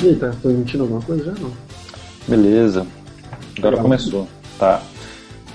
[0.00, 1.32] E aí, tá transmitindo alguma coisa já?
[1.32, 1.52] Não.
[2.26, 2.86] Beleza.
[3.56, 3.82] Agora Legal.
[3.82, 4.28] começou.
[4.58, 4.80] Tá.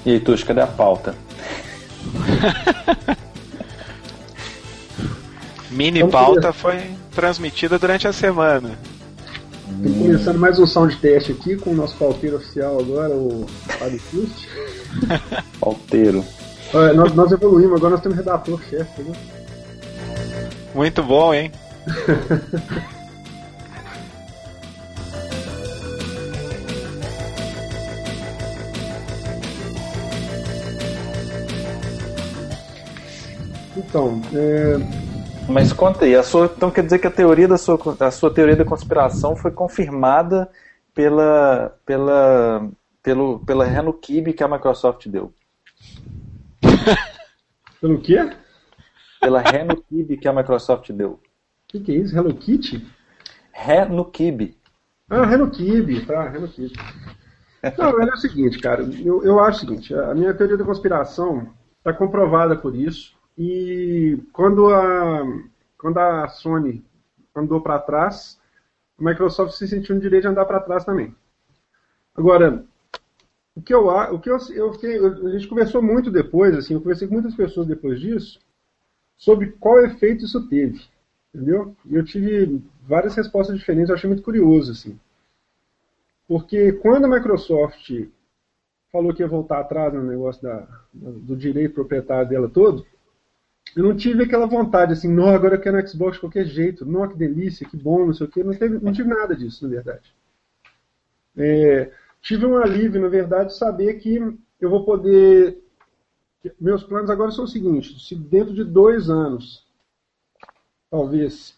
[0.05, 1.15] E aí, Tuxo, cadê a pauta?
[5.71, 8.77] Mini então, pauta foi transmitida durante a semana.
[9.77, 13.45] Estamos começando mais um sound teste aqui com o nosso pauteiro oficial agora, o
[13.79, 14.47] Fábio Fust.
[15.59, 16.23] pauteiro.
[16.73, 19.13] É, nós, nós, evoluímos, agora nós temos redator-chefe, né?
[20.75, 21.51] Muito bom, hein?
[33.93, 34.77] Então, é...
[35.47, 38.33] Mas conta aí, a sua, então quer dizer que a teoria da sua, a sua
[38.33, 40.49] teoria da conspiração foi confirmada
[40.95, 42.71] pela, pela,
[43.03, 45.31] pelo, pela RenoKib que a Microsoft deu.
[47.79, 48.31] Pelo quê?
[49.21, 51.11] Pela RenoKib que a Microsoft deu.
[51.11, 51.19] O
[51.67, 52.17] que, que é isso?
[52.17, 52.87] Hello Kitty?
[53.51, 54.57] RenoKib.
[55.07, 56.73] Ah, RenoKib, tá, RenoKib.
[57.77, 61.53] Não, é o seguinte, cara, eu, eu acho o seguinte, a minha teoria da conspiração
[61.77, 63.21] está comprovada por isso.
[63.37, 65.23] E quando a,
[65.77, 66.83] quando a Sony
[67.35, 68.39] andou para trás,
[68.99, 71.15] a Microsoft se sentiu no direito de andar para trás também.
[72.15, 72.63] Agora,
[73.55, 77.07] o que eu o que eu, eu, a gente conversou muito depois, assim, eu conversei
[77.07, 78.39] com muitas pessoas depois disso
[79.17, 80.81] sobre qual efeito isso teve,
[81.33, 81.75] entendeu?
[81.85, 84.99] E eu tive várias respostas diferentes, eu achei muito curioso, assim,
[86.27, 87.89] porque quando a Microsoft
[88.91, 92.85] falou que ia voltar atrás no negócio da, do direito proprietário dela todo,
[93.75, 97.07] eu não tive aquela vontade assim, não, agora eu quero Xbox de qualquer jeito, não,
[97.07, 98.43] que delícia, que bom, não sei o quê.
[98.43, 100.13] Não, teve, não tive nada disso, na verdade.
[101.35, 104.19] É, tive um alívio, na verdade, saber que
[104.61, 105.57] eu vou poder.
[106.59, 109.65] Meus planos agora são os seguintes: se dentro de dois anos,
[110.91, 111.55] talvez,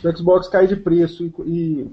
[0.00, 1.92] se o Xbox cair de preço e, e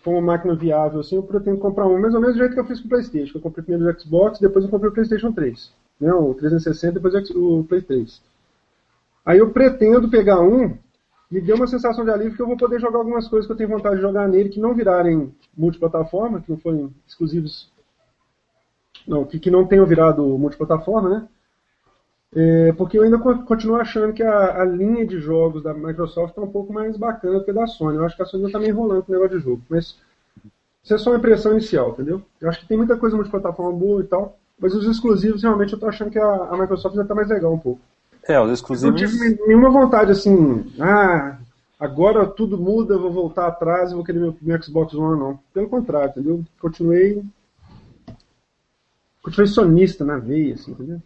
[0.00, 2.60] for uma máquina viável, assim, eu pretendo comprar um, mais ou menos do jeito que
[2.60, 3.36] eu fiz com o PlayStation.
[3.36, 5.72] Eu comprei primeiro o Xbox, depois eu comprei o PlayStation 3.
[6.00, 8.22] Não, o 360, depois o Play 3.
[9.28, 10.74] Aí eu pretendo pegar um,
[11.30, 13.56] me deu uma sensação de alívio que eu vou poder jogar algumas coisas que eu
[13.58, 17.70] tenho vontade de jogar nele, que não virarem multiplataforma, que não forem exclusivos.
[19.06, 21.28] Não, que, que não tenham virado multiplataforma, né?
[22.34, 26.40] É, porque eu ainda continuo achando que a, a, linha de jogos da Microsoft está
[26.40, 27.98] um pouco mais bacana que a da Sony.
[27.98, 29.60] Eu acho que a Sony está meio enrolando com o negócio de jogo.
[29.68, 29.98] Mas
[30.82, 32.22] isso é só uma impressão inicial, entendeu?
[32.40, 34.38] Eu acho que tem muita coisa multiplataforma boa e tal.
[34.58, 37.52] Mas os exclusivos, realmente, eu estou achando que a, a Microsoft já está mais legal
[37.52, 37.82] um pouco.
[38.28, 39.00] É, os exclusivos.
[39.00, 41.38] Eu não tive nenhuma vontade assim, ah,
[41.80, 45.40] agora tudo muda, vou voltar atrás e vou querer meu, meu Xbox One, não.
[45.54, 46.44] Pelo contrário, entendeu?
[46.60, 47.24] Continuei.
[49.22, 51.00] Continuei sonista na veia, assim, entendeu?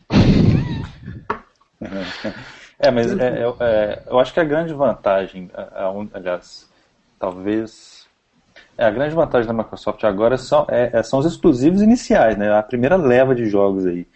[2.78, 6.68] É, mas é, é, é, eu acho que a grande vantagem, a, a, aliás,
[7.16, 8.08] talvez.
[8.76, 12.52] É, a grande vantagem da Microsoft agora são, é, é, são os exclusivos iniciais, né?
[12.52, 14.06] A primeira leva de jogos aí.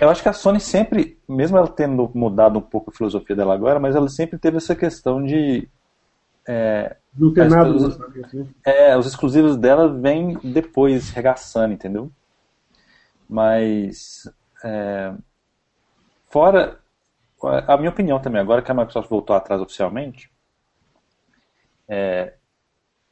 [0.00, 3.54] Eu acho que a Sony sempre, mesmo ela tendo mudado um pouco a filosofia dela
[3.54, 5.68] agora, mas ela sempre teve essa questão de.
[6.46, 7.70] É, não ter nada.
[7.70, 7.98] Os,
[8.64, 12.10] é, os exclusivos dela vêm depois, regaçando, entendeu?
[13.28, 14.30] Mas.
[14.64, 15.12] É,
[16.28, 16.78] fora.
[17.40, 20.28] A minha opinião também, agora que a Microsoft voltou atrás oficialmente,
[21.88, 22.34] é,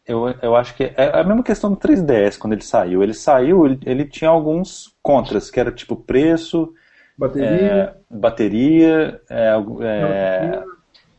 [0.07, 3.03] eu, eu acho que é a mesma questão do 3DS quando ele saiu.
[3.03, 6.73] Ele saiu, ele, ele tinha alguns contras, que era tipo preço,
[7.19, 10.63] bateria, é, bateria, é,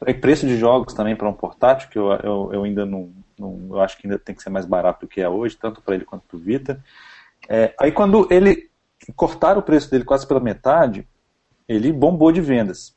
[0.06, 3.68] é, preço de jogos também para um portátil, que eu, eu, eu ainda não, não,
[3.72, 5.96] eu acho que ainda tem que ser mais barato do que é hoje, tanto para
[5.96, 6.82] ele quanto para o Vita.
[7.50, 8.70] É, aí quando ele
[9.16, 11.06] cortaram o preço dele quase pela metade,
[11.68, 12.96] ele bombou de vendas.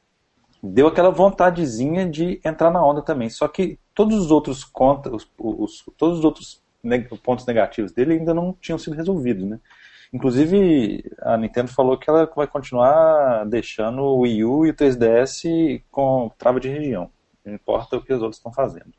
[0.62, 3.28] Deu aquela vontadezinha de entrar na onda também.
[3.28, 4.66] Só que todos os outros
[5.12, 6.62] os, os, todos os outros
[7.22, 9.60] pontos negativos dele ainda não tinham sido resolvidos, né?
[10.10, 15.82] Inclusive, a Nintendo falou que ela vai continuar deixando o Wii U e o 3DS
[15.90, 17.10] com trava de região.
[17.44, 18.90] Não importa o que os outros estão fazendo.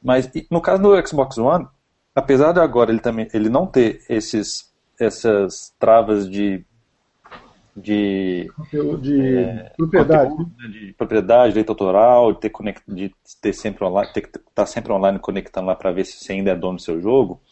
[0.00, 1.66] Mas no caso do Xbox One,
[2.14, 6.64] apesar de agora ele também ele não ter esses essas travas de
[7.76, 8.48] de,
[9.00, 13.84] de é, propriedade, conteúdo, né, de propriedade, direito autoral, de ter, conect, de ter sempre
[13.84, 16.56] online, ter que estar tá sempre online conectando lá para ver se você ainda é
[16.56, 17.42] dono do seu jogo.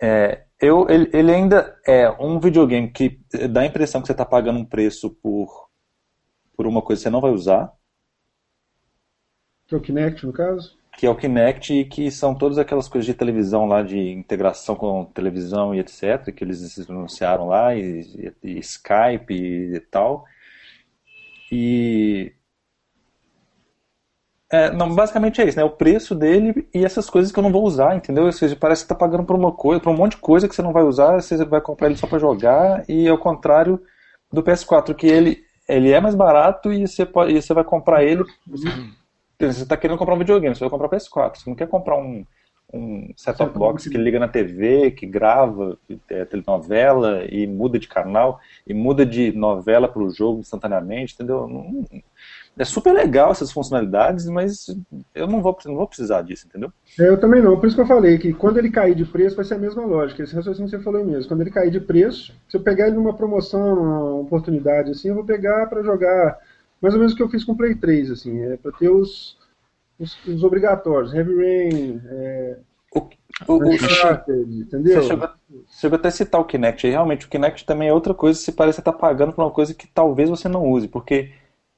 [0.00, 3.18] É, eu, ele, ele, ainda é um videogame que
[3.50, 5.70] dá a impressão que você está pagando um preço por,
[6.54, 7.72] por uma coisa que você não vai usar.
[9.66, 10.75] Que é o Kinect, no caso?
[10.96, 14.74] Que é o Kinect e que são todas aquelas coisas de televisão lá, de integração
[14.74, 20.24] com televisão e etc, que eles anunciaram lá, e, e, Skype e, e, tal.
[21.52, 22.32] E
[24.50, 25.64] É, não, basicamente é isso, né?
[25.64, 28.24] O preço dele e essas coisas que eu não vou usar, entendeu?
[28.24, 30.54] Ou seja, parece que tá pagando por uma coisa, por um monte de coisa que
[30.54, 33.82] você não vai usar, você vai comprar ele só para jogar, e ao contrário
[34.32, 38.04] do PS4, que ele, ele é mais barato e você, pode, e você vai comprar
[38.04, 38.24] ele.
[38.46, 38.68] Você,
[39.38, 41.96] você tá querendo comprar um videogame, você vai comprar o PS4, você não quer comprar
[41.96, 42.24] um,
[42.72, 45.78] um set-top box que liga na TV, que grava
[46.08, 51.46] é, telenovela e muda de canal e muda de novela para o jogo instantaneamente, entendeu?
[51.46, 51.84] Não,
[52.58, 54.74] é super legal essas funcionalidades, mas
[55.14, 56.72] eu não vou, não vou precisar disso, entendeu?
[56.98, 59.36] É, eu também não, por isso que eu falei que quando ele cair de preço
[59.36, 61.28] vai ser a mesma lógica, esse raciocínio que você falou mesmo.
[61.28, 65.14] Quando ele cair de preço, se eu pegar ele numa promoção, uma oportunidade assim, eu
[65.14, 66.38] vou pegar para jogar
[66.80, 68.88] mais ou menos o que eu fiz com o Play 3, assim, é para ter
[68.88, 69.36] os,
[69.98, 72.58] os, os, obrigatórios, Heavy Rain, é,
[72.94, 73.00] o,
[73.48, 75.02] o, o, entendeu?
[75.02, 75.28] Você chegou,
[75.68, 78.52] chegou até a citar o Kinect, e realmente o Kinect também é outra coisa, se
[78.52, 81.32] parece estar tá pagando por uma coisa que talvez você não use, porque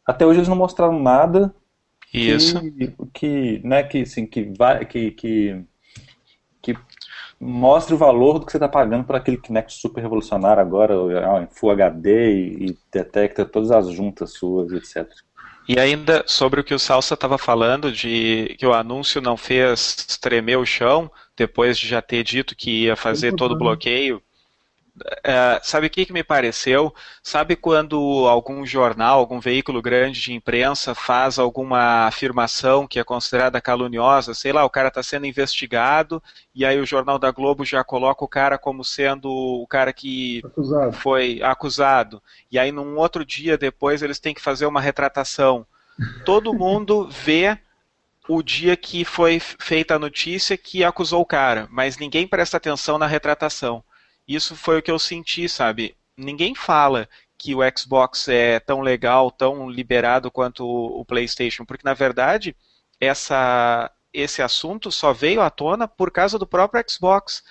[0.07, 1.55] até hoje eles não mostraram nada
[2.13, 2.61] Isso.
[2.61, 5.65] que, que né, que, assim, que, vai, que, que,
[6.63, 6.75] que
[7.41, 10.95] mostre o valor do que você está pagando por aquele Kinect super revolucionário agora,
[11.43, 15.09] em Full HD e, e detecta todas as juntas suas, etc.
[15.69, 20.19] E ainda sobre o que o Salsa estava falando, de que o anúncio não fez
[20.21, 24.23] tremer o chão, depois de já ter dito que ia fazer todo o bloqueio,
[25.25, 26.95] é, sabe o que, que me pareceu?
[27.23, 33.61] Sabe quando algum jornal, algum veículo grande de imprensa faz alguma afirmação que é considerada
[33.61, 34.35] caluniosa?
[34.35, 36.23] Sei lá, o cara está sendo investigado
[36.55, 40.43] e aí o Jornal da Globo já coloca o cara como sendo o cara que
[40.45, 40.93] acusado.
[40.93, 42.23] foi acusado.
[42.51, 45.67] E aí num outro dia depois eles têm que fazer uma retratação.
[46.25, 47.59] Todo mundo vê
[48.29, 52.99] o dia que foi feita a notícia que acusou o cara, mas ninguém presta atenção
[52.99, 53.83] na retratação.
[54.29, 55.97] Isso foi o que eu senti, sabe?
[56.17, 57.09] Ninguém fala
[57.39, 62.55] que o Xbox é tão legal, tão liberado quanto o, PlayStation, porque na verdade
[63.01, 67.43] essa, esse assunto só veio à tona por causa do próprio Xbox.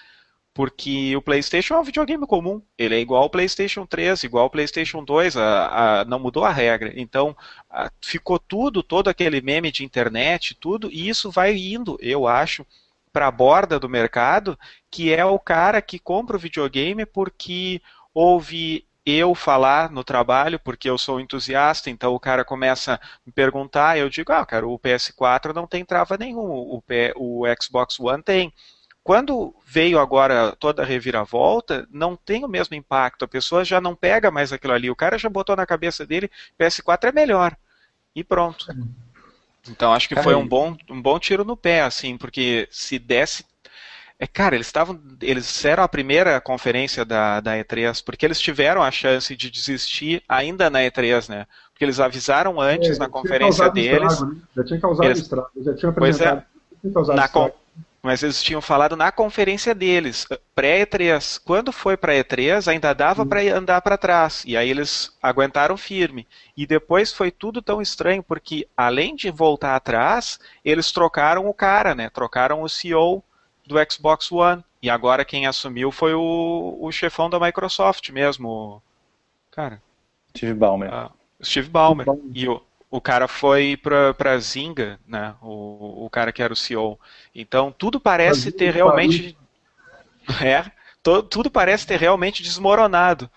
[0.54, 2.64] Porque o PlayStation é um videogame comum.
[2.76, 6.52] Ele é igual ao PlayStation 3, igual ao PlayStation 2, a, a, não mudou a
[6.52, 6.92] regra.
[6.96, 7.38] Então,
[7.70, 12.66] a, ficou tudo, todo aquele meme de internet, tudo, e isso vai indo, eu acho,
[13.18, 14.56] para a borda do mercado,
[14.92, 17.82] que é o cara que compra o videogame porque
[18.14, 23.32] ouve eu falar no trabalho, porque eu sou entusiasta, então o cara começa a me
[23.32, 28.00] perguntar, eu digo, ah, cara, o PS4 não tem trava nenhum, o, P, o Xbox
[28.00, 28.54] One tem.
[29.04, 33.96] Quando veio agora toda a reviravolta, não tem o mesmo impacto, a pessoa já não
[33.96, 36.30] pega mais aquilo ali, o cara já botou na cabeça dele,
[36.60, 37.58] PS4 é melhor,
[38.16, 38.68] e pronto.
[39.70, 43.46] Então acho que foi um bom, um bom tiro no pé, assim, porque se desse.
[44.20, 45.00] É, cara, eles estavam.
[45.22, 50.24] Eles eram a primeira conferência da, da E3, porque eles tiveram a chance de desistir
[50.28, 51.46] ainda na E3, né?
[51.72, 54.14] Porque eles avisaram antes é, na conferência deles.
[54.14, 54.42] Estrago, né?
[54.56, 56.44] Já tinha causado eles, estrago, já tinha apresentado.
[56.92, 57.30] Pois é, na,
[58.08, 60.26] mas eles tinham falado na conferência deles,
[60.56, 61.42] pré-E3.
[61.44, 64.46] Quando foi para E3, ainda dava para andar para trás.
[64.48, 66.26] E aí eles aguentaram firme.
[66.56, 71.94] E depois foi tudo tão estranho, porque além de voltar atrás, eles trocaram o cara,
[71.94, 72.10] né?
[72.10, 73.22] Trocaram o CEO
[73.66, 74.64] do Xbox One.
[74.82, 78.82] E agora quem assumiu foi o, o chefão da Microsoft mesmo.
[79.52, 79.82] Cara.
[80.30, 80.94] Steve Ballmer.
[80.94, 81.12] Uh,
[81.44, 82.08] Steve Ballmer.
[82.34, 85.36] E o, o cara foi para Zynga, né?
[85.42, 87.00] O, o cara que era o CEO.
[87.34, 89.38] Então tudo parece ter realmente
[90.42, 90.72] é,
[91.04, 93.30] to, tudo parece ter realmente desmoronado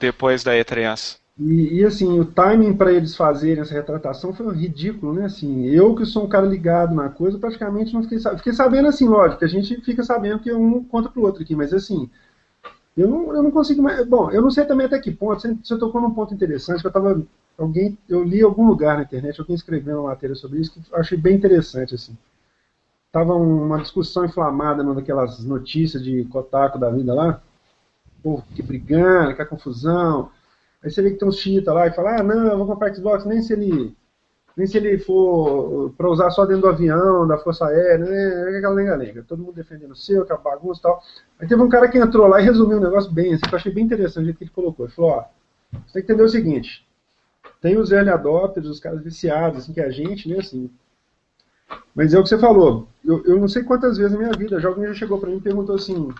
[0.00, 1.18] depois da E3.
[1.38, 5.26] E, e assim, o timing para eles fazerem essa retratação foi ridículo, né?
[5.26, 8.38] Assim, eu que sou um cara ligado na coisa, praticamente não fiquei sabendo.
[8.38, 11.72] Fiquei sabendo assim, lógico, a gente fica sabendo que um conta pro outro aqui, mas
[11.72, 12.10] assim,
[12.96, 14.06] eu não, eu não consigo mais.
[14.06, 15.40] Bom, eu não sei também até que ponto.
[15.40, 17.22] Você, você tocou num ponto interessante que eu tava.
[17.58, 20.92] Alguém, eu li em algum lugar na internet, alguém escreveu uma matéria sobre isso que
[20.92, 22.16] eu achei bem interessante, assim.
[23.10, 27.42] Tava uma discussão inflamada numa daquelas notícias de Kotaku da vida lá.
[28.22, 30.30] Pô, que brigando, que confusão.
[30.82, 32.94] Aí você vê que tem uns chita lá e fala, ah, não, eu vou comprar
[32.94, 33.96] Xbox, nem se ele
[34.56, 38.54] nem se ele for para usar só dentro do avião, da Força Aérea, né?
[38.54, 39.24] É aquela lenga-lenga.
[39.26, 41.02] Todo mundo defendendo o seu, que é bagunça e tal.
[41.38, 43.56] Aí teve um cara que entrou lá e resumiu o negócio bem, assim, que eu
[43.56, 44.86] achei bem interessante o jeito que ele colocou.
[44.86, 45.24] Ele falou, ó,
[45.86, 46.87] você tem que entender o seguinte,
[47.60, 50.70] tem os early adopters, os caras viciados, assim, que é a gente, né, assim.
[51.94, 52.88] Mas é o que você falou.
[53.04, 55.38] Eu, eu não sei quantas vezes na minha vida, já alguém já chegou para mim
[55.38, 56.12] e perguntou assim,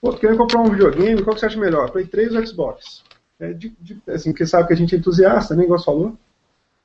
[0.00, 1.90] pô, tu comprar um videogame, qual que você acha melhor?
[1.90, 3.02] Play 3 ou Xbox?
[3.40, 6.16] É de, de, assim, porque sabe que a gente é entusiasta, né, igual você falou.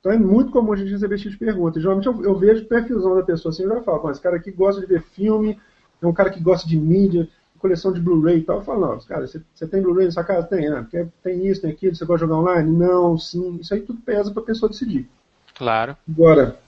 [0.00, 1.80] Então é muito comum a gente receber esse tipo de pergunta.
[1.80, 4.50] Geralmente eu, eu vejo o perfilzão da pessoa assim, eu já falo, esse cara aqui
[4.50, 5.58] gosta de ver filme,
[6.02, 7.28] é um cara que gosta de mídia,
[7.64, 8.58] coleção de Blu-ray e tal.
[8.58, 10.46] Eu falo, não, cara, você, você tem Blu-ray na sua casa?
[10.46, 10.82] Tem, né?
[10.82, 12.70] Porque tem isso, tem aquilo, você gosta de jogar online?
[12.70, 13.56] Não, sim.
[13.58, 15.08] Isso aí tudo pesa para a pessoa decidir.
[15.54, 15.96] Claro.
[16.06, 16.58] Agora,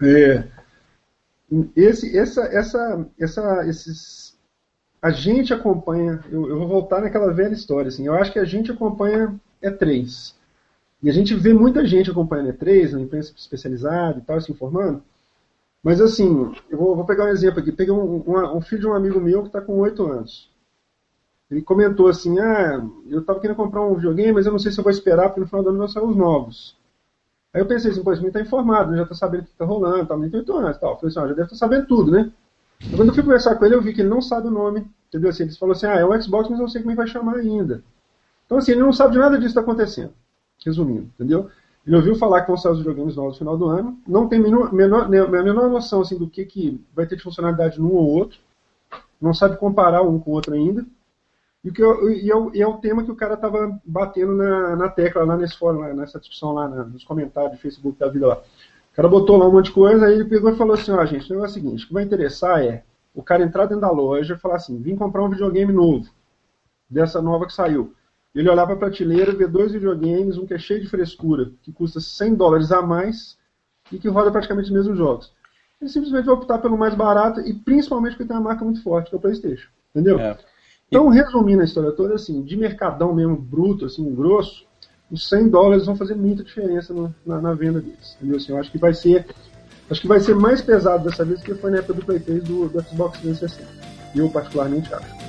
[0.00, 0.44] É,
[1.74, 4.38] esse, essa, essa, essa, esses,
[5.02, 6.22] a gente acompanha.
[6.30, 7.88] Eu, eu, vou voltar naquela velha história.
[7.88, 10.34] Assim, eu acho que a gente acompanha E3.
[11.02, 15.02] E a gente vê muita gente acompanhando E3, na imprensa especializada e tal, se informando.
[15.82, 17.72] Mas assim, eu vou, vou pegar um exemplo aqui.
[17.72, 20.50] Peguei um, um, um filho de um amigo meu que está com 8 anos.
[21.50, 24.78] Ele comentou assim, ah, eu estava querendo comprar um videogame, mas eu não sei se
[24.78, 26.76] eu vou esperar, porque no final do ano vão sair os novos.
[27.52, 28.98] Aí eu pensei assim, pô, esse menino tá informado, né?
[28.98, 30.92] já está sabendo o que está rolando, tá, menino tem 8 anos tal.
[30.92, 32.30] Eu falei assim, ah, já deve estar tá sabendo tudo, né?
[32.80, 34.86] Então, quando eu fui conversar com ele, eu vi que ele não sabe o nome,
[35.08, 35.30] entendeu?
[35.30, 37.08] Assim, ele falou assim, ah, é um Xbox, mas eu não sei como ele vai
[37.08, 37.82] chamar ainda.
[38.46, 40.12] Então assim, ele não sabe de nada disso que está acontecendo.
[40.64, 41.50] Resumindo, entendeu?
[41.86, 44.38] Ele ouviu falar que vão sair os videogames novos no final do ano, não tem
[44.38, 48.38] menor, menor, menor noção assim, do que, que vai ter de funcionalidade num ou outro,
[49.20, 50.84] não sabe comparar um com o outro ainda,
[51.64, 54.34] e, que eu, e, é, o, e é o tema que o cara estava batendo
[54.34, 57.98] na, na tecla lá nesse fórum, lá, nessa discussão lá, na, nos comentários do Facebook
[57.98, 58.36] da vida lá.
[58.92, 61.04] O cara botou lá um monte de coisa, aí ele pegou e falou assim, ó,
[61.04, 62.82] gente, o negócio é o seguinte, o que vai interessar é
[63.14, 66.08] o cara entrar dentro da loja e falar assim, vim comprar um videogame novo,
[66.88, 67.94] dessa nova que saiu.
[68.34, 71.72] Ele olhar para a prateleira, ver dois videogames, um que é cheio de frescura, que
[71.72, 73.36] custa 100 dólares a mais
[73.90, 75.32] e que roda praticamente os mesmos jogos.
[75.80, 79.08] Ele simplesmente vai optar pelo mais barato e principalmente porque tem uma marca muito forte,
[79.08, 79.68] que é o PlayStation.
[79.90, 80.18] Entendeu?
[80.20, 80.36] É.
[80.86, 84.64] Então, resumindo a história toda, assim, de mercadão mesmo bruto, assim, grosso,
[85.10, 88.16] os 100 dólares vão fazer muita diferença no, na, na, venda deles.
[88.16, 88.36] Entendeu?
[88.36, 89.26] Assim, eu acho que vai ser
[89.90, 92.20] acho que vai ser mais pesado dessa vez do que foi na época do Play
[92.20, 93.68] 3 do, do Xbox 360.
[94.14, 95.19] Eu particularmente acho.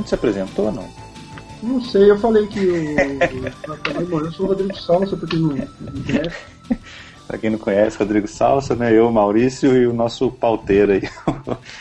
[0.00, 0.88] Gente se apresentou ou não?
[1.62, 6.02] Não sei, eu falei que eu, eu sou o Rodrigo Salsa, pra quem não, não
[6.02, 6.36] conhece.
[7.28, 8.92] pra quem não conhece, Rodrigo Salsa, né?
[8.92, 11.02] Eu, Maurício e o nosso pauteiro aí.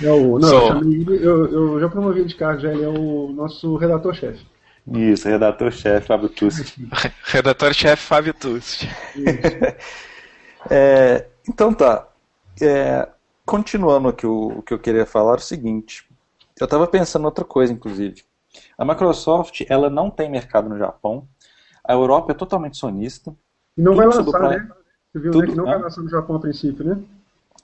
[0.04, 0.82] É o, não,
[1.14, 4.46] eu, eu, já promovi de cargo, já ele é o nosso redator-chefe.
[4.92, 6.78] Isso, redator-chefe Fábio Tusk.
[7.24, 8.84] Redator-chefe Fábio Tusk.
[10.70, 12.06] é, então tá.
[12.62, 13.08] É,
[13.46, 16.09] continuando aqui o, o que eu queria falar é o seguinte.
[16.60, 18.24] Eu estava pensando outra coisa, inclusive.
[18.78, 21.28] A Microsoft, ela não tem mercado no Japão.
[21.84, 23.34] A Europa é totalmente sonista.
[23.78, 24.50] E não vai lançar, pra...
[24.50, 24.70] né?
[25.12, 26.98] Você viu, né, tudo, né, que não vai lançar no Japão a princípio, né?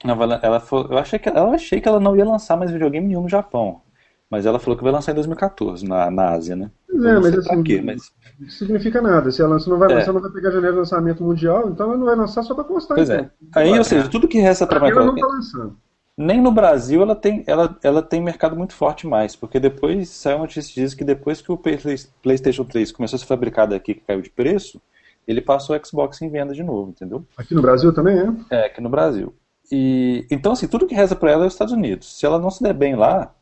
[0.03, 3.07] Não, ela, foi, eu, achei que, eu achei que ela não ia lançar mais videogame
[3.07, 3.81] nenhum no Japão.
[4.29, 6.71] Mas ela falou que vai lançar em 2014, na, na Ásia, né?
[6.89, 8.11] É, mas assim, quê, mas...
[8.49, 9.31] significa nada.
[9.31, 9.95] Se ela lança, não vai é.
[9.95, 12.63] lançar, não vai pegar janeiro de lançamento mundial, então ela não vai lançar só para
[12.63, 12.95] constar.
[12.95, 13.25] Pois então.
[13.25, 13.29] é.
[13.53, 15.17] Aí, ou seja, tudo que resta para Microsoft...
[15.17, 15.77] Ela não tá lançando
[16.17, 20.37] nem no Brasil ela tem, ela, ela tem mercado muito forte mais, porque depois saiu
[20.37, 23.95] uma notícia que diz que depois que o PlayStation 3 começou a ser fabricado aqui,
[23.95, 24.81] que caiu de preço,
[25.27, 27.25] ele passou o Xbox em venda de novo, entendeu?
[27.35, 28.55] Aqui no Brasil também é?
[28.55, 29.35] É, aqui no Brasil.
[29.71, 32.17] E, então, assim, tudo que reza para ela é os Estados Unidos.
[32.17, 33.33] Se ela não se der bem lá,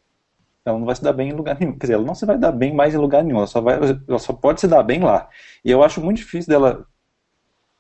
[0.66, 1.74] ela não vai se dar bem em lugar nenhum.
[1.74, 3.78] Quer dizer, ela não se vai dar bem mais em lugar nenhum, ela só, vai,
[4.08, 5.30] ela só pode se dar bem lá.
[5.64, 6.88] E eu acho muito difícil dela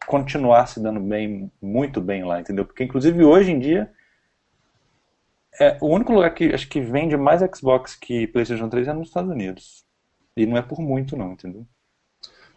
[0.06, 2.66] continuar se dando bem, muito bem lá, entendeu?
[2.66, 3.90] Porque, inclusive, hoje em dia
[5.60, 9.08] é, o único lugar que acho que vende mais Xbox que PlayStation 3 é nos
[9.08, 9.84] Estados Unidos.
[10.36, 11.66] E não é por muito, não, entendeu?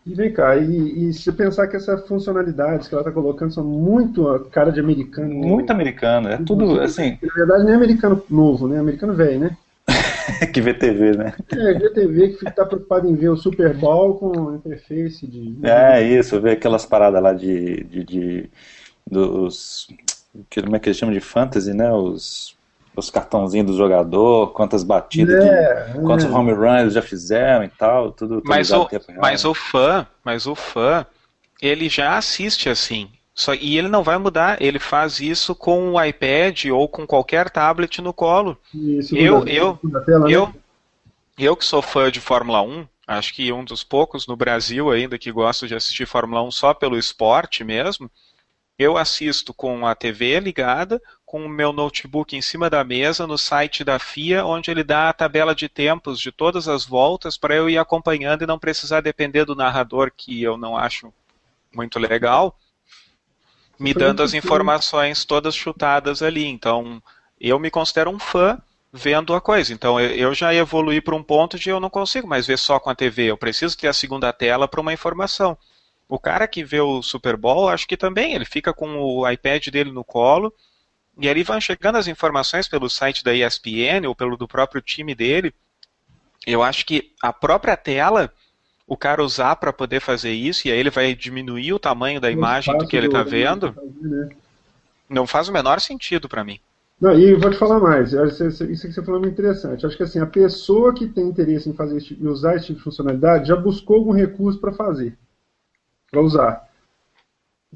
[0.07, 3.65] E vem cá, e, e se pensar que essas funcionalidades que ela está colocando são
[3.65, 5.35] muito cara de americano.
[5.35, 7.19] Muito americano, é tudo assim.
[7.21, 8.79] Na verdade, nem americano novo, né?
[8.79, 9.57] Americano velho, né?
[10.55, 11.35] que vê TV, né?
[11.53, 15.59] É, vê TV que está preocupado em ver o Super Bowl com interface de.
[15.65, 17.83] É, isso, ver aquelas paradas lá de.
[17.85, 18.51] de, de
[19.11, 19.89] dos.
[20.55, 21.93] Como é que eles chamam de fantasy, né?
[21.93, 22.56] Os
[22.97, 26.03] os cartãozinhos do jogador, quantas batidas, é, de, é.
[26.03, 28.43] quantos home runs eles já fizeram e tal, tudo.
[28.45, 28.89] Mas o,
[29.21, 31.07] mas o fã, mas o fã,
[31.61, 33.11] ele já assiste assim.
[33.35, 37.51] Só, e ele não vai mudar, ele faz isso com o iPad ou com qualquer
[37.51, 38.57] tablet no colo.
[39.13, 40.55] eu, eu, tela, eu, né?
[41.37, 45.19] eu que sou fã de Fórmula 1, acho que um dos poucos no Brasil ainda
[45.19, 48.11] que gosto de assistir Fórmula 1 só pelo esporte mesmo,
[48.79, 53.37] eu assisto com a TV ligada, com o meu notebook em cima da mesa, no
[53.37, 57.55] site da FIA, onde ele dá a tabela de tempos de todas as voltas para
[57.55, 61.13] eu ir acompanhando e não precisar depender do narrador, que eu não acho
[61.75, 62.57] muito legal,
[63.79, 66.47] me dando as informações todas chutadas ali.
[66.47, 67.03] Então,
[67.41, 68.59] eu me considero um fã
[68.93, 69.75] vendo a coisa.
[69.75, 72.89] Então, eu já evolui para um ponto de eu não consigo mais ver só com
[72.89, 75.59] a TV, eu preciso ter a segunda tela para uma informação.
[76.09, 79.67] O cara que vê o Super Bowl, acho que também, ele fica com o iPad
[79.69, 80.55] dele no colo,
[81.19, 85.15] e ali vão chegando as informações pelo site da ESPN ou pelo do próprio time
[85.15, 85.55] dele,
[86.47, 88.33] Eu acho que a própria tela,
[88.87, 92.31] o cara usar para poder fazer isso, e aí ele vai diminuir o tamanho da
[92.31, 94.29] imagem do que ele está vendo, né?
[95.09, 96.61] não faz o menor sentido para mim.
[97.01, 99.85] Não, e vou te falar mais, isso que você falou é muito interessante.
[99.85, 102.85] Acho que assim, a pessoa que tem interesse em fazer esse, usar esse tipo de
[102.85, 105.19] funcionalidade já buscou algum recurso para fazer,
[106.11, 106.66] para usar.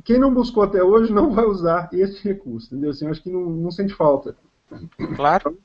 [0.04, 2.90] Quem não buscou até hoje não vai usar esse recurso, entendeu?
[2.90, 4.37] Assim, acho que não, não sente falta.
[5.16, 5.59] Claro.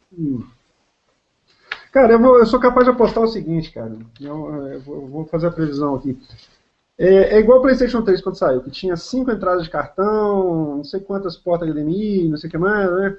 [1.91, 3.97] Cara, eu, vou, eu, sou capaz de apostar o seguinte, cara.
[4.19, 6.17] Eu, eu vou fazer a previsão aqui.
[6.97, 10.83] É, é, igual o PlayStation 3 quando saiu, que tinha cinco entradas de cartão, não
[10.83, 13.17] sei quantas portas HDMI, não sei o que mais, né?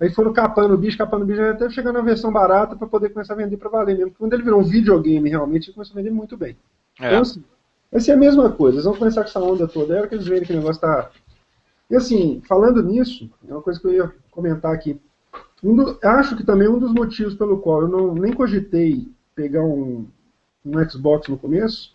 [0.00, 3.10] Aí foram capando o bicho, capando o bicho, até chegando na versão barata para poder
[3.10, 4.14] começar a vender para valer mesmo.
[4.18, 6.56] Quando ele virou um videogame realmente, ele começou a vender muito bem.
[7.00, 7.08] É.
[7.08, 7.44] Então, assim,
[7.92, 8.76] vai ser a mesma coisa.
[8.76, 9.98] Eles vão começar com essa onda toda.
[9.98, 11.10] É que eles verem que o negócio tá.
[11.90, 14.98] E assim, falando nisso, é uma coisa que eu ia comentar aqui.
[15.62, 19.62] Um do, acho que também um dos motivos pelo qual eu não, nem cogitei pegar
[19.62, 20.08] um,
[20.64, 21.94] um Xbox no começo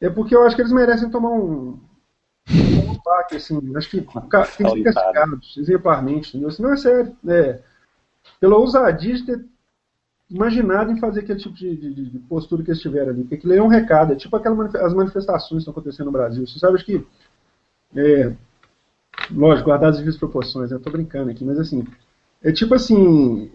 [0.00, 1.78] é porque eu acho que eles merecem tomar um,
[2.50, 3.76] um baque, assim.
[3.76, 6.48] Acho que tem que ser castigados exemplarmente, entendeu?
[6.48, 7.16] Assim, não é sério.
[7.28, 7.60] É,
[8.40, 9.44] pela ousadia de ter
[10.30, 13.22] imaginado em fazer aquele tipo de, de, de postura que eles tiveram ali.
[13.22, 16.46] Porque aquilo é um recado, é tipo aquelas as manifestações que estão acontecendo no Brasil.
[16.46, 17.06] Você sabe que.
[17.94, 18.32] É,
[19.30, 21.86] lógico, guardadas as devidas proporções, eu tô brincando aqui, mas assim,
[22.42, 23.50] é tipo assim,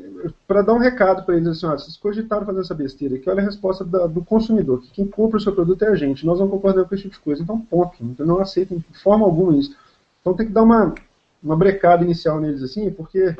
[0.47, 3.41] para dar um recado para eles assim, ó, vocês cogitaram fazer essa besteira aqui, olha
[3.41, 6.39] a resposta da, do consumidor, que quem compra o seu produto é a gente, nós
[6.39, 9.55] não concordamos com esse tipo de coisa, então ponto, então não aceitem de forma alguma
[9.55, 9.75] isso.
[10.21, 10.95] Então tem que dar uma,
[11.43, 13.35] uma brecada inicial neles assim, porque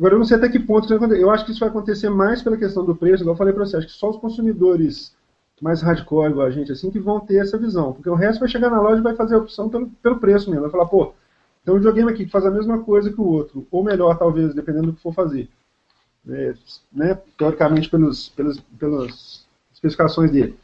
[0.00, 1.22] agora eu não sei até que ponto isso vai acontecer.
[1.22, 3.64] Eu acho que isso vai acontecer mais pela questão do preço, igual eu falei para
[3.64, 5.14] você, acho que só os consumidores
[5.60, 8.48] mais hardcore igual a gente assim que vão ter essa visão, porque o resto vai
[8.48, 11.12] chegar na loja e vai fazer a opção pelo, pelo preço mesmo, vai falar, pô,
[11.64, 14.54] tem um videogame aqui que faz a mesma coisa que o outro, ou melhor, talvez,
[14.54, 15.48] dependendo do que for fazer.
[16.28, 16.54] É,
[16.92, 20.58] né, teoricamente, pelos, pelas, pelas especificações dele.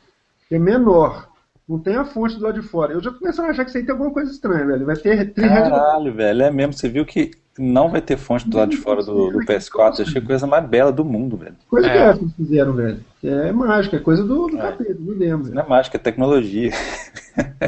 [0.50, 1.28] É menor.
[1.68, 2.92] Não tem a fonte do lado de fora.
[2.92, 4.86] Eu já comecei a achar que isso aí tem alguma coisa estranha, velho.
[4.86, 5.32] Vai ter.
[5.32, 6.42] ter Caralho, velho.
[6.42, 6.72] É mesmo.
[6.72, 9.98] Você viu que não vai ter fonte do lado de fora do, do PS4.
[9.98, 11.56] Eu achei a coisa mais bela do mundo, velho.
[11.68, 11.92] Coisa é.
[11.92, 13.00] que é que eles fizeram, velho.
[13.22, 14.60] É mágica, é coisa do, do é.
[14.60, 15.44] capeta, do demo.
[15.48, 16.70] Não é mágica, é tecnologia.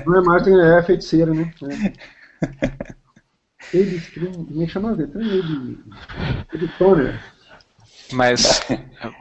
[0.07, 1.53] Não é mágica, é feiticeira, né?
[1.62, 2.98] É.
[3.72, 4.01] Ele
[4.51, 7.20] me chama de toner.
[8.12, 8.62] Mas,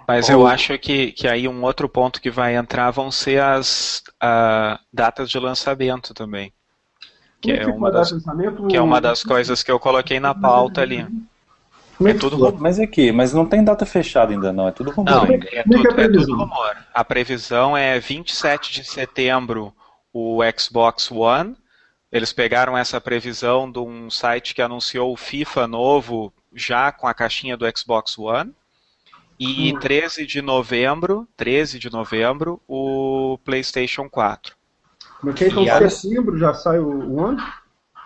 [0.07, 4.01] mas eu acho que, que aí um outro ponto que vai entrar vão ser as
[4.23, 6.53] uh, datas de lançamento também.
[7.39, 8.11] Que é, uma das,
[8.69, 11.05] que é uma das coisas que eu coloquei na pauta ali.
[12.03, 15.11] É tudo Mas é que, mas não tem data fechada ainda não, é tudo rumor.
[15.11, 16.77] Não, é, tudo, é tudo rumor.
[16.93, 19.73] A previsão é 27 de setembro
[20.13, 21.55] o Xbox One
[22.11, 27.13] eles pegaram essa previsão de um site que anunciou o FIFA novo já com a
[27.13, 28.53] caixinha do Xbox One.
[29.39, 29.79] E hum.
[29.79, 34.55] 13 de novembro, 13 de novembro, o PlayStation 4.
[35.23, 35.89] Então a...
[35.89, 37.41] setembro já sai o One?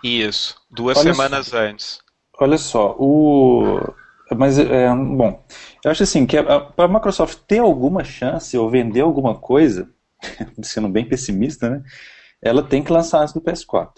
[0.02, 1.58] Isso, duas Olha semanas só.
[1.58, 2.00] antes.
[2.40, 3.94] Olha só, o
[4.36, 5.44] mas é, bom,
[5.84, 9.90] eu acho assim que para a Microsoft ter alguma chance ou vender alguma coisa,
[10.62, 11.82] sendo bem pessimista, né?
[12.42, 13.92] ela tem que lançar antes do PS4.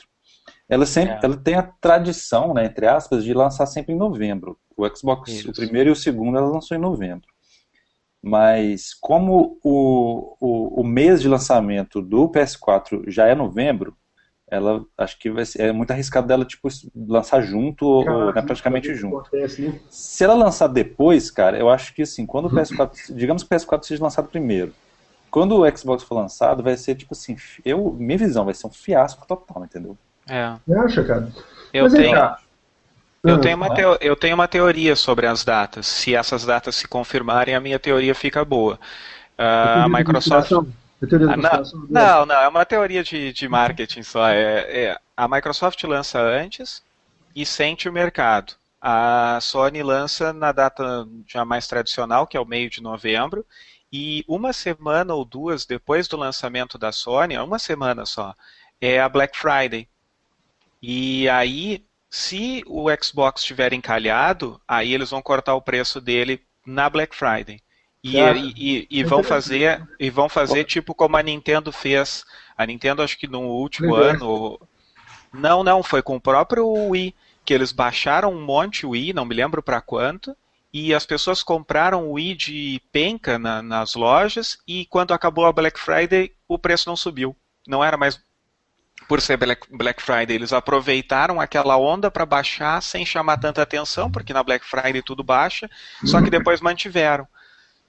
[0.69, 1.21] Ela, sempre, é.
[1.23, 4.59] ela tem a tradição, né, entre aspas, de lançar sempre em novembro.
[4.77, 5.51] O Xbox, Isso.
[5.51, 7.29] o primeiro e o segundo, ela lançou em novembro.
[8.25, 13.95] Mas como o, o, o, mês de lançamento do PS4 já é novembro,
[14.51, 18.95] ela acho que vai ser, é muito arriscado dela tipo lançar junto ou né, praticamente
[18.95, 19.19] junto.
[19.19, 19.79] Acontece, né?
[19.91, 23.59] Se ela lançar depois, cara, eu acho que assim, quando o PS4, digamos que o
[23.59, 24.73] PS4 seja lançado primeiro,
[25.31, 28.71] quando o Xbox for lançado, vai ser tipo assim, eu, minha visão, vai ser um
[28.71, 29.99] fiasco total, entendeu?
[30.27, 30.55] É.
[30.67, 31.29] Você acha, cara?
[31.75, 32.35] Eu Mas tenho.
[33.25, 35.87] Eu tenho, uma teo, eu tenho uma teoria sobre as datas.
[35.87, 38.79] Se essas datas se confirmarem, a minha teoria fica boa.
[39.39, 40.53] Uh, a Microsoft.
[40.53, 44.29] Ah, não, não, não, é uma teoria de, de marketing só.
[44.29, 46.83] É, é, a Microsoft lança antes
[47.35, 48.55] e sente o mercado.
[48.81, 53.45] A Sony lança na data já mais tradicional, que é o meio de novembro,
[53.91, 58.35] e uma semana ou duas depois do lançamento da Sony, uma semana só,
[58.81, 59.89] é a Black Friday.
[60.83, 61.83] E aí,
[62.15, 67.61] se o Xbox estiver encalhado, aí eles vão cortar o preço dele na Black Friday.
[68.05, 68.17] E,
[68.57, 72.25] e, e, vão fazer e vão fazer tipo como a Nintendo fez.
[72.57, 74.61] A Nintendo acho que no último ano.
[75.33, 77.13] Não, não, foi com o próprio Wii
[77.45, 80.37] que eles baixaram um monte o Wii, não me lembro para quanto,
[80.73, 85.53] e as pessoas compraram o Wii de penca na, nas lojas e quando acabou a
[85.53, 87.37] Black Friday o preço não subiu.
[87.67, 88.21] Não era mais
[89.09, 90.37] por ser Black, Friday.
[90.37, 95.23] Eles aproveitaram aquela onda para baixar sem chamar tanta atenção, porque na Black Friday tudo
[95.23, 95.71] baixa,
[96.05, 97.27] só que depois mantiveram.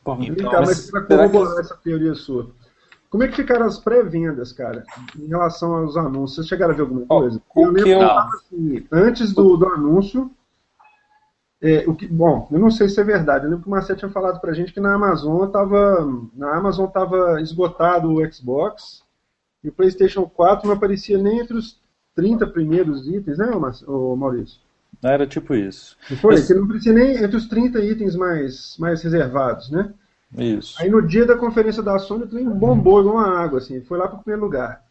[0.01, 1.62] Então, Vem cá, mas para corroborar que...
[1.62, 2.51] essa teoria sua,
[3.10, 4.84] como é que ficaram as pré-vendas, cara,
[5.17, 6.36] em relação aos anúncios?
[6.36, 7.41] Vocês chegaram a ver alguma coisa?
[7.56, 8.01] Oh, eu lembro que eu...
[8.01, 10.30] assim, antes do, do anúncio,
[11.62, 13.45] é, o que, bom, eu não sei se é verdade.
[13.45, 16.88] Eu lembro que o Marcelo tinha falado pra gente que na Amazon estava na Amazon
[16.88, 19.04] tava esgotado o Xbox
[19.65, 21.80] e o PlayStation 4 não aparecia nem entre os
[22.15, 23.49] 30 primeiros itens, né,
[24.15, 24.60] Maurício?
[25.04, 25.97] Era tipo isso.
[26.10, 26.36] Não foi?
[26.36, 26.47] Mas...
[26.47, 29.91] Que não aparecia nem entre os 30 itens mais, mais reservados, né?
[30.38, 30.75] Isso.
[30.80, 33.97] Aí no dia da conferência da Sony, o trem bombou igual uma água, assim, foi
[33.97, 34.84] lá para o primeiro lugar.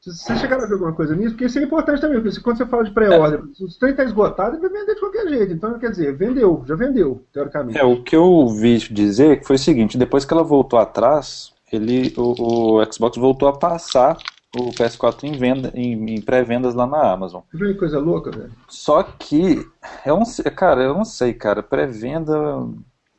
[0.00, 1.30] Vocês chegaram a ver alguma coisa nisso?
[1.30, 3.64] Porque isso é importante também, porque quando você fala de pré-order, é.
[3.64, 5.52] o trem está esgotado, ele vai vender de qualquer jeito.
[5.52, 7.76] Então, quer dizer, vendeu, já vendeu, teoricamente.
[7.76, 12.12] É, o que eu vi dizer foi o seguinte, depois que ela voltou atrás, ele,
[12.16, 14.16] o, o Xbox voltou a passar
[14.56, 17.42] o PS4 em, venda, em, em pré-vendas lá na Amazon.
[17.50, 18.52] Que coisa louca, velho.
[18.68, 19.66] Só que,
[20.04, 22.34] eu não sei, cara, eu não sei, cara, pré-venda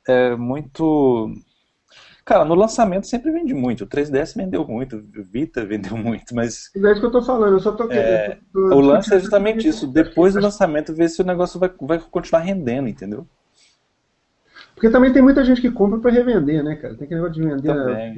[0.07, 1.31] é muito
[2.27, 3.85] Cara, no lançamento sempre vende muito.
[3.85, 6.69] O 3DS vendeu muito, o Vita vendeu muito, mas.
[6.75, 9.87] É isso que eu tô falando, eu só tô é, O lance é justamente isso.
[9.87, 13.25] Depois do lançamento, ver se o negócio vai, vai continuar rendendo, entendeu?
[14.77, 16.93] Porque também tem muita gente que compra para revender, né, cara?
[16.93, 17.73] Tem que negócio de vender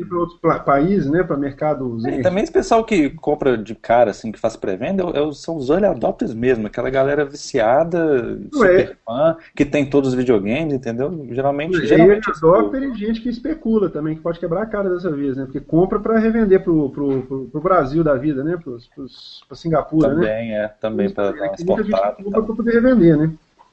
[0.05, 2.03] para outros países, né, para mercados.
[2.03, 5.55] É, e também esse pessoal que compra de cara, assim, que faz pré-venda, é são
[5.55, 8.95] os early adopters mesmo, aquela galera viciada, Não super é.
[9.05, 11.25] fã, que tem todos os videogames, entendeu?
[11.31, 11.77] Geralmente.
[11.77, 15.09] E geralmente early adopter e gente que especula também, que pode quebrar a cara dessa
[15.09, 15.45] vez, né?
[15.45, 18.59] Porque compra para revender pro, pro, pro, pro, Brasil da vida, né?
[18.61, 20.27] Para Singapura, também, né?
[20.27, 21.77] Também, é, também para transportar.
[21.77, 23.31] Muita gente compra para poder revender, né?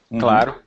[0.08, 0.20] Uhum.
[0.20, 0.65] Claro.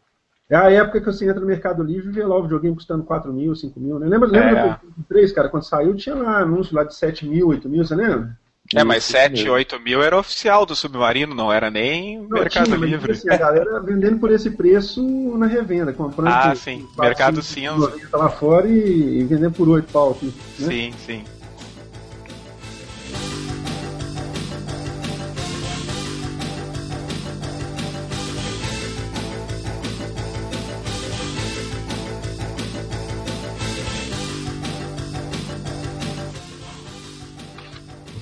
[0.50, 3.04] É a época que você entra no Mercado Livre e vê lá o videogame custando
[3.04, 4.08] 4 mil, 5 mil, né?
[4.08, 4.80] Lembra, lembra é.
[4.98, 7.94] do 3, cara, quando saiu, tinha lá anúncio lá de 7 mil, 8 mil, você
[7.94, 8.36] lembra?
[8.76, 12.78] É, mas 7, 8 mil era oficial do Submarino, não era nem não, Mercado tinha,
[12.78, 13.12] Livre.
[13.12, 15.04] Assim, a galera vendendo por esse preço
[15.38, 16.34] na revenda, comprando.
[16.34, 17.92] Ah, sim, Mercado Cinza.
[18.12, 20.34] Tá lá fora e, e vendendo por 8 pau aqui.
[20.60, 20.68] Né?
[20.68, 21.24] Sim, sim.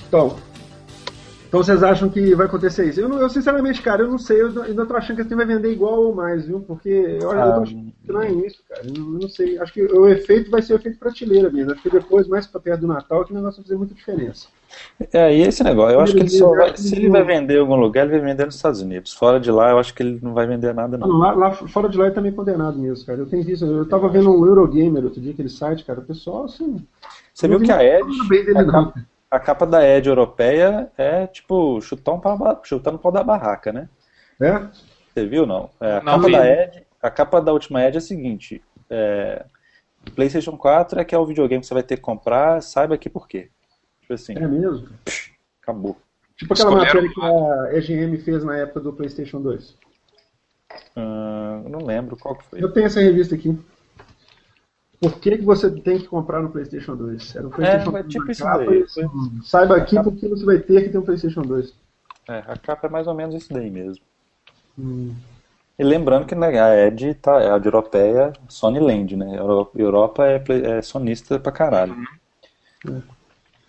[0.08, 0.36] Então,
[1.48, 3.00] então vocês acham que vai acontecer isso?
[3.00, 4.42] Eu, não, eu sinceramente, cara, eu não sei.
[4.42, 6.60] Eu ainda tô achando que assim vai vender igual ou mais, viu?
[6.60, 8.82] Porque eu, ah, eu tô que não é isso, cara.
[8.86, 9.58] Eu, eu, não sei.
[9.58, 11.72] Acho que o efeito vai ser o efeito prateleira mesmo.
[11.72, 14.46] Acho que depois, mais pra perto do Natal, que o negócio vai fazer muita diferença.
[15.10, 17.60] É, e esse negócio, eu acho que ele só vai, se ele vai vender em
[17.60, 19.14] algum lugar, ele vai vender nos Estados Unidos.
[19.14, 21.08] Fora de lá, eu acho que ele não vai vender nada, não.
[21.08, 23.20] não lá, lá, fora de lá, ele tá meio condenado mesmo, cara.
[23.20, 26.44] Eu tenho visto, eu tava vendo um Eurogamer outro dia, aquele site, cara, o pessoal,
[26.44, 26.76] assim...
[27.32, 28.06] Você viu que a Ed...
[29.30, 33.72] A, capa da Edge europeia é tipo chutar um pau, chutar no pau da barraca,
[33.72, 33.88] né?
[34.40, 34.68] É?
[35.12, 35.70] Você viu não?
[35.80, 39.44] É, a, não capa da Edge, a capa da última Edge é a seguinte: é,
[40.14, 43.08] PlayStation 4 é que é o videogame que você vai ter que comprar, saiba aqui
[43.08, 43.50] por quê.
[44.00, 44.34] Tipo assim.
[44.36, 44.88] É mesmo?
[45.68, 45.96] acabou.
[46.36, 49.76] Tipo aquela matéria que a EGM fez na época do PlayStation 2.
[50.96, 52.62] Uh, não lembro qual que foi.
[52.62, 53.58] Eu tenho essa revista aqui.
[55.00, 57.36] Por que, que você tem que comprar no PlayStation 2?
[57.36, 58.82] Era um PlayStation é, 2 tipo isso capa, daí.
[58.82, 59.08] Assim,
[59.44, 60.10] saiba aqui capa...
[60.10, 61.74] porque você vai ter que ter um PlayStation 2.
[62.28, 64.02] É, a capa é mais ou menos isso daí mesmo.
[64.78, 65.14] Hum.
[65.78, 69.38] E lembrando que né, a Ed tá, é a de europeia Sony Land, né?
[69.76, 70.42] Europa é,
[70.78, 71.94] é sonista pra caralho.
[72.84, 73.02] Uhum.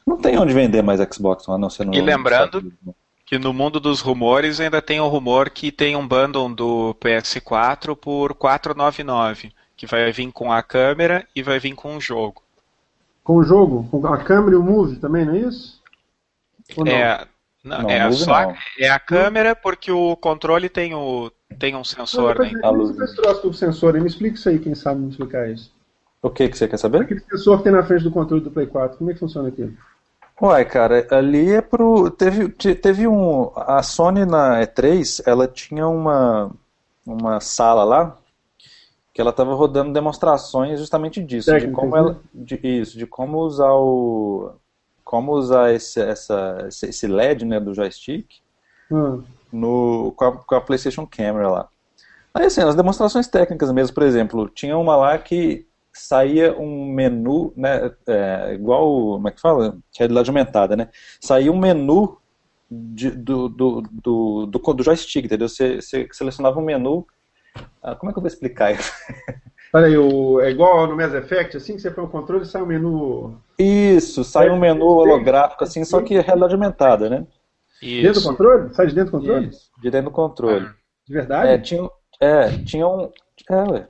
[0.07, 2.73] Não tem onde vender mais Xbox, a não ser no E lembrando
[3.23, 7.95] que no mundo dos rumores ainda tem o rumor que tem um bundle do PS4
[7.95, 12.43] por 499 que vai vir com a câmera e vai vir com o jogo.
[13.23, 13.87] Com o jogo?
[13.89, 15.81] Com a câmera e o Move também, não é isso?
[16.77, 16.85] Não?
[16.85, 17.25] É,
[17.63, 18.55] não, não, é, só, não.
[18.77, 22.37] é a câmera porque o controle tem, o, tem um sensor.
[22.37, 22.59] Não, né?
[22.61, 22.99] A luz.
[22.99, 25.71] Esse troço do sensor, me explica isso aí, quem sabe me explicar isso.
[26.21, 27.03] O que, que você quer saber?
[27.03, 29.47] Aquele sensor que tem na frente do controle do Play 4, como é que funciona
[29.47, 29.71] aquilo?
[30.41, 32.11] Uai, cara, ali é pro.
[32.11, 33.49] Teve, teve um.
[33.55, 36.51] A Sony na E3, ela tinha uma,
[37.05, 38.18] uma sala lá
[39.19, 42.19] que ela estava rodando demonstrações justamente disso, de como ela, né?
[42.33, 44.53] de, isso, de como usar o,
[45.03, 48.25] como usar esse, essa, esse LED né, do joystick
[48.89, 49.21] hum.
[49.51, 51.67] no, com a, com, a, PlayStation Camera lá.
[52.33, 57.51] Aí assim, as demonstrações técnicas mesmo, por exemplo, tinha uma lá que saía um menu,
[57.57, 59.77] né, é, igual, como é que fala?
[59.97, 60.87] Realidade aumentada, né?
[61.19, 62.17] Saía um menu
[62.71, 65.49] de, do, do, do, do, do joystick, entendeu?
[65.49, 67.05] Você, você selecionava um menu
[67.81, 68.91] ah, como é que eu vou explicar isso?
[69.71, 72.65] Peraí, o, é igual no Mass Effect, assim que você põe o controle sai um
[72.65, 73.39] menu.
[73.57, 77.27] Isso, sai um menu holográfico, assim, só que é realidade aumentada, né?
[77.81, 78.01] Isso.
[78.01, 78.73] Dentro do controle?
[78.73, 79.47] Sai de dentro do controle?
[79.47, 80.69] Isso, de dentro do controle.
[81.07, 81.49] De verdade?
[81.49, 83.11] É, tinha, é, tinha um.
[83.49, 83.87] É, ué.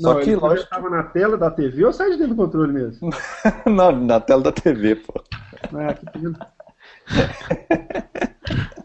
[0.00, 0.64] Só não, que lógico.
[0.64, 3.10] estava na tela da TV ou sai de dentro do controle mesmo?
[3.66, 5.22] não, na tela da TV, pô.
[5.72, 6.04] Ah, que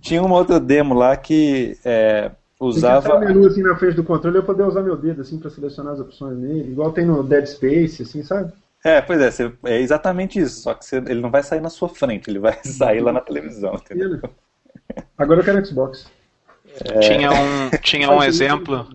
[0.00, 3.18] Tinha uma outra demo lá que é, usava.
[3.18, 5.94] Tem menu assim na frente do controle eu poder usar meu dedo assim para selecionar
[5.94, 8.52] as opções nele, igual tem no Dead Space, assim, sabe?
[8.84, 11.68] É, pois é, você, é exatamente isso, só que você, ele não vai sair na
[11.70, 14.20] sua frente, ele vai sair lá na televisão, entendeu?
[15.16, 16.06] Agora eu quero Xbox.
[16.84, 16.98] É...
[17.00, 18.86] Tinha um, tinha um exemplo.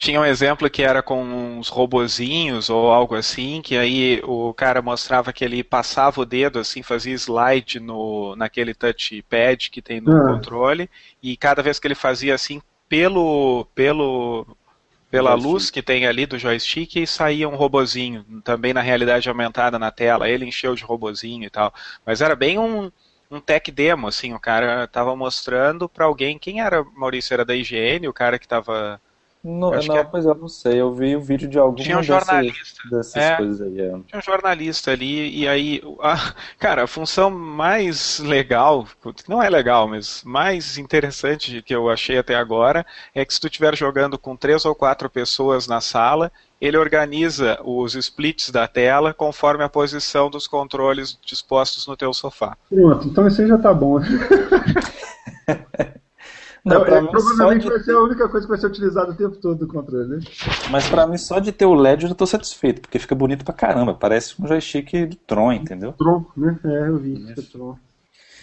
[0.00, 4.80] Tinha um exemplo que era com uns robozinhos ou algo assim, que aí o cara
[4.80, 10.16] mostrava que ele passava o dedo assim, fazia slide no, naquele touchpad que tem no
[10.16, 10.34] ah.
[10.34, 10.88] controle,
[11.20, 14.46] e cada vez que ele fazia assim, pelo, pelo,
[15.10, 19.78] pela luz que tem ali do joystick e saía um robozinho, também na realidade aumentada
[19.78, 21.72] na tela, ele encheu de robozinho e tal.
[22.04, 22.90] Mas era bem um,
[23.30, 27.54] um tech demo, assim, o cara tava mostrando para alguém, quem era, Maurício, era da
[27.54, 29.00] IGN, o cara que tava
[29.42, 30.04] não, não que...
[30.04, 30.80] pois eu não sei.
[30.80, 32.82] Eu vi o vídeo de alguma Tinha um jornalista.
[32.90, 33.80] dessas é, coisas aí.
[33.80, 33.90] É.
[33.90, 35.82] Tinha um jornalista ali, e aí.
[36.00, 38.86] A, cara, a função mais legal,
[39.28, 43.46] não é legal, mas mais interessante que eu achei até agora é que se tu
[43.46, 49.14] estiver jogando com três ou quatro pessoas na sala, ele organiza os splits da tela
[49.14, 52.56] conforme a posição dos controles dispostos no teu sofá.
[52.68, 54.00] Pronto, então esse aí já tá bom.
[56.68, 57.68] Não, é, provavelmente de...
[57.68, 60.20] vai ser a única coisa que vai ser utilizada o tempo todo do controle, né?
[60.70, 63.44] Mas pra mim, só de ter o LED eu já tô satisfeito, porque fica bonito
[63.44, 63.94] pra caramba.
[63.94, 65.92] Parece um joystick do Tron, entendeu?
[65.92, 66.58] Tron, né?
[66.64, 67.14] É, eu vi.
[67.32, 67.50] Isso.
[67.50, 67.76] Tron.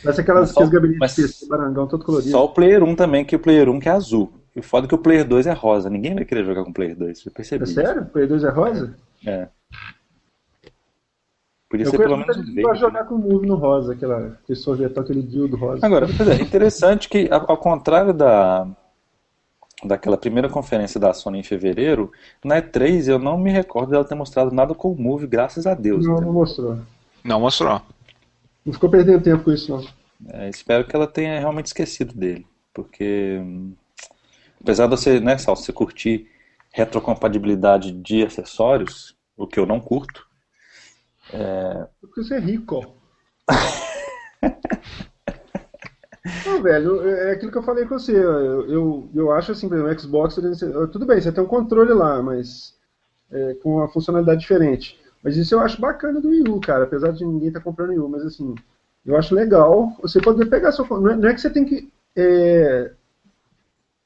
[0.04, 2.32] Parece aquelas, só, gabinetes de barangão todo colorido.
[2.32, 4.32] Só o Player 1 também, que o Player 1 que é azul.
[4.56, 5.90] E o foda é que o Player 2 é rosa.
[5.90, 7.68] Ninguém vai querer jogar com o Player 2, você percebeu?
[7.68, 8.02] É sério?
[8.04, 8.96] O Player 2 é rosa?
[9.26, 9.48] É.
[11.78, 12.62] Podia eu ser pelo menos verde.
[12.62, 15.86] Pra jogar com o Move no rosa, aquela, aquele sorvetão, aquele dildo rosa.
[15.86, 18.68] Agora, é interessante que, ao contrário da,
[19.84, 22.12] daquela primeira conferência da Sony em fevereiro,
[22.44, 25.74] na E3 eu não me recordo dela ter mostrado nada com o Move, graças a
[25.74, 26.06] Deus.
[26.06, 26.28] Não, entendeu?
[26.28, 26.78] não mostrou.
[27.24, 27.82] Não mostrou.
[28.66, 29.86] Não ficou perdendo tempo com isso, não.
[30.30, 33.42] É, espero que ela tenha realmente esquecido dele, porque
[34.62, 36.28] apesar de você, né, Sal, você curtir
[36.74, 40.25] retrocompatibilidade de acessórios, o que eu não curto,
[41.36, 41.88] é...
[42.02, 42.96] Porque você é rico.
[46.46, 48.16] Não, velho, é aquilo que eu falei com você.
[48.16, 50.36] Eu, eu, eu acho assim, o Xbox,
[50.92, 52.74] tudo bem, você tem um controle lá, mas
[53.32, 55.00] é, com uma funcionalidade diferente.
[55.24, 57.90] Mas isso eu acho bacana do Wii U, cara, apesar de ninguém estar tá comprando
[57.90, 58.56] Wii U, mas assim,
[59.06, 60.86] eu acho legal você poder pegar seu.
[60.88, 62.92] Não é, não é que você tem que é,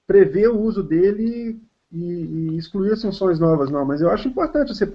[0.08, 1.62] prever o uso dele
[1.92, 4.86] e, e, excluir as funções novas, não, mas eu acho importante você.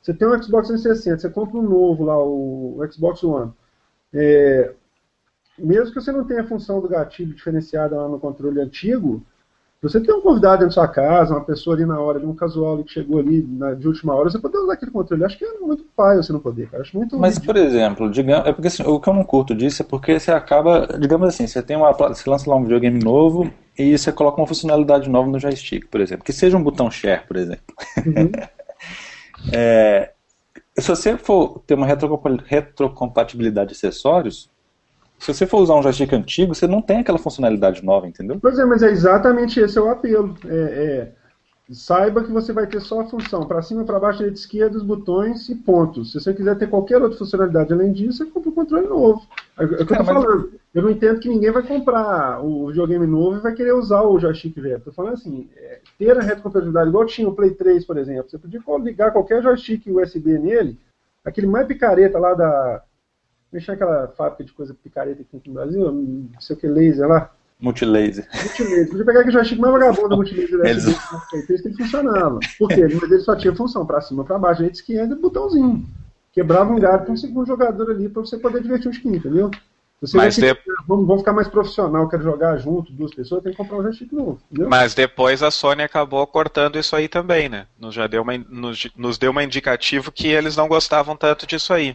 [0.00, 3.52] Você tem um Xbox 360, você compra um novo lá, o Xbox One.
[4.12, 4.72] É,
[5.58, 9.22] mesmo que você não tenha a função do gatilho diferenciada lá no controle antigo,
[9.82, 12.74] você tem um convidado dentro da sua casa, uma pessoa ali na hora, um casual
[12.74, 15.24] ali que chegou ali na, de última hora, você pode usar aquele controle.
[15.24, 16.82] acho que é muito pai você não poder, cara.
[16.82, 19.80] Acho muito Mas, por exemplo, digamos, é porque assim, o que eu não curto disso
[19.80, 23.50] é porque você acaba, digamos assim, você tem uma você lança lá um videogame novo
[23.78, 26.24] e você coloca uma funcionalidade nova no joystick, por exemplo.
[26.24, 27.74] Que seja um botão share, por exemplo.
[28.04, 28.30] Uhum.
[29.52, 30.12] É,
[30.78, 34.50] se você for ter uma retrocompatibilidade de acessórios,
[35.18, 38.38] se você for usar um joystick antigo, você não tem aquela funcionalidade nova, entendeu?
[38.40, 40.34] Pois é, mas é exatamente esse é o apelo.
[40.46, 41.12] É, é,
[41.74, 44.82] saiba que você vai ter só a função para cima, para baixo, direita, esquerda, os
[44.82, 46.12] botões e pontos.
[46.12, 49.22] Se você quiser ter qualquer outra funcionalidade além disso, você compra um controle novo.
[49.58, 50.59] É, é o que eu tô falando.
[50.72, 54.20] Eu não entendo que ninguém vai comprar o videogame novo e vai querer usar o
[54.20, 54.76] joystick velho.
[54.76, 58.30] Estou falando assim, é, ter a retrocompatibilidade, igual tinha o Play 3, por exemplo.
[58.30, 60.78] Você podia ligar qualquer joystick USB nele,
[61.24, 62.82] aquele mais picareta lá da.
[63.52, 66.68] Mexer aquela fábrica de coisa picareta que tem aqui no Brasil, não sei o que,
[66.68, 67.32] laser lá.
[67.58, 68.28] Multilaser.
[68.32, 68.88] Multilaser.
[68.88, 70.84] Podia pegar aquele joystick mais vagabundo da Multilaser Eles...
[70.84, 72.38] que ele funcionava.
[72.56, 72.82] Por quê?
[72.82, 75.84] Mas ele só tinha função para cima, para baixo, direita, esquerda e botãozinho.
[76.32, 79.50] Quebrava um galho com um segundo jogador ali para você poder divertir um skin, entendeu?
[80.00, 80.56] Você Mas de...
[80.88, 84.10] vamos, vamos, ficar mais profissional, quero jogar junto, duas pessoas, tem que comprar um joystick
[84.12, 84.40] novo.
[84.50, 84.70] Entendeu?
[84.70, 87.66] Mas depois a Sony acabou cortando isso aí também, né?
[87.78, 91.74] Nos, já deu uma, nos, nos deu uma indicativo que eles não gostavam tanto disso
[91.74, 91.94] aí.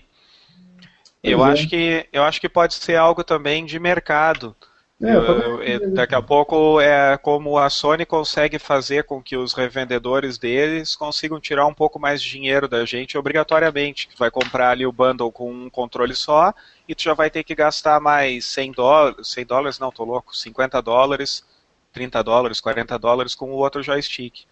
[1.24, 1.52] Eu, é.
[1.52, 4.56] acho que, eu acho que pode ser algo também de mercado.
[5.02, 10.96] É, daqui a pouco é como a Sony consegue fazer com que os revendedores deles
[10.96, 14.08] consigam tirar um pouco mais de dinheiro da gente obrigatoriamente.
[14.18, 16.54] Vai comprar ali o bundle com um controle só
[16.88, 20.36] e tu já vai ter que gastar mais 100 dólares, 100 dólares não, tô louco,
[20.36, 21.44] 50 dólares,
[21.92, 24.46] 30 dólares, 40 dólares com o outro joystick.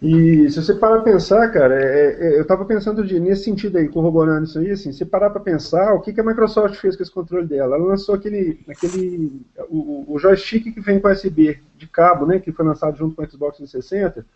[0.00, 3.78] E se você parar para pensar, cara, é, é, eu estava pensando de, nesse sentido
[3.78, 6.94] aí, corroborando isso aí, assim, se parar para pensar, o que, que a Microsoft fez
[6.94, 7.76] com esse controle dela?
[7.76, 12.52] Ela lançou aquele, aquele o, o joystick que vem com USB de cabo, né, que
[12.52, 14.26] foi lançado junto com o Xbox 360,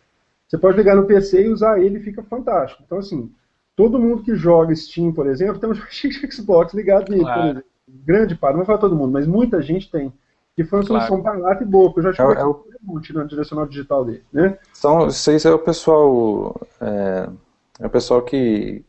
[0.49, 2.83] você pode ligar no PC e usar ele e fica fantástico.
[2.85, 3.31] Então, assim,
[3.77, 7.40] todo mundo que joga Steam, por exemplo, tem um joystick de Xbox ligado nele, claro.
[7.40, 7.70] por exemplo.
[8.05, 10.12] Grande parte, não vou falar todo mundo, mas muita gente tem.
[10.57, 11.41] Que foi uma solução claro.
[11.41, 13.01] barata e boa, porque eu já tive é, é o...
[13.01, 14.59] tirando direcional digital dele, né?
[14.73, 16.61] São, isso é o pessoal.
[16.81, 17.29] É,
[17.81, 18.85] é o pessoal que,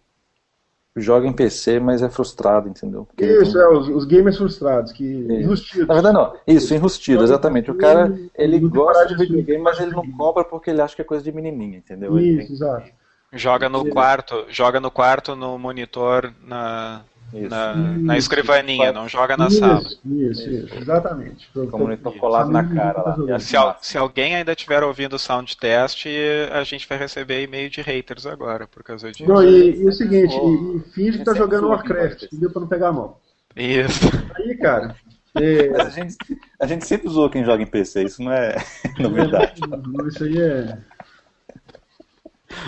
[0.95, 3.05] joga em PC, mas é frustrado, entendeu?
[3.05, 3.61] Porque isso, tem...
[3.61, 5.87] é, os, os, gamers frustrados, que enrustidos.
[5.87, 7.71] Na verdade não, isso, enrustido, exatamente.
[7.71, 11.05] O cara, ele gosta de videogame, mas ele não compra porque ele acha que é
[11.05, 12.17] coisa de menininha, entendeu?
[12.19, 12.55] Isso, tem...
[12.55, 12.91] exato.
[13.33, 17.03] Joga no quarto, joga no quarto, no monitor, na.
[17.33, 18.03] Na, isso.
[18.03, 19.81] na escrivaninha, não joga na isso, sala.
[20.05, 21.49] Isso, isso, exatamente.
[21.69, 23.39] Como ele colado na cara lá.
[23.39, 26.05] Se, se, alguém ainda estiver ouvindo o sound test,
[26.51, 29.29] a gente vai receber e-mail de haters agora por causa disso.
[29.29, 32.51] Não, e, e o seguinte, e, e finge que tá jogando Warcraft, entendeu?
[32.51, 33.15] Pra não pegar a mão.
[33.55, 34.09] Isso.
[34.35, 34.95] Aí, cara.
[35.35, 35.81] É...
[35.81, 36.17] A, gente,
[36.59, 38.57] a gente sempre usou quem joga em PC, isso não é
[38.99, 39.61] novidade.
[40.07, 40.77] Isso aí é.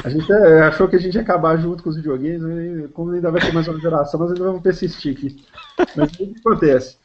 [0.03, 2.87] A gente é, achou que a gente ia acabar junto com os videogames, né?
[2.93, 5.43] como ainda vai ter mais uma geração, nós ainda vamos persistir aqui.
[5.95, 6.97] Mas o que acontece?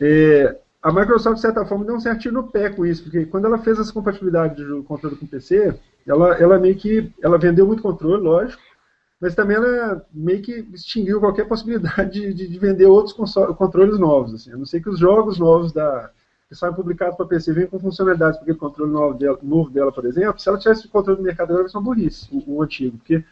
[0.00, 3.46] É, a Microsoft, de certa forma, deu um certinho no pé com isso, porque quando
[3.46, 5.74] ela fez essa compatibilidade de controle com PC,
[6.06, 8.62] ela, ela meio que ela vendeu muito controle, lógico,
[9.20, 13.14] mas também ela meio que extinguiu qualquer possibilidade de, de vender outros
[13.56, 14.34] controles novos.
[14.34, 14.52] Assim.
[14.52, 16.10] A não ser que os jogos novos da,
[16.52, 19.90] que saem publicados para PC vêm com funcionalidades para aquele controle novo dela, novo dela,
[19.90, 22.56] por exemplo, se ela tivesse o controle do mercado agora, vai ser uma burrice, o,
[22.56, 23.24] o, antigo, porque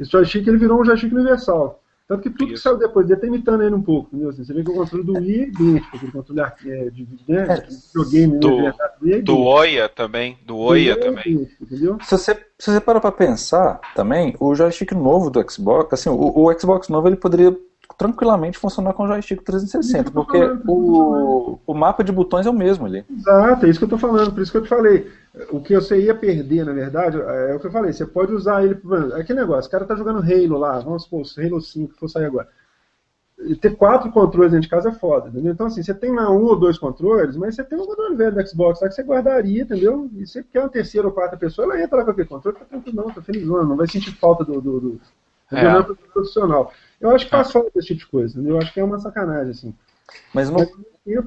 [0.00, 1.80] esse joystick ele virou um joystick universal.
[2.08, 2.54] Tanto que tudo Isso.
[2.54, 4.30] que saiu depois dele está imitando ele um pouco, entendeu?
[4.30, 7.46] Assim, você vê que o controle do Wii é idêntico, aquele controle é, de, né,
[7.48, 8.74] é, videogame do, né,
[9.10, 11.24] é do Oia também, do Oia é também.
[11.24, 11.98] Idêntico, entendeu?
[12.02, 16.46] Se você, se você parar para pensar também, o joystick novo do Xbox, assim, o,
[16.46, 17.56] o Xbox novo ele poderia
[17.96, 22.86] tranquilamente funcionar com o joystick 360, porque o, o mapa de botões é o mesmo
[22.86, 23.04] ali.
[23.10, 25.10] Exato, é isso que eu estou falando, por isso que eu te falei.
[25.50, 28.64] O que você ia perder, na verdade, é o que eu falei, você pode usar
[28.64, 28.78] ele.
[29.14, 32.08] É aquele negócio, o cara tá jogando Halo lá, vamos supor, Halo 5 que for
[32.08, 32.48] sair agora.
[33.38, 35.52] E ter quatro controles dentro de casa é foda, entendeu?
[35.52, 38.34] Então, assim, você tem lá um ou dois controles, mas você tem um controle velho
[38.34, 40.08] do Xbox lá que você guardaria, entendeu?
[40.14, 42.64] E você quer uma terceira ou quarta pessoa, ela entra lá com aquele controle, tá
[42.64, 45.00] tranquilo, não, tá felizona, não vai sentir falta do, do, do, do
[45.52, 45.82] é.
[46.12, 46.72] profissional.
[47.06, 47.70] Eu acho que passou ah.
[47.74, 49.74] desse tipo de coisa, eu acho que é uma sacanagem, assim.
[50.32, 50.58] Mas no,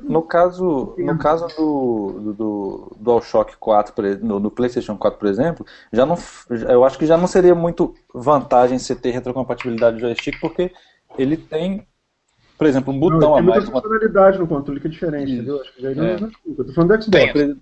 [0.04, 5.66] no caso, no caso do, do, do DualShock 4, no, no, PlayStation 4, por exemplo,
[5.92, 6.18] já não,
[6.68, 10.72] eu acho que já não seria muito vantagem você ter retrocompatibilidade de joystick, porque
[11.18, 11.86] ele tem,
[12.58, 13.64] por exemplo, um botão não, a mais.
[13.64, 15.36] Tem uma funcionalidade no controle que é diferente, Isso.
[15.36, 15.62] entendeu?
[15.62, 16.20] Acho que já não, é.
[16.20, 17.34] não, eu tô falando do Xbox.
[17.34, 17.62] Tem,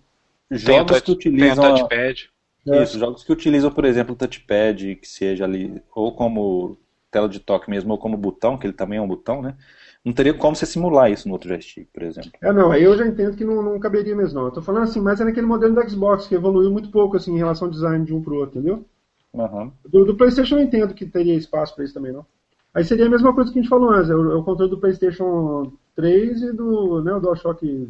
[0.51, 1.63] jogos touch, que utilizam.
[1.63, 2.29] Tem touchpad.
[2.65, 6.77] Isso, jogos que utilizam, por exemplo, o touchpad, que seja ali, ou como
[7.11, 9.55] tela de toque mesmo, ou como botão, que ele também é um botão, né?
[10.03, 12.31] Não teria como você simular isso no outro joystick, por exemplo.
[12.41, 14.47] É, não, aí eu já entendo que não, não caberia mesmo, não.
[14.47, 17.33] Eu tô falando assim, mas é naquele modelo do Xbox, que evoluiu muito pouco, assim,
[17.33, 18.85] em relação ao design de um pro outro, entendeu?
[19.33, 19.71] Uhum.
[19.85, 22.25] Do, do PlayStation eu entendo que teria espaço para isso também, não.
[22.73, 24.69] Aí seria a mesma coisa que a gente falou antes, é o, é o controle
[24.69, 27.89] do PlayStation 3 e do, né, o DualShock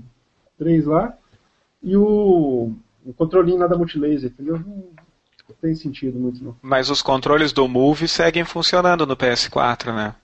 [0.57, 1.15] 3 lá,
[1.83, 2.71] e o,
[3.05, 4.59] o controlinho lá da Multilaser, entendeu?
[5.49, 6.55] Não tem sentido muito, não.
[6.61, 10.15] Mas os controles do Move seguem funcionando no PS4, né?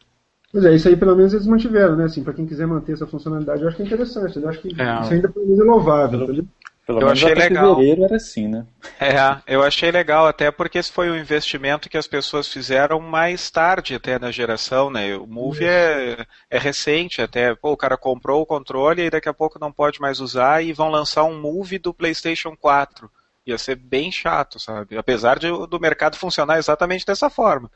[0.51, 2.05] Pois é, isso aí pelo menos eles mantiveram, né?
[2.05, 4.37] Assim, para quem quiser manter essa funcionalidade, eu acho que é interessante.
[4.37, 5.01] Eu acho que é.
[5.01, 6.25] isso ainda pelo menos é louvável.
[6.27, 6.47] Pelo,
[6.85, 7.75] pelo eu menos achei legal.
[7.75, 8.65] fevereiro era assim, né?
[8.99, 9.15] É,
[9.47, 13.95] eu achei legal, até porque esse foi um investimento que as pessoas fizeram mais tarde
[13.95, 15.15] até na geração, né?
[15.15, 17.55] O Move é, é recente até.
[17.55, 20.73] Pô, o cara comprou o controle e daqui a pouco não pode mais usar e
[20.73, 23.09] vão lançar um Move do PlayStation 4
[23.45, 24.97] ia ser bem chato, sabe?
[24.97, 27.69] Apesar de, do mercado funcionar exatamente dessa forma.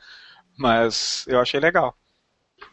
[0.56, 1.96] Mas eu achei legal.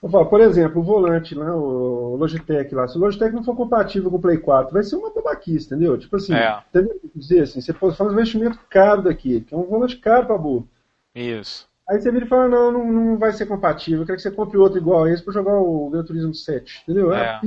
[0.01, 4.17] Por exemplo, o volante lá, o Logitech lá, se o Logitech não for compatível com
[4.17, 5.97] o Play 4, vai ser uma babaquice, entendeu?
[5.97, 6.59] Tipo assim, é.
[6.69, 6.99] entendeu?
[7.13, 10.67] dizer assim, você fazer um investimento caro daqui, que é um volante caro pra burro.
[11.13, 11.67] Isso.
[11.87, 14.31] Aí você vira e fala, não, não, não vai ser compatível, eu quero que você
[14.31, 17.13] compre outro igual a esse pra jogar o Gran Turismo 7, entendeu?
[17.13, 17.39] É, é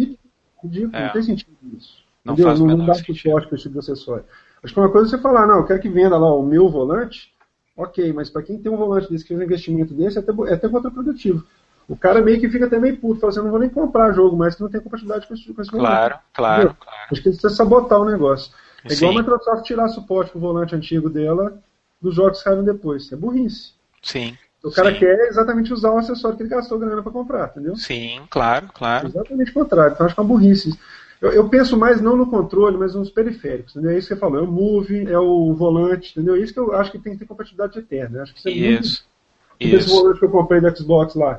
[0.63, 1.07] ridículo, é.
[1.07, 2.05] não tem sentido isso.
[2.25, 2.51] Não entendeu?
[2.51, 4.25] faz não, não dá suporte para esse tipo de acessório.
[4.63, 6.69] Acho que uma coisa é você falar, não, eu quero que venda lá o meu
[6.69, 7.33] volante,
[7.77, 10.33] ok, mas para quem tem um volante desse, que fez um investimento desse, é até,
[10.51, 11.45] é até contraprodutivo.
[11.89, 14.13] O cara meio que fica até meio puto, fala assim, eu não vou nem comprar
[14.13, 16.21] jogo mais que não tem compatibilidade com esse, com esse claro, volante.
[16.35, 16.99] Claro, claro.
[17.11, 18.53] Acho que precisa sabotar o negócio.
[18.85, 19.19] É igual Sim.
[19.19, 21.59] a Microsoft tirar suporte pro volante antigo dela
[22.01, 23.11] dos jogos que saíram depois.
[23.11, 23.73] É burrice.
[24.03, 24.37] Sim.
[24.63, 24.99] O cara Sim.
[24.99, 27.77] quer exatamente usar o acessório que ele gastou grana para comprar, entendeu?
[27.77, 29.07] Sim, claro, claro.
[29.07, 29.93] Exatamente o contrário.
[29.95, 30.79] Então acho que é uma burrice.
[31.21, 33.75] Eu, eu, penso mais não no controle, mas nos periféricos.
[33.75, 33.93] Entendeu?
[33.93, 34.39] É isso que você falou.
[34.39, 36.37] É o move, é o volante, entendeu?
[36.37, 38.23] É isso que eu acho que tem que ter compatibilidade eterna.
[38.23, 39.09] Acho que isso é isso.
[39.61, 39.77] Muito...
[39.77, 41.39] Esse volante que eu comprei do Xbox lá.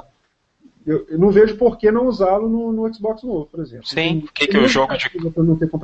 [0.85, 3.85] Eu, eu não vejo por que não usá-lo no, no, Xbox novo, por exemplo.
[3.85, 5.07] Sim, o que, que o jogo de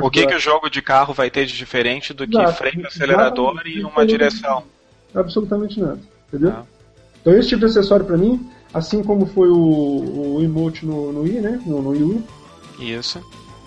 [0.02, 2.58] o que, que o jogo de carro vai ter de diferente do que Exato.
[2.58, 4.64] freio, acelerador e uma direção?
[5.14, 6.00] Absolutamente nada.
[6.28, 6.52] Entendeu?
[6.52, 6.66] Ah.
[7.22, 11.22] Então esse tipo de acessório para mim, assim como foi o, o emote no, no
[11.22, 11.62] Wii, né?
[11.66, 12.24] No, no Wii U.
[12.80, 13.22] Isso.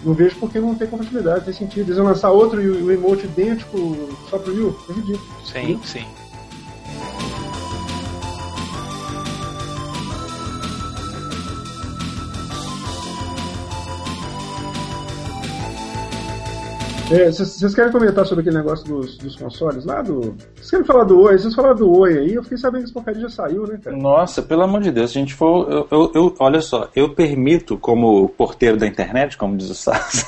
[0.04, 1.88] Não vejo porque não tem compatibilidade, tem sentido.
[1.88, 3.96] Eles vão lançar outro e o emote idêntico
[4.30, 4.78] só pro Wii U?
[4.88, 5.26] É ridículo.
[5.44, 6.27] Sim, entendeu?
[17.10, 20.36] É, vocês querem comentar sobre aquele negócio dos, dos consoles lá do.
[20.54, 21.38] Vocês querem falar do Oi?
[21.38, 23.96] Vocês falaram do Oi aí, eu fiquei sabendo que esse porcaria já saiu, né, cara?
[23.96, 25.72] Nossa, pelo amor de Deus, se a gente for.
[25.72, 30.22] Eu, eu, eu olha só, eu permito, como porteiro da internet, como diz o Sas,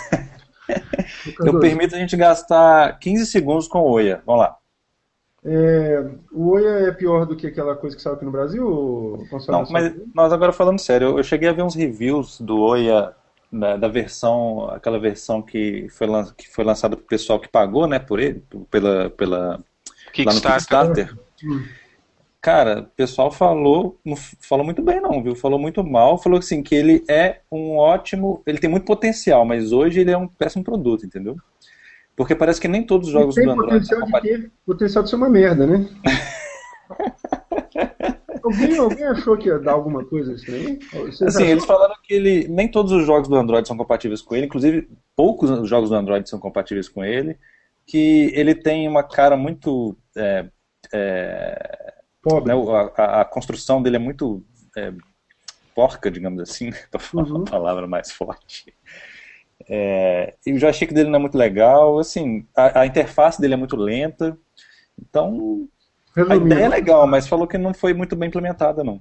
[1.44, 4.22] eu permito a gente gastar 15 segundos com o Oia.
[4.24, 4.56] Vamos lá.
[5.44, 9.26] É, o Oia é pior do que aquela coisa que saiu aqui no Brasil?
[9.48, 13.14] Não, mas nós agora falando sério, eu, eu cheguei a ver uns reviews do Oia
[13.52, 17.86] da, da, versão, aquela versão que foi, que foi lançada para o pessoal que pagou,
[17.86, 19.60] né, por ele, pela, pela
[20.12, 20.26] Kickstarter.
[20.26, 21.16] Lá no Kickstarter.
[22.40, 25.36] Cara, o pessoal falou, não falou muito bem não, viu?
[25.36, 29.72] Falou muito mal, falou assim que ele é um ótimo, ele tem muito potencial, mas
[29.72, 31.36] hoje ele é um péssimo produto, entendeu?
[32.16, 35.10] Porque parece que nem todos os jogos do Android potencial são de ter, potencial de
[35.10, 35.86] ser uma merda, né?
[38.42, 40.78] Alguém, alguém achou que ia dar alguma coisa assim?
[41.24, 44.46] Assim, eles falaram que ele, nem todos os jogos do Android são compatíveis com ele,
[44.46, 47.38] inclusive poucos jogos do Android são compatíveis com ele,
[47.86, 49.96] que ele tem uma cara muito.
[50.16, 50.46] É,
[50.92, 52.54] é, Pobre.
[52.54, 52.60] Né,
[52.96, 54.44] a, a, construção dele é muito
[54.76, 54.92] é,
[55.74, 57.36] porca, digamos assim, estou falando uhum.
[57.38, 58.74] uma palavra mais forte.
[59.68, 63.54] É, eu já achei que dele não é muito legal, assim, a, a interface dele
[63.54, 64.36] é muito lenta,
[64.98, 65.68] então
[66.14, 66.44] Resumindo.
[66.44, 69.00] A ideia é legal, mas falou que não foi muito bem implementada, não.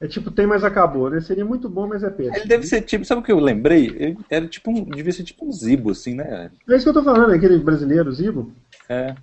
[0.00, 1.20] É tipo, tem, mas acabou, né?
[1.20, 2.36] Seria muito bom, mas é péssimo.
[2.36, 3.86] Ele deve ser tipo, sabe o que eu lembrei?
[3.86, 6.50] Ele era tipo um, devia ser tipo um Zibo, assim, né?
[6.68, 8.52] É isso que eu tô falando, aquele brasileiro Zibo.
[8.88, 9.14] É.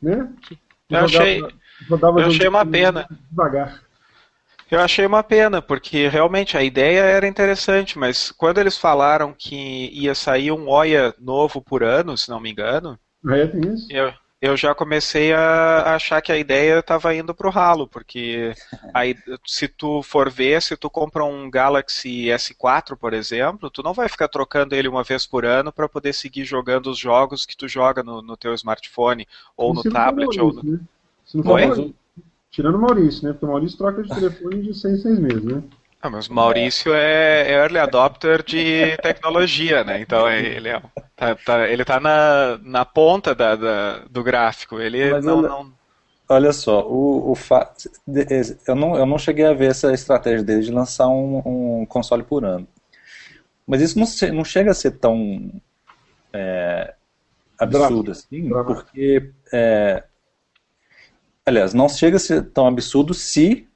[0.00, 0.28] Né?
[0.88, 1.42] Eu achei,
[1.88, 3.08] rodava eu achei uma pena.
[3.28, 3.82] Devagar.
[4.70, 9.90] Eu achei uma pena, porque realmente a ideia era interessante, mas quando eles falaram que
[9.92, 13.88] ia sair um OIA novo por ano, se não me engano, é, tem isso.
[13.90, 18.54] Eu, eu já comecei a achar que a ideia estava indo para o ralo, porque
[18.94, 23.92] aí, se tu for ver, se tu compra um Galaxy S4, por exemplo, tu não
[23.92, 27.56] vai ficar trocando ele uma vez por ano para poder seguir jogando os jogos que
[27.56, 29.26] tu joga no, no teu smartphone,
[29.56, 30.72] ou no tablet, Maurício, ou no...
[30.72, 31.76] Né?
[31.76, 31.94] Oi?
[32.50, 33.32] Tirando o Maurício, né?
[33.32, 35.62] Porque o Maurício troca de telefone de seis, seis meses, né?
[36.00, 40.00] Ah, mas o Maurício é, é early adopter de tecnologia, né?
[40.00, 40.80] Então é, ele é,
[41.16, 44.80] tá, tá, ele tá na, na ponta da, da do gráfico.
[44.80, 45.72] Ele mas não, não,
[46.28, 47.72] Olha só, o, o fa...
[48.66, 52.22] eu, não, eu não cheguei a ver essa estratégia dele de lançar um, um console
[52.22, 52.68] por ano.
[53.66, 55.50] Mas isso não, não chega a ser tão
[56.32, 56.94] é,
[57.58, 59.32] absurdo assim, porque.
[59.52, 60.04] É,
[61.44, 63.67] aliás, não chega a ser tão absurdo se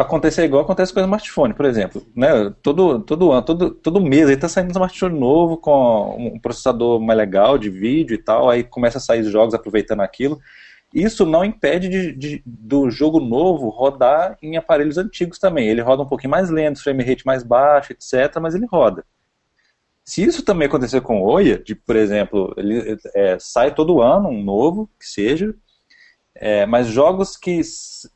[0.00, 2.06] acontecer igual acontece com o smartphone, por exemplo.
[2.16, 2.28] Né?
[2.62, 6.98] Todo, todo ano, todo, todo mês aí tá saindo um smartphone novo com um processador
[7.00, 10.40] mais legal de vídeo e tal, aí começa a sair jogos aproveitando aquilo.
[10.92, 15.68] Isso não impede de, de, do jogo novo rodar em aparelhos antigos também.
[15.68, 19.04] Ele roda um pouquinho mais lento, frame rate mais baixo, etc., mas ele roda.
[20.04, 24.28] Se isso também acontecer com o Oya, de, por exemplo, ele é, sai todo ano
[24.28, 25.54] um novo, que seja,
[26.34, 27.60] é, mas jogos que,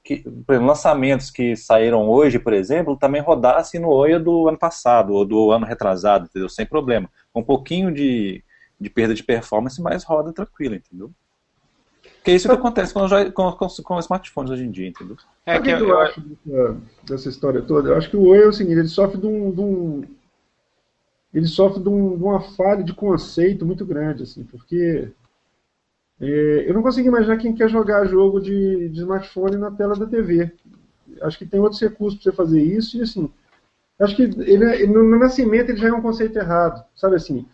[0.03, 5.13] que exemplo, lançamentos que saíram hoje, por exemplo, também rodassem no OIA do ano passado
[5.13, 6.49] ou do ano retrasado, entendeu?
[6.49, 7.11] Sem problema.
[7.35, 8.43] Um pouquinho de,
[8.81, 11.11] de perda de performance, mas roda tranquilo, entendeu?
[12.23, 15.17] Que é isso que acontece com, com, com, com smartphones hoje em dia, entendeu?
[15.45, 17.91] É que eu, eu, acho dessa, dessa, história toda?
[17.91, 20.05] Eu acho que o OIA é o seguinte, ele sofre de um, de um
[21.35, 25.11] ele sofre de, um, de uma falha de conceito muito grande, assim, porque
[26.21, 30.07] é, eu não consigo imaginar quem quer jogar jogo de, de, smartphone na tela da
[30.07, 30.53] TV.
[31.23, 33.31] Acho que tem outros recursos para você fazer isso e assim.
[34.01, 37.47] Acho que ele, ele, no nascimento ele já é um conceito errado, sabe assim?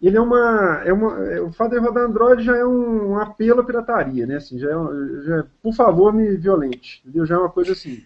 [0.00, 3.18] Ele é uma, é uma, é, o fato de rodar Android já é um, um
[3.18, 4.36] apelo à pirataria, né?
[4.36, 7.26] Assim, já é, já é, por favor, me violente, entendeu?
[7.26, 8.04] Já é uma coisa assim.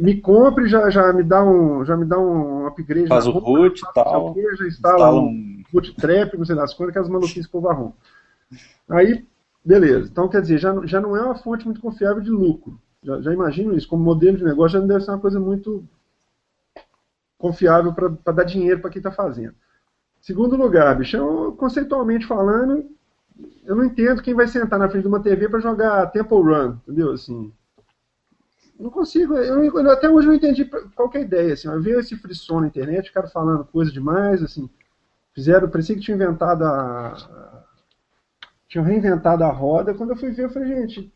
[0.00, 3.08] Me compre, já, já me dá um, já me dá um upgrade.
[3.08, 4.34] Faz o root e tal.
[4.34, 7.94] já instala, instala um, um bootstrap, não sei das quantas, que as maluquices povo.
[8.88, 9.26] Aí,
[9.64, 10.08] beleza.
[10.10, 12.80] Então, quer dizer, já, já não é uma fonte muito confiável de lucro.
[13.02, 13.88] Já, já imagino isso.
[13.88, 15.84] Como modelo de negócio, já não deve ser uma coisa muito
[17.38, 19.54] confiável para dar dinheiro para quem está fazendo.
[20.20, 22.88] Segundo lugar, bicho, eu, conceitualmente falando,
[23.64, 26.78] eu não entendo quem vai sentar na frente de uma TV para jogar Temple Run,
[26.82, 27.12] entendeu?
[27.12, 27.52] Assim,
[28.78, 32.16] não consigo, eu, eu, até hoje não entendi qual é ideia, assim, eu vi esse
[32.16, 34.68] frisson na internet, o cara falando coisa demais, assim,
[35.34, 37.55] fizeram, parecia que tinha inventado a,
[38.76, 39.94] tinham reinventado a roda.
[39.94, 41.10] Quando eu fui ver, eu falei, gente,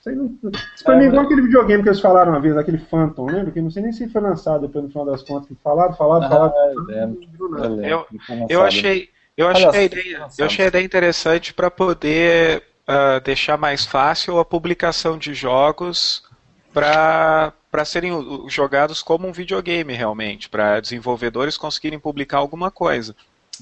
[0.00, 0.36] Isso, aí não,
[0.74, 3.26] isso pra é, mim é igual aquele videogame que eles falaram uma vez, aquele Phantom,
[3.26, 3.52] lembra?
[3.52, 5.48] Que não sei nem se foi lançado depois no final das contas.
[5.48, 6.90] Que falaram, falaram, ah, falaram.
[6.90, 8.06] É, eu,
[8.48, 13.56] eu achei, eu achei, a ideia, eu achei a ideia interessante para poder uh, deixar
[13.56, 16.24] mais fácil a publicação de jogos
[16.72, 17.52] para
[17.84, 18.12] serem
[18.48, 23.14] jogados como um videogame realmente, para desenvolvedores conseguirem publicar alguma coisa.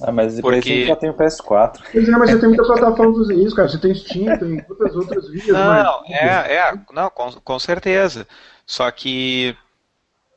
[0.03, 0.86] Ah, mas Porque...
[0.86, 1.80] já tem o PS4.
[1.92, 3.68] Pois é, mas você tem muita plataforma dos isso, cara.
[3.68, 5.48] Você tem Steam, tem muitas outras vias.
[5.48, 6.11] Não, mas...
[6.11, 8.26] é, é, não, com, com certeza.
[8.66, 9.57] Só que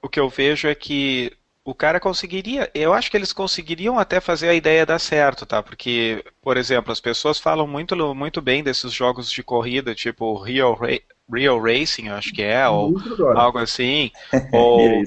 [0.02, 1.32] o que eu vejo é que
[1.64, 5.64] o cara conseguiria, eu acho que eles conseguiriam até fazer a ideia dar certo, tá?
[5.64, 10.78] Porque, por exemplo, as pessoas falam muito, muito bem desses jogos de corrida, tipo Real,
[11.32, 12.94] Real Racing, acho que é, ou
[13.36, 14.12] algo assim,
[14.54, 15.04] ou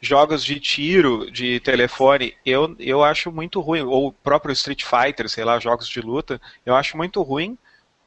[0.00, 5.28] jogos de tiro de telefone, eu, eu acho muito ruim, ou o próprio Street Fighter,
[5.28, 7.56] sei lá, jogos de luta, eu acho muito ruim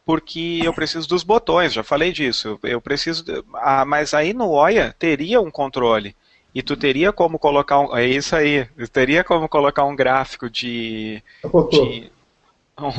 [0.06, 4.96] porque eu preciso dos botões, já falei disso, eu preciso, ah, mas aí no Oya
[4.98, 6.16] teria um controle,
[6.56, 11.22] e tu teria como colocar um, é isso aí, teria como colocar um gráfico de,
[11.70, 12.10] de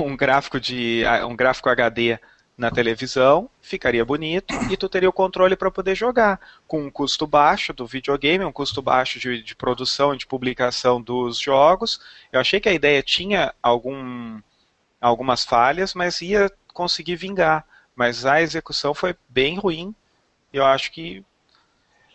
[0.02, 2.18] um gráfico de um gráfico HD
[2.58, 7.24] na televisão, ficaria bonito e tu teria o controle para poder jogar com um custo
[7.24, 12.00] baixo do videogame, um custo baixo de, de produção e de publicação dos jogos.
[12.32, 14.40] Eu achei que a ideia tinha algum,
[15.00, 17.64] algumas falhas, mas ia conseguir vingar.
[17.94, 19.94] Mas a execução foi bem ruim.
[20.52, 21.24] Eu acho que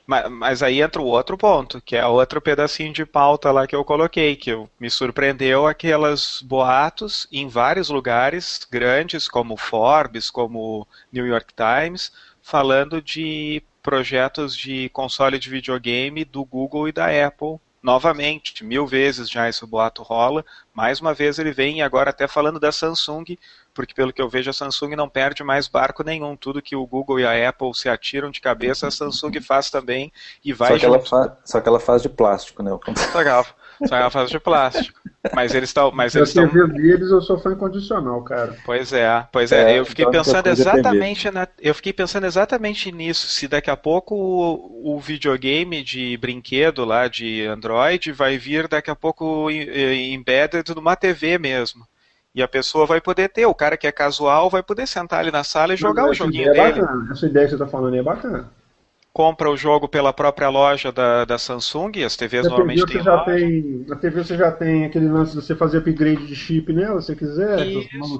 [0.05, 3.75] mas, mas, aí entra o outro ponto, que é outro pedacinho de pauta lá que
[3.75, 11.25] eu coloquei, que me surpreendeu aquelas boatos em vários lugares grandes, como Forbes, como New
[11.25, 18.63] York Times, falando de projetos de console de videogame do Google e da Apple novamente,
[18.63, 20.45] mil vezes já esse boato rola.
[20.73, 23.37] Mais uma vez ele vem agora até falando da Samsung,
[23.73, 26.35] porque pelo que eu vejo a Samsung não perde mais barco nenhum.
[26.35, 30.11] Tudo que o Google e a Apple se atiram de cabeça, a Samsung faz também
[30.43, 30.73] e vai.
[30.73, 32.71] Só que, ela, fa só que ela faz de plástico, né?
[33.11, 34.99] Só que ela, só que ela faz de plástico.
[35.33, 35.91] Mas eles estão.
[35.91, 36.47] Mas eles estão.
[36.67, 38.55] deles eu sou fã incondicional, cara.
[38.65, 39.73] Pois é, pois é.
[39.73, 43.27] é eu fiquei pensando exatamente na, eu fiquei pensando exatamente nisso.
[43.27, 48.91] Se daqui a pouco o, o videogame de brinquedo lá de Android vai vir daqui
[48.91, 51.87] a pouco embedded numa TV mesmo.
[52.35, 55.31] E a pessoa vai poder ter, o cara que é casual vai poder sentar ali
[55.31, 56.81] na sala e jogar o joguinho é dele.
[56.81, 57.11] Bacana.
[57.11, 58.49] Essa ideia que você está falando aí é bacana.
[59.13, 63.85] Compra o jogo pela própria loja da, da Samsung, as TVs normalmente têm já tem
[63.87, 67.07] Na TV você já tem aquele lance de você fazer upgrade de chip nela, se
[67.07, 67.57] você quiser,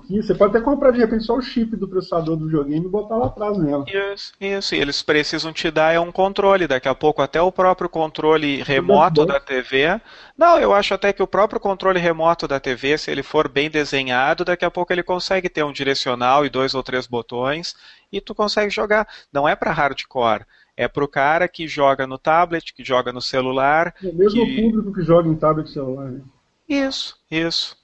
[0.07, 3.17] você pode até comprar de repente só o chip do processador do videogame e botar
[3.17, 3.85] lá atrás nela.
[3.87, 7.51] Isso, isso, e eles precisam te dar é um controle, daqui a pouco até o
[7.51, 9.99] próprio controle remoto da TV
[10.35, 13.69] não, eu acho até que o próprio controle remoto da TV, se ele for bem
[13.69, 17.75] desenhado, daqui a pouco ele consegue ter um direcional e dois ou três botões
[18.11, 19.07] e tu consegue jogar.
[19.31, 20.45] Não é para hardcore,
[20.75, 23.93] é para o cara que joga no tablet, que joga no celular.
[24.03, 24.61] É o mesmo que...
[24.61, 26.11] público que joga em tablet e celular.
[26.11, 26.21] Né?
[26.67, 27.77] Isso, isso.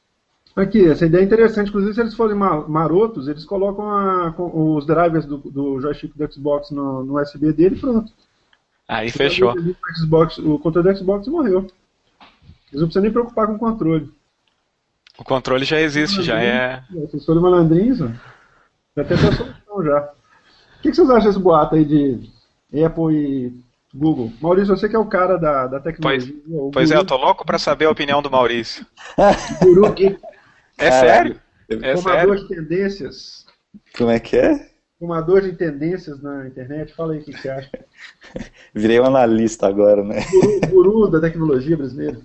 [0.55, 1.69] Aqui, essa ideia é interessante.
[1.69, 6.71] Inclusive, se eles forem marotos, eles colocam a, os drivers do, do joystick do Xbox
[6.71, 8.11] no, no USB dele e pronto.
[8.87, 9.53] Aí fechou.
[9.53, 11.67] O, Xbox, o controle do Xbox morreu.
[12.71, 14.11] Eles não precisam nem preocupar com o controle.
[15.17, 16.83] O controle já existe, já é.
[16.91, 20.13] Vocês foram malandrinhos, já tem a solução já.
[20.77, 22.29] O que, vocês acham desse boato aí de
[22.73, 23.53] Apple e
[23.93, 24.31] Google?
[24.41, 26.35] Maurício, você que é o cara da, da tecnologia.
[26.47, 28.85] Pois, pois é, eu tô louco para saber a opinião do Maurício.
[29.61, 30.19] Guru Geek.
[30.77, 31.41] É sério?
[31.69, 32.47] É Formador sério?
[32.47, 33.45] de tendências.
[33.97, 34.69] Como é que é?
[34.99, 36.93] Formador de tendências na internet.
[36.93, 37.69] Fala aí o que você acha.
[38.73, 40.21] Virei um analista agora, né?
[40.69, 42.19] Guru, guru da tecnologia brasileira.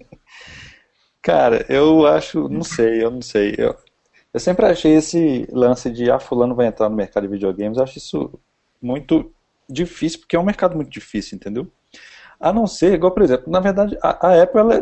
[1.22, 3.54] Cara, eu acho, não sei, eu não sei.
[3.56, 3.74] Eu,
[4.32, 7.84] eu sempre achei esse lance de ah, fulano vai entrar no mercado de videogames, eu
[7.84, 8.38] acho isso
[8.82, 9.32] muito
[9.68, 11.70] difícil, porque é um mercado muito difícil, entendeu?
[12.38, 14.74] A não ser, igual, por exemplo, na verdade, a, a Apple, ela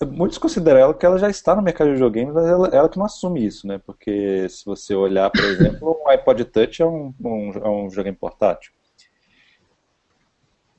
[0.00, 2.88] é, muitos consideram ela que ela já está no mercado de videogames, mas ela, ela
[2.88, 3.80] que não assume isso, né?
[3.84, 8.16] Porque se você olhar, por exemplo, o iPod Touch é um, um, é um videogame
[8.16, 8.72] portátil.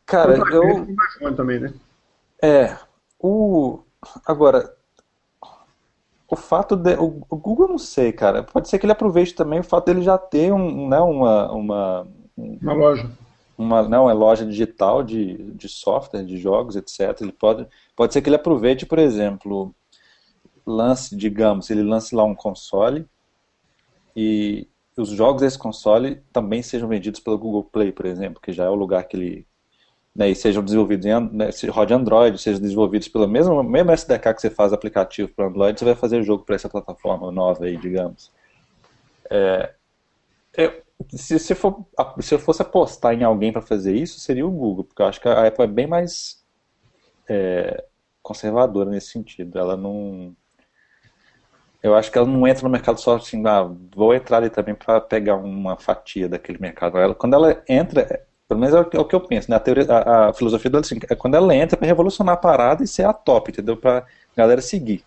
[0.05, 1.35] Cara, eu...
[1.35, 1.73] Também, né?
[2.43, 2.77] É,
[3.19, 3.85] o,
[4.25, 4.73] Agora,
[6.29, 6.95] o fato de.
[6.95, 8.43] O, o, Google não sei, cara.
[8.43, 12.07] Pode ser que ele aproveite também o fato dele já ter um, né, uma, uma.
[12.37, 13.11] Uma loja.
[13.57, 17.21] Uma, não, uma loja digital de, de software, de jogos, etc.
[17.21, 17.65] Ele pode,
[17.95, 19.73] pode ser que ele aproveite, por exemplo,
[20.65, 23.05] lance, digamos, ele lance lá um console
[24.15, 24.67] e
[24.97, 28.69] os jogos desse console também sejam vendidos pelo Google Play, por exemplo, que já é
[28.69, 29.47] o lugar que ele,
[30.15, 34.33] né, e sejam desenvolvidos em né, se rode Android, sejam desenvolvidos pelo mesmo, mesmo SDK
[34.33, 37.77] que você faz aplicativo para Android, você vai fazer jogo para essa plataforma nova aí,
[37.77, 38.31] digamos.
[39.29, 39.73] É,
[40.55, 41.85] eu, se, se, for,
[42.19, 45.21] se eu fosse apostar em alguém para fazer isso, seria o Google, porque eu acho
[45.21, 46.43] que a Apple é bem mais
[47.29, 47.83] é,
[48.21, 49.57] conservadora nesse sentido.
[49.59, 50.35] Ela não.
[51.81, 54.73] Eu acho que ela não entra no mercado só assim, ah, vou entrar ali também
[54.73, 56.97] para pegar uma fatia daquele mercado.
[56.97, 59.57] Ela, quando ela entra, pelo menos é o que, é o que eu penso, né?
[59.57, 62.83] a, teoria, a, a filosofia dela assim, é quando ela entra para revolucionar a parada
[62.83, 63.77] e ser a top, entendeu?
[63.77, 64.03] Para
[64.35, 65.05] galera seguir.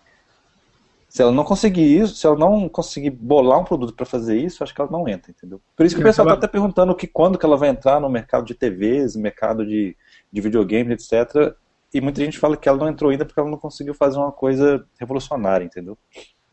[1.09, 4.63] Se ela não conseguir isso, se ela não conseguir bolar um produto para fazer isso,
[4.63, 5.59] acho que ela não entra, entendeu?
[5.75, 8.07] Por isso que o pessoal está até perguntando que quando que ela vai entrar no
[8.07, 9.97] mercado de TVs, mercado de,
[10.31, 11.55] de videogames, etc.
[11.91, 14.31] E muita gente fala que ela não entrou ainda porque ela não conseguiu fazer uma
[14.31, 15.97] coisa revolucionária, entendeu?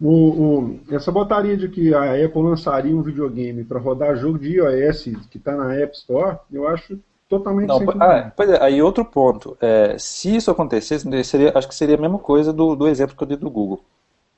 [0.01, 4.57] O, o, essa botaria de que a Apple lançaria um videogame para rodar jogo de
[4.57, 6.99] iOS que está na App Store, eu acho
[7.29, 9.57] totalmente não, ah, pois é, aí outro ponto.
[9.61, 13.23] É, se isso acontecesse, seria, acho que seria a mesma coisa do, do exemplo que
[13.23, 13.85] eu dei do Google.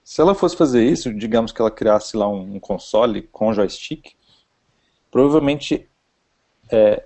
[0.08, 4.12] Se ela fosse fazer isso, digamos que ela criasse lá um, console com joystick,
[5.10, 5.86] provavelmente
[6.72, 7.04] é,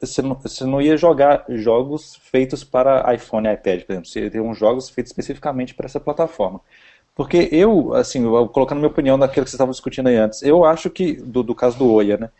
[0.00, 4.08] você, não, você não ia jogar jogos feitos para iPhone e iPad, por exemplo.
[4.08, 6.60] Você ia ter uns jogos feitos especificamente para essa plataforma.
[7.12, 8.22] Porque eu, assim,
[8.52, 11.56] colocando minha opinião naquilo que vocês estavam discutindo aí antes, eu acho que, do, do
[11.56, 12.30] caso do Oya, né?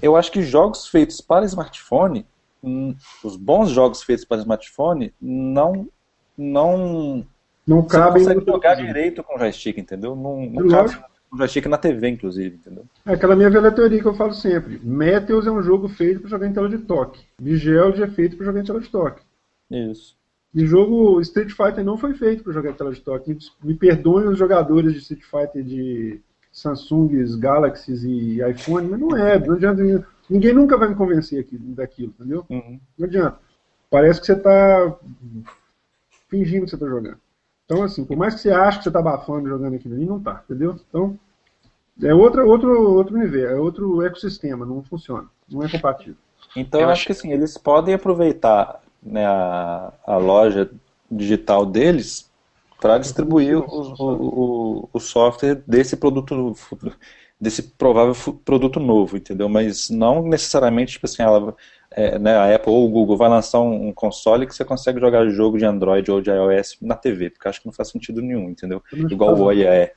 [0.00, 2.26] Eu acho que jogos feitos para smartphone,
[2.62, 5.86] hum, os bons jogos feitos para smartphone, não,
[6.38, 7.26] não
[7.66, 8.20] não cabe.
[8.20, 10.14] Você consegue jogar direito com joystick, entendeu?
[10.14, 10.96] Não, não cabe
[11.30, 12.84] com joystick na TV, inclusive, entendeu?
[13.04, 14.80] É aquela minha velha teoria que eu falo sempre.
[14.82, 17.24] Meteos é um jogo feito para jogar em tela de toque.
[17.38, 19.22] Vigeld é feito para jogar em tela de toque.
[19.70, 20.16] Isso.
[20.54, 23.36] E jogo Street Fighter não foi feito para jogar em tela de toque.
[23.62, 26.20] Me perdoem os jogadores de Street Fighter de
[26.52, 27.10] Samsung,
[27.40, 29.38] Galaxies e iPhone, mas não é.
[29.38, 30.06] Não adianta.
[30.30, 32.46] Ninguém nunca vai me convencer aqui, daquilo, entendeu?
[32.48, 32.78] Uhum.
[32.96, 33.38] Não adianta.
[33.90, 34.96] Parece que você está
[36.28, 37.18] fingindo que você está jogando.
[37.64, 40.18] Então, assim, por mais que você ache que você está abafando jogando aquilo ali, não
[40.18, 40.78] está, entendeu?
[40.88, 41.18] Então,
[42.02, 46.16] é outra, outro, outro nível, é outro ecossistema, não funciona, não é compatível.
[46.56, 50.70] Então, eu acho que assim, eles podem aproveitar né, a, a loja
[51.10, 52.30] digital deles
[52.80, 56.54] para distribuir o, o, o, o, software desse produto
[57.40, 59.48] desse provável produto novo, entendeu?
[59.48, 61.54] Mas não necessariamente tipo assim, ela
[61.96, 65.00] é, né, a Apple ou o Google vai lançar um, um, console que você consegue
[65.00, 68.20] jogar jogo de Android ou de iOS na TV, porque acho que não faz sentido
[68.20, 68.82] nenhum, entendeu?
[68.92, 69.92] Igual o Oia é.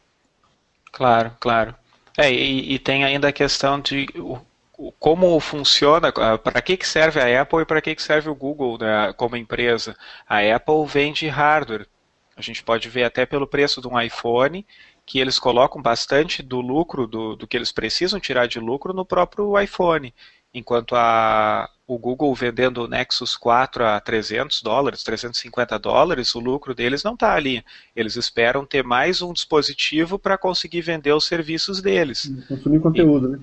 [0.91, 1.75] Claro, claro.
[2.15, 4.37] É, e, e, tem ainda a questão de o,
[4.77, 8.29] o, como funciona, ah, para que, que serve a Apple e para que, que serve
[8.29, 9.95] o Google né, como empresa.
[10.27, 11.87] A Apple vende hardware.
[12.35, 14.65] A gente pode ver até pelo preço de um iPhone
[15.03, 19.05] que eles colocam bastante do lucro, do, do que eles precisam tirar de lucro no
[19.05, 20.13] próprio iPhone
[20.53, 26.75] enquanto a, o Google vendendo o Nexus 4 a 300 dólares, 350 dólares, o lucro
[26.75, 27.63] deles não está ali.
[27.95, 32.29] Eles esperam ter mais um dispositivo para conseguir vender os serviços deles.
[32.49, 33.39] Consumir conteúdo, e, né?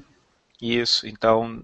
[0.61, 1.09] Isso.
[1.09, 1.63] Então,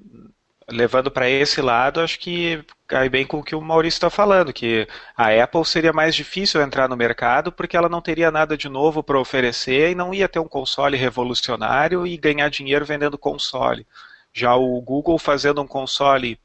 [0.71, 4.51] levando para esse lado, acho que cai bem com o que o Maurício está falando,
[4.51, 8.71] que a Apple seria mais difícil entrar no mercado porque ela não teria nada de
[8.71, 13.87] novo para oferecer e não ia ter um console revolucionário e ganhar dinheiro vendendo console.
[14.33, 16.39] Já o Google fazendo um console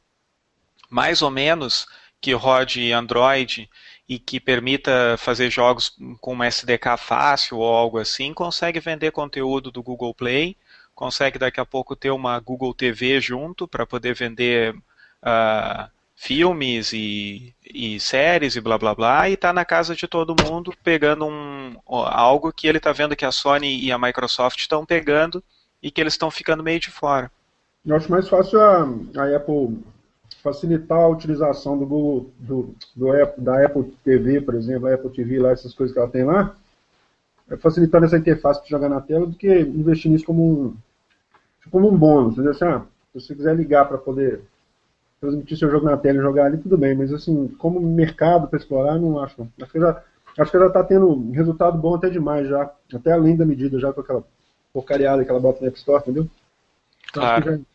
[0.95, 1.85] mais ou menos
[2.21, 3.69] que rode Android
[4.07, 9.69] e que permita fazer jogos com uma SDK fácil ou algo assim, consegue vender conteúdo
[9.71, 10.55] do Google Play,
[10.93, 17.53] consegue daqui a pouco ter uma Google TV junto para poder vender uh, filmes e,
[17.61, 21.75] e, séries e blá blá blá, e está na casa de todo mundo pegando um,
[21.85, 25.43] algo que ele está vendo que a Sony e a Microsoft estão pegando
[25.83, 27.29] e que eles estão ficando meio de fora.
[27.85, 28.83] Eu acho mais fácil a,
[29.17, 29.83] a Apple
[30.45, 35.09] facilitar a utilização do Google, do, do Apple, da Apple TV, por exemplo, a Apple
[35.09, 36.55] TV, lá, essas coisas que ela tem lá,
[37.49, 40.75] é facilitar essa interface para jogar na tela do que investir nisso como um,
[41.71, 42.33] como um bônus.
[42.33, 42.51] Entendeu?
[42.51, 44.41] Assim, ah, se você quiser ligar para poder
[45.19, 48.59] transmitir seu jogo na tela e jogar ali, tudo bem, mas assim, como mercado para
[48.59, 49.47] explorar, não acho.
[49.59, 50.03] Acho que já
[50.37, 53.91] acho que já está tendo resultado bom até demais já, até além da medida já
[53.91, 54.23] com aquela
[54.71, 56.27] porcariada que ela bota no App Store, entendeu?
[57.09, 57.65] Então, claro.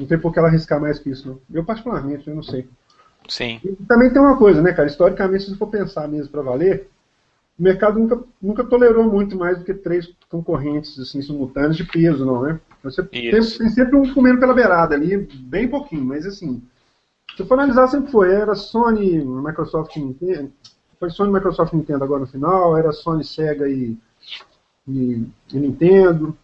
[0.00, 1.40] Não tem por que ela arriscar mais que isso, não.
[1.52, 2.66] Eu, particularmente, eu não sei.
[3.28, 3.60] Sim.
[3.62, 4.88] E também tem uma coisa, né, cara?
[4.88, 6.88] Historicamente, se você for pensar mesmo para valer,
[7.58, 12.24] o mercado nunca, nunca tolerou muito mais do que três concorrentes assim, simultâneos de peso,
[12.24, 12.58] não, né?
[12.82, 16.62] Você tem, tem, sempre um comendo pela beirada ali, bem pouquinho, mas assim,
[17.36, 18.32] se for analisar, sempre foi.
[18.32, 20.50] Era Sony, Microsoft Nintendo.
[20.98, 23.96] Foi Sony, Microsoft Nintendo agora no final, era Sony, Sega e,
[24.88, 26.36] e, e Nintendo.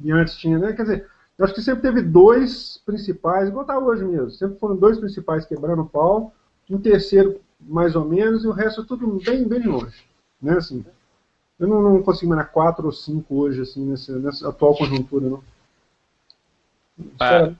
[0.00, 0.74] E antes tinha, né?
[0.74, 1.06] Quer dizer,
[1.38, 4.30] eu acho que sempre teve dois principais, igual tá hoje mesmo.
[4.30, 6.32] Sempre foram dois principais quebrando o pau,
[6.70, 10.04] um terceiro mais ou menos, e o resto tudo bem, bem longe.
[10.40, 10.84] Né, assim,
[11.58, 15.42] eu não, não consigo imaginar quatro ou cinco hoje, assim, nessa, nessa atual conjuntura, não.
[17.18, 17.52] Ah,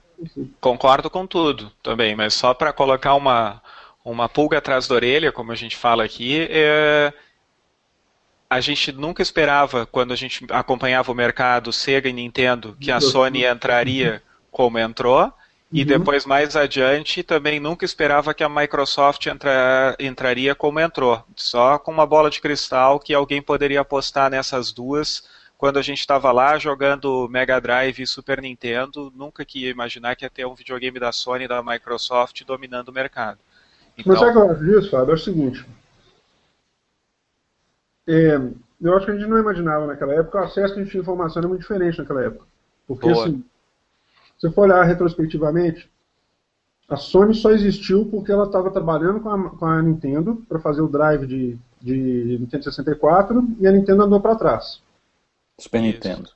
[0.61, 3.61] concordo com tudo também, mas só para colocar uma,
[4.03, 7.13] uma pulga atrás da orelha, como a gente fala aqui, é,
[8.49, 13.01] a gente nunca esperava, quando a gente acompanhava o mercado Sega e Nintendo, que a
[13.01, 14.21] Sony entraria
[14.51, 15.31] como entrou.
[15.71, 15.87] E uhum.
[15.87, 21.21] depois, mais adiante, também nunca esperava que a Microsoft entra, entraria como entrou.
[21.35, 25.23] Só com uma bola de cristal que alguém poderia apostar nessas duas
[25.57, 29.11] quando a gente estava lá jogando Mega Drive e Super Nintendo.
[29.15, 32.89] Nunca que ia imaginar que ia ter um videogame da Sony e da Microsoft dominando
[32.89, 33.39] o mercado.
[33.97, 34.13] Então...
[34.13, 35.11] Mas acho disso, Fábio?
[35.11, 35.65] É o seguinte.
[38.07, 38.39] É,
[38.81, 41.01] eu acho que a gente não imaginava naquela época, o acesso que a gente tinha
[41.01, 42.45] informação era muito diferente naquela época.
[42.87, 43.25] Porque, Boa.
[43.25, 43.43] assim,
[44.37, 45.89] se você for olhar retrospectivamente,
[46.87, 50.81] a Sony só existiu porque ela estava trabalhando com a, com a Nintendo para fazer
[50.81, 54.81] o drive de, de Nintendo 64 e a Nintendo andou para trás.
[55.59, 56.29] Super Nintendo.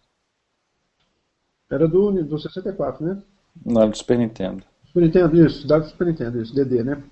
[1.70, 3.22] Era do, do 64, né?
[3.63, 4.63] Não, era do Super Nintendo.
[4.88, 7.03] Super Nintendo, isso, da Super Nintendo, isso, DD, né?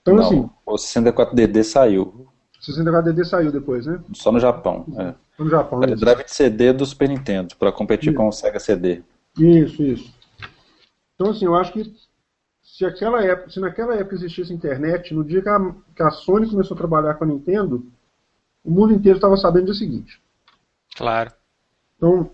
[0.00, 0.50] Então, Não, assim.
[0.64, 2.28] O 64DD saiu.
[2.66, 4.00] O 64DD saiu depois, né?
[4.12, 4.86] Só no Japão.
[4.98, 5.14] É.
[5.38, 5.82] No Japão.
[5.82, 8.16] Era drive de CD do Super Nintendo, para competir isso.
[8.16, 9.02] com o Sega CD.
[9.38, 10.14] Isso, isso.
[11.14, 11.94] Então, assim, eu acho que
[12.62, 15.60] se, aquela época, se naquela época existisse internet, no dia que a,
[15.94, 17.86] que a Sony começou a trabalhar com a Nintendo,
[18.64, 20.20] o mundo inteiro estava sabendo do seguinte.
[20.96, 21.32] Claro.
[21.96, 22.30] Então,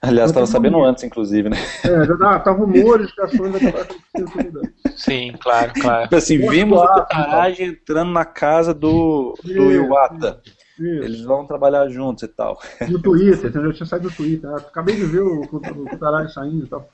[0.00, 1.56] Aliás, estava sabendo antes, inclusive, né?
[1.84, 3.94] É, já tava, tava rumores que a Sony vai trabalhar com
[4.96, 6.02] Sim, claro, claro.
[6.04, 10.40] Tipo assim, vimos o Kutaragi entrando na casa do, do Iwata.
[10.78, 11.04] Isso.
[11.04, 12.60] Eles vão trabalhar juntos e tal.
[12.88, 14.50] No Twitter, eu tinha saído do Twitter.
[14.50, 14.56] Né?
[14.56, 16.88] Acabei de ver o, o Kutaragi saindo e tal.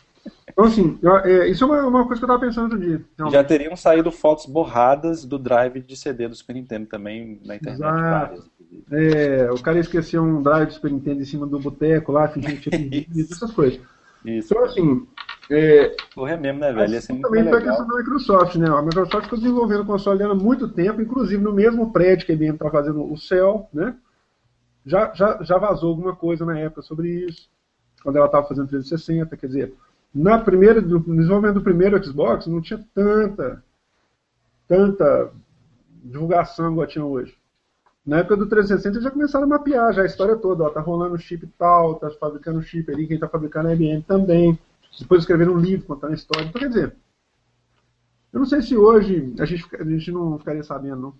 [0.48, 3.02] Então, assim, eu, é, isso é uma, uma, coisa que eu estava pensando outro dia.
[3.16, 3.34] Realmente.
[3.34, 7.80] Já teriam saído fotos borradas do drive de CD do Super Nintendo também na internet.
[7.80, 8.50] Várias.
[8.90, 12.56] É, o cara esqueceu um drive do Super Nintendo em cima do boteco lá, fingindo
[12.56, 13.80] que tinha perdido, essas coisas.
[14.24, 14.52] Isso.
[14.52, 15.06] Então, assim.
[15.50, 16.96] É, Porra, é mesmo, né, velho?
[16.96, 18.68] Assim, também foi a questão da Microsoft, né?
[18.68, 22.34] A Microsoft ficou desenvolvendo o console há muito tempo, inclusive no mesmo prédio que a
[22.36, 23.96] IBM está fazendo o Cell, né?
[24.86, 27.50] Já, já, já vazou alguma coisa na época sobre isso,
[28.02, 29.74] quando ela estava fazendo 360, quer dizer,
[30.14, 33.62] na primeira, no desenvolvimento do primeiro Xbox não tinha tanta,
[34.68, 35.32] tanta
[36.04, 37.34] divulgação igual tinha hoje.
[38.06, 40.64] Na época do 360 já começaram a mapear já a história toda.
[40.64, 44.02] Ó, tá rolando chip tal, tá fabricando chip ali, quem tá fabricando é a IBM
[44.02, 44.58] também.
[44.98, 46.46] Depois escreveram um livro contando a história.
[46.46, 46.94] Então, quer dizer,
[48.32, 51.14] eu não sei se hoje a gente, a gente não ficaria sabendo, não.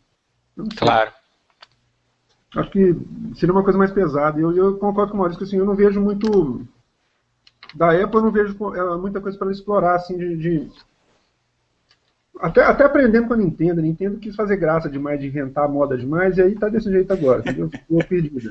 [0.57, 1.13] não claro.
[2.57, 2.97] Acho que
[3.37, 4.41] seria uma coisa mais pesada.
[4.41, 6.67] Eu, eu concordo com o Maurício que assim, eu não vejo muito.
[7.75, 8.57] Da Apple eu não vejo
[9.01, 10.71] muita coisa para explorar, assim, de, de
[12.41, 13.81] até, até aprendendo com a Nintendo.
[13.81, 17.13] A Nintendo quis fazer graça demais, de inventar moda demais, e aí tá desse jeito
[17.13, 17.69] agora, entendeu?
[17.71, 18.51] Ficou perdida.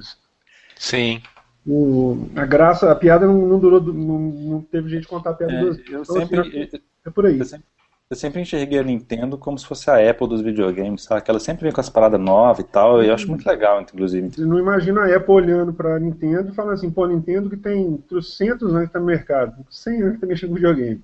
[0.78, 1.22] Sim.
[1.68, 5.54] O, a graça, a piada não, não durou, não, não, teve gente contar a piada
[5.54, 6.70] é, duas Eu então, sempre, assim,
[7.06, 7.38] é por aí.
[7.38, 7.66] Eu sempre,
[8.10, 11.22] eu sempre, enxerguei a Nintendo como se fosse a Apple dos videogames, sabe?
[11.22, 13.82] Que ela sempre vem com as paradas novas e tal, e eu acho muito legal,
[13.82, 14.30] inclusive.
[14.30, 17.98] Você não imagina a Apple olhando pra Nintendo e falando assim, pô, Nintendo que tem
[18.10, 21.04] 300 anos que tá no mercado, 100 anos que tá mexendo com videogame.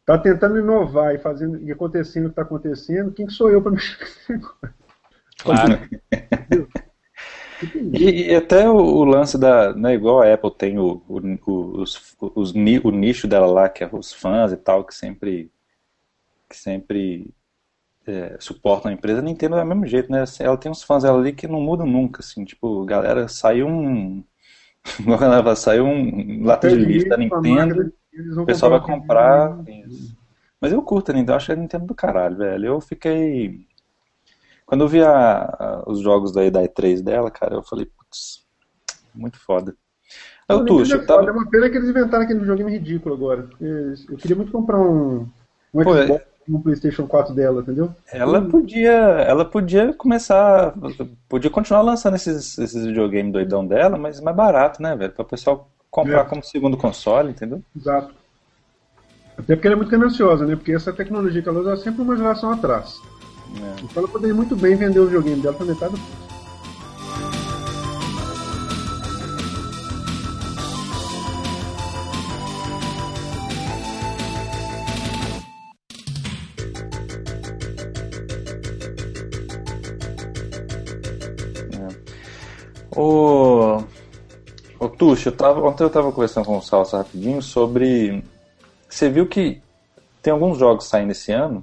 [0.00, 3.62] Está tentando inovar e fazendo e acontecendo o que está acontecendo, quem que sou eu
[3.62, 4.74] para mexer com esse negócio?
[5.38, 5.78] Claro.
[7.92, 9.72] E, e, até o, o, lance da.
[9.74, 13.90] Né, igual a Apple tem o, o, os, os, o nicho dela lá, que é
[13.92, 15.50] os fãs e tal, que sempre.
[16.48, 17.30] Que sempre
[18.06, 20.24] é, suportam a empresa, a Nintendo é do mesmo jeito, né?
[20.40, 24.22] Ela tem uns fãs dela ali que não mudam nunca, assim, tipo, galera, saiu um.
[25.56, 27.92] saiu um lata de lixo da Nintendo
[28.36, 29.58] o pessoal vai comprar.
[29.68, 30.16] Isso.
[30.60, 32.66] Mas eu curto a Nintendo, eu acho a Nintendo do caralho, velho.
[32.66, 33.66] Eu fiquei.
[34.72, 38.42] Quando eu vi a, a, os jogos da, da E3 dela, cara, eu falei, putz,
[39.14, 39.76] muito foda.
[40.48, 41.28] É o Tuxo, é, tava...
[41.28, 43.50] é uma pena que eles inventaram aquele videogame ridículo agora.
[43.60, 45.28] Eu queria muito comprar um,
[45.74, 47.94] um Pô, Xbox no PlayStation 4 dela, entendeu?
[48.10, 50.72] Ela podia, ela podia começar,
[51.28, 55.12] podia continuar lançando esses, esses videogames doidão dela, mas mais barato, né, velho?
[55.12, 56.24] Para o pessoal comprar é.
[56.24, 57.62] como segundo console, entendeu?
[57.76, 58.14] Exato.
[59.36, 60.56] Até porque ela é muito gananciosa, né?
[60.56, 63.11] Porque essa tecnologia que ela usa é sempre uma geração atrás.
[63.60, 63.82] É.
[63.82, 66.32] Então ela poderia muito bem vender o videogame dela para metade do preço.
[82.94, 82.98] É.
[82.98, 83.82] O
[84.82, 88.24] Ô, Tuxo, eu tava, ontem eu estava conversando com o Salsa rapidinho sobre.
[88.88, 89.62] Você viu que
[90.20, 91.62] tem alguns jogos saindo esse ano,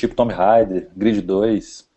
[0.00, 1.88] tipo Tomb Raider, Grid 2,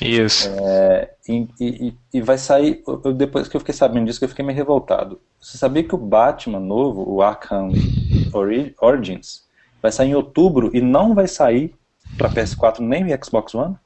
[0.00, 0.48] Isso.
[0.48, 2.82] É, e, e, e, vai sair.
[2.86, 5.20] Eu, depois que eu fiquei sabendo disso, eu fiquei meio revoltado.
[5.40, 7.70] Você sabia que o Batman novo, o Arkham
[8.80, 9.44] Origins,
[9.80, 11.74] vai sair em outubro e não vai sair
[12.16, 13.76] para PS4 nem Xbox One?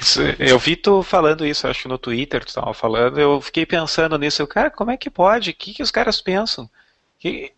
[0.00, 3.66] Isso, eu vi tu falando isso, acho que no Twitter tu estava falando, eu fiquei
[3.66, 5.50] pensando nisso, eu, cara, como é que pode?
[5.50, 6.68] O que, que os caras pensam?
[7.18, 7.52] Que,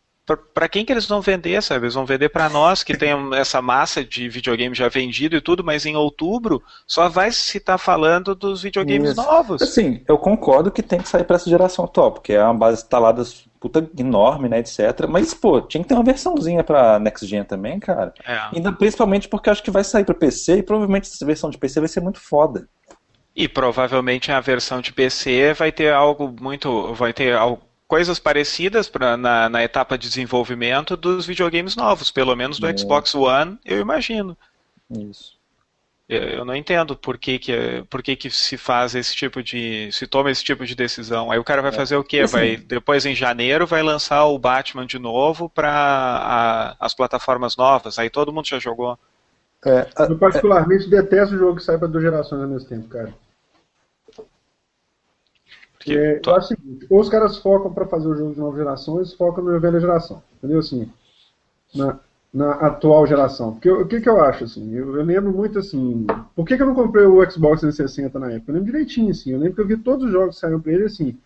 [0.54, 1.84] para quem que eles vão vender, sabe?
[1.84, 5.62] Eles vão vender para nós que tem essa massa de videogame já vendido e tudo,
[5.62, 9.22] mas em outubro só vai se estar tá falando dos videogames Isso.
[9.22, 9.74] novos.
[9.74, 12.82] Sim, eu concordo que tem que sair para essa geração atual, porque é uma base
[12.82, 13.22] instalada
[13.60, 15.06] puta enorme, né, etc.
[15.08, 18.12] Mas, pô, tinha que ter uma versãozinha pra Next Gen também, cara.
[18.26, 18.38] É.
[18.54, 21.56] Ainda principalmente porque eu acho que vai sair para PC e provavelmente essa versão de
[21.56, 22.68] PC vai ser muito foda.
[23.34, 26.94] E provavelmente a versão de PC vai ter algo muito.
[26.94, 32.34] vai ter algo coisas parecidas pra, na, na, etapa de desenvolvimento dos videogames novos, pelo
[32.34, 32.76] menos do é.
[32.76, 34.36] Xbox One, eu imagino.
[34.90, 35.34] Isso.
[36.08, 39.90] Eu, eu não entendo por que, que, por que, que se faz esse tipo de.
[39.90, 41.30] se toma esse tipo de decisão.
[41.30, 41.74] Aí o cara vai é.
[41.74, 42.20] fazer o quê?
[42.20, 47.98] Assim, vai, depois em janeiro vai lançar o Batman de novo para as plataformas novas.
[47.98, 48.98] Aí todo mundo já jogou.
[49.64, 53.14] É, eu particularmente detesto o jogo que sai para duas gerações ao mesmo tempo, cara.
[55.84, 56.30] Porque é, tô...
[56.30, 59.00] eu o seguinte, ou os caras focam para fazer o jogo de nova geração, ou
[59.00, 60.22] eles focam na velha geração.
[60.38, 60.58] Entendeu?
[60.58, 60.90] Assim,
[61.74, 62.00] na,
[62.32, 63.52] na atual geração.
[63.52, 66.06] Porque o que, que eu acho, assim, eu, eu, lembro muito assim.
[66.34, 68.50] Por que, que eu não comprei o Xbox 360 na época?
[68.50, 69.32] Eu lembro direitinho, assim.
[69.32, 71.18] Eu lembro que eu vi todos os jogos que saíram pra ele assim.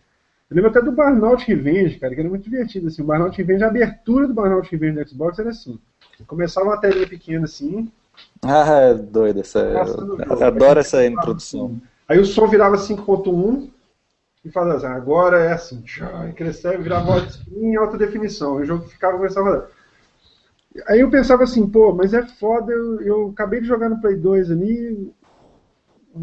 [0.50, 3.02] Eu lembro até do Burnout Revenge, cara, que era muito divertido, assim.
[3.02, 5.78] O Burnout Revenge, a abertura do Burnout Revenge do Xbox era assim.
[6.26, 7.92] Começava uma telinha pequena assim.
[8.42, 9.60] Ah, é doido essa.
[9.60, 11.80] Eu, adoro essa introdução.
[12.08, 13.68] Aí o som virava 5.1
[14.48, 17.04] e fazia assim, agora é assim, tchau, e crescer, virar
[17.52, 18.56] em alta definição.
[18.56, 19.68] o jogo ficava começava a rodar.
[20.86, 24.16] Aí eu pensava assim, pô, mas é foda, eu, eu acabei de jogar no Play
[24.16, 25.12] 2 ali,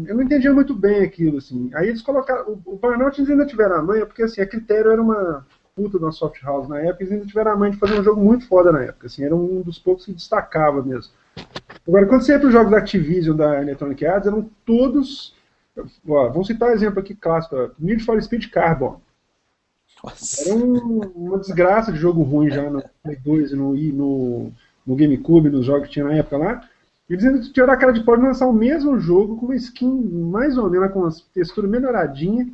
[0.06, 1.70] eu não entendia muito bem aquilo, assim.
[1.74, 4.90] Aí eles colocaram, o, o Burnout eles ainda tiveram a manha, porque assim, a Critério
[4.90, 8.00] era uma puta da soft house na época, eles ainda tiveram a manha de fazer
[8.00, 11.12] um jogo muito foda na época, assim, era um dos poucos que destacava mesmo.
[11.86, 15.35] Agora, quando você ia para os jogos da Activision, da Electronic Arts, eram todos
[16.08, 19.00] Ó, vamos citar um exemplo aqui clássico: Need for Speed Carbon.
[20.02, 20.48] Nossa.
[20.48, 24.52] Era um, uma desgraça de jogo ruim já no Play 2 e no, no,
[24.86, 26.68] no GameCube, nos jogos que tinha na época lá.
[27.08, 30.02] E eles ainda tiveram a cara de pode lançar o mesmo jogo com uma skin
[30.30, 32.48] mais ou menos, com uma textura melhoradinha.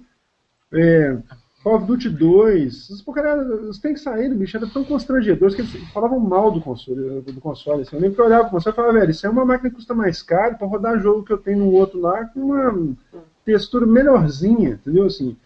[0.72, 1.16] É,
[1.62, 5.62] Call of Duty 2, esses eles têm que sair do bicho, era tão constrangedores que
[5.62, 7.20] eles falavam mal do console.
[7.20, 7.94] Do console assim.
[7.94, 9.76] Eu lembro que eu olhava pro console e falava, velho, isso é uma máquina que
[9.76, 12.96] custa mais caro para rodar jogo que eu tenho no outro lá com uma
[13.44, 15.06] textura melhorzinha, entendeu?
[15.06, 15.36] Assim,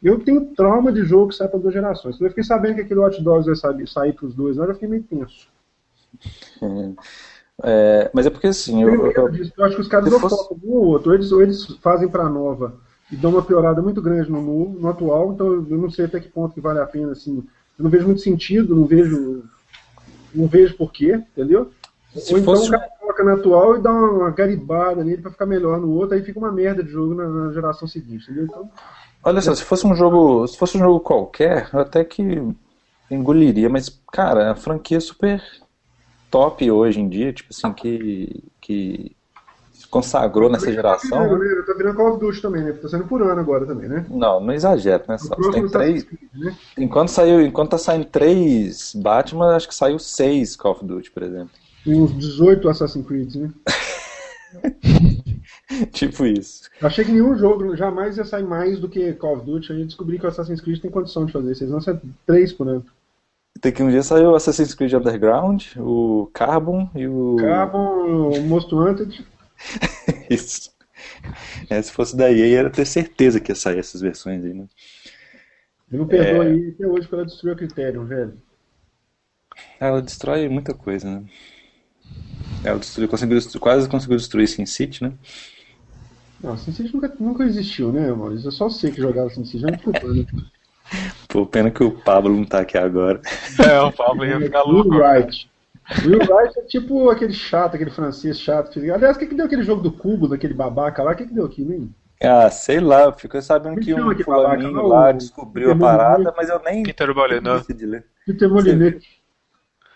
[0.00, 2.14] eu tenho trauma de jogo que sai para duas gerações.
[2.14, 4.66] Então eu fiquei sabendo que aquele Hot Dogs vai sair, sair para os dois, eu
[4.68, 5.48] já fiquei meio tenso.
[7.62, 8.82] É, mas é porque assim.
[8.82, 10.36] Eu, eu, eu, eu acho que os caras não fosse...
[10.36, 11.10] focam um ou outro.
[11.10, 12.74] Ou eles, ou eles fazem para nova
[13.10, 16.28] e dão uma piorada muito grande no, no atual, então eu não sei até que
[16.28, 17.44] ponto que vale a pena, assim,
[17.78, 19.44] eu não vejo muito sentido, não vejo
[20.34, 21.70] não vejo porquê, entendeu?
[22.16, 22.68] Se Ou então fosse...
[22.68, 26.16] o cara coloca no atual e dá uma garibada nele para ficar melhor no outro,
[26.16, 28.44] aí fica uma merda de jogo na, na geração seguinte, entendeu?
[28.44, 28.70] Então,
[29.22, 32.22] Olha só, se fosse um jogo, se fosse um jogo qualquer, eu até que
[33.10, 35.42] engoliria, mas cara, a franquia é super
[36.30, 39.16] top hoje em dia, tipo assim, que, que
[39.94, 41.28] consagrou nessa geração.
[41.28, 42.72] Tá virando, tá virando Call of Duty também, né?
[42.72, 44.04] Tá saindo por ano agora também, né?
[44.10, 45.16] Não, não exagero, né?
[45.18, 46.04] Só, tem três...
[46.34, 46.56] né?
[46.76, 51.22] Enquanto saiu, enquanto tá saindo três Batman, acho que saiu seis Call of Duty, por
[51.22, 51.50] exemplo.
[51.86, 53.52] E uns 18 Assassin's Creed, né?
[55.92, 56.68] tipo isso.
[56.82, 59.72] Achei que nenhum jogo jamais ia sair mais do que Call of Duty.
[59.72, 61.62] Aí descobri que o Assassin's Creed tem condição de fazer isso.
[61.62, 62.84] Eles lançam três por ano.
[63.60, 67.36] Tem que um dia saiu o Assassin's Creed Underground, o Carbon e o.
[67.38, 69.24] Carbon, o Most Wanted.
[70.30, 70.72] Isso.
[71.68, 74.66] É, se fosse da EA, era ter certeza que ia sair essas versões aí, né?
[75.90, 76.46] Eu não perdoo é...
[76.48, 78.38] aí até hoje ela destruiu a Criterion, velho.
[79.78, 81.24] Ela destrói muita coisa, né?
[82.64, 85.12] Ela destruiu, conseguiu, quase conseguiu destruir SimCity, né?
[86.42, 88.48] Não, SimCity nunca, nunca existiu, né, Maurício?
[88.48, 90.26] É só você que jogava SimCity, já me desculpa, né?
[91.28, 93.20] Pô, pena que o Pablo não tá aqui agora.
[93.58, 94.90] É, o Pablo ia ficar louco.
[94.90, 95.48] Right.
[96.04, 98.78] Will Wright é tipo aquele chato, aquele francês chato.
[98.78, 101.12] Aliás, o que, que deu aquele jogo do cubo, daquele babaca lá?
[101.12, 101.94] O que, que deu aquilo, hein?
[102.22, 106.60] Ah, sei lá, eu fico sabendo que um fulaninho lá descobriu a parada, mas eu
[106.62, 106.82] nem.
[106.82, 107.66] Peter Molineux.
[108.24, 109.04] Peter Molineux.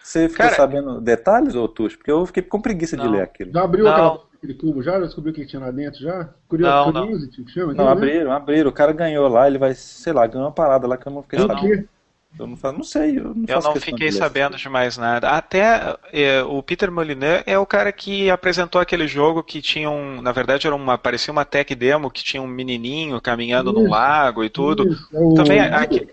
[0.02, 0.56] Você ficou Cara...
[0.56, 1.96] sabendo detalhes, ou Tuxo?
[1.96, 3.06] Porque eu fiquei com preguiça não.
[3.06, 3.52] de ler aquilo.
[3.52, 4.92] Já abriu aquela, aquele cubo já?
[4.92, 6.30] Já descobriu o que tinha lá dentro já?
[6.48, 7.48] Curioso, não, Curiosity, não.
[7.48, 7.74] chama?
[7.74, 7.92] Não, né?
[7.92, 8.70] abriram, abriram.
[8.70, 11.22] O cara ganhou lá, ele vai, sei lá, ganhou uma parada lá que eu não
[11.22, 11.88] fiquei sabendo.
[12.38, 13.18] Eu não, não sei.
[13.18, 15.30] Eu não, eu não fiquei sabendo de mais nada.
[15.30, 20.20] Até é, o Peter Molyneux é o cara que apresentou aquele jogo que tinha um.
[20.20, 23.88] Na verdade, era uma, parecia uma tech demo que tinha um menininho caminhando isso, num
[23.88, 24.88] lago e tudo.
[24.88, 25.34] Isso, é o...
[25.34, 26.06] Também aquilo,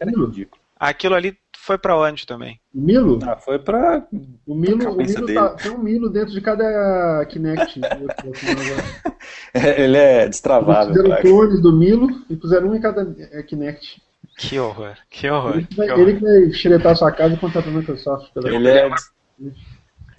[0.79, 2.59] aquilo ali foi para onde também?
[2.71, 3.19] O Milo?
[3.23, 4.07] Ah, foi para
[4.45, 4.91] o Milo.
[4.91, 7.81] O Milo tá, tem um Milo dentro de cada Kinect.
[9.53, 10.93] Ele é destravável.
[10.93, 13.99] Eles fizeram clones do Milo e puseram um em cada é, Kinect.
[14.37, 15.55] Que horror, que horror.
[15.55, 15.89] Ele que, vai.
[15.89, 18.31] Ele que vai xeretar sua casa e contratar a Microsoft.
[18.35, 18.89] Ele é,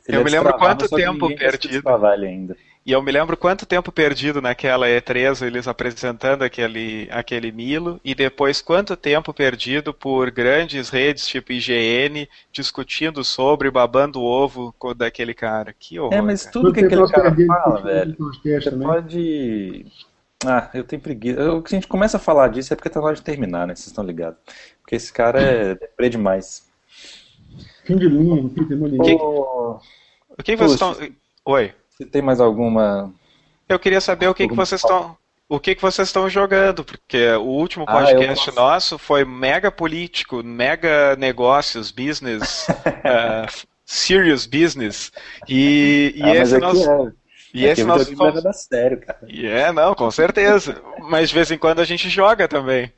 [0.09, 1.89] eu me lembro quanto tempo perdido.
[1.89, 2.57] Ainda.
[2.85, 8.15] E eu me lembro quanto tempo perdido naquela E3, eles apresentando aquele, aquele Milo, e
[8.15, 15.35] depois quanto tempo perdido por grandes redes tipo IGN discutindo sobre, babando o ovo daquele
[15.35, 15.75] cara.
[15.77, 16.15] Que horror.
[16.15, 19.87] É, mas tudo que aquele cara fala, velho, você pode.
[20.45, 21.41] Ah, eu tenho preguiça.
[21.41, 23.67] Eu, se a gente começa a falar disso é porque tá na hora de terminar,
[23.67, 23.75] né?
[23.75, 24.39] Vocês estão ligados.
[24.83, 26.67] Porque esse cara é deprê demais.
[27.85, 29.21] Fim de linha, Peter Molyneux.
[29.21, 30.97] O que vocês estão.
[31.45, 31.73] Oi.
[31.91, 33.13] Você tem mais alguma.
[33.69, 35.17] Eu queria saber o que, que vocês estão.
[35.49, 36.85] O que, que vocês estão jogando?
[36.85, 44.45] Porque o último ah, podcast ah, nosso foi mega político, mega negócios, business, uh, serious
[44.45, 45.13] business.
[45.49, 46.91] E, e ah, esse nosso.
[46.91, 47.13] É.
[47.57, 48.15] E esse nosso.
[48.15, 48.57] Fomos...
[48.57, 49.21] sério, cara.
[49.27, 50.79] E é, não, com certeza.
[51.09, 52.93] mas de vez em quando a gente joga também.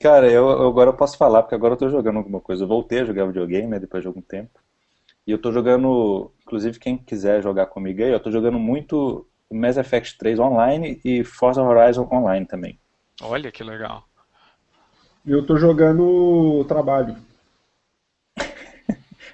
[0.00, 2.62] Cara, eu, agora eu posso falar, porque agora eu tô jogando alguma coisa.
[2.62, 4.60] Eu voltei a jogar videogame, né, depois de algum tempo.
[5.26, 9.76] E eu tô jogando, inclusive quem quiser jogar comigo aí, eu tô jogando muito Mass
[9.76, 12.78] Effect 3 online e Forza Horizon online também.
[13.20, 14.04] Olha que legal.
[15.26, 17.16] Eu tô jogando trabalho.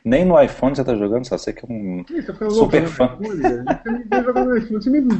[0.04, 2.04] Nem no iPhone você tá jogando, só sei que é um
[2.50, 3.16] super fã.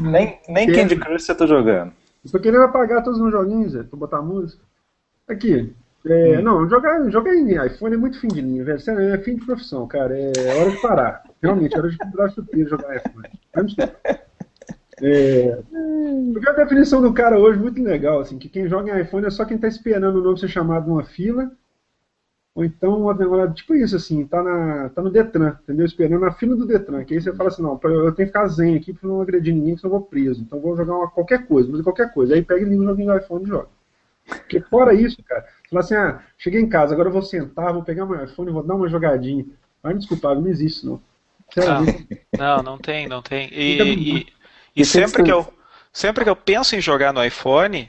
[0.03, 1.93] nem nem Candy Crush você tá jogando.
[2.25, 4.63] Eu tô querendo apagar todos os meus joguinhos, pra botar música.
[5.27, 5.75] Aqui,
[6.07, 6.43] é, hum.
[6.43, 8.79] Não, jogar, jogar em iPhone é muito fim de linha, velho.
[9.01, 10.15] É fim de profissão, cara.
[10.19, 11.23] É hora de parar.
[11.43, 13.29] Realmente, é hora de tirar chuteiro jogar iPhone.
[15.03, 19.03] É, eu vi a definição do cara hoje muito legal, assim, que quem joga em
[19.03, 21.51] iPhone é só quem está esperando o nome ser chamado numa fila,
[22.55, 23.05] ou então,
[23.53, 25.85] tipo isso, assim, tá, na, tá no Detran, entendeu?
[25.85, 28.47] Esperando na fila do Detran, que aí você fala assim, não, eu tenho que ficar
[28.47, 31.47] zen aqui pra não agredir ninguém, senão eu vou preso, então vou jogar uma, qualquer
[31.47, 33.69] coisa, mas qualquer coisa, aí pega e liga o joguinho do iPhone e joga.
[34.27, 35.45] Porque fora isso, cara,
[35.75, 38.53] Falar assim, ah, cheguei em casa, agora eu vou sentar, vou pegar meu iPhone e
[38.53, 39.45] vou dar uma jogadinha.
[39.83, 41.01] Vai me desculpar, não existe não.
[42.39, 43.49] Não, não, tem, não tem.
[43.53, 44.27] E, e,
[44.77, 45.53] e sempre que eu
[45.93, 47.89] sempre que eu penso em jogar no iPhone,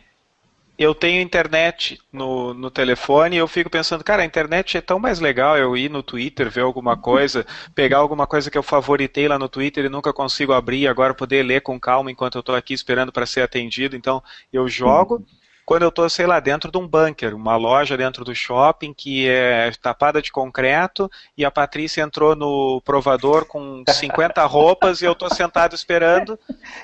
[0.78, 5.00] eu tenho internet no, no telefone e eu fico pensando, cara, a internet é tão
[5.00, 9.28] mais legal eu ir no Twitter, ver alguma coisa, pegar alguma coisa que eu favoritei
[9.28, 12.56] lá no Twitter e nunca consigo abrir, agora poder ler com calma enquanto eu estou
[12.56, 13.96] aqui esperando para ser atendido.
[13.96, 14.22] Então,
[14.52, 15.26] eu jogo,
[15.66, 19.28] quando eu estou, sei lá, dentro de um bunker, uma loja dentro do shopping que
[19.30, 25.14] é tapada de concreto e a Patrícia entrou no provador com 50 roupas e eu
[25.14, 26.38] estou sentado esperando.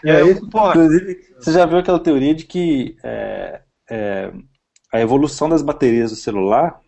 [0.03, 3.59] É, eu, inclusive, você já viu aquela teoria de que é,
[3.91, 4.31] é,
[4.91, 6.79] a evolução das baterias do celular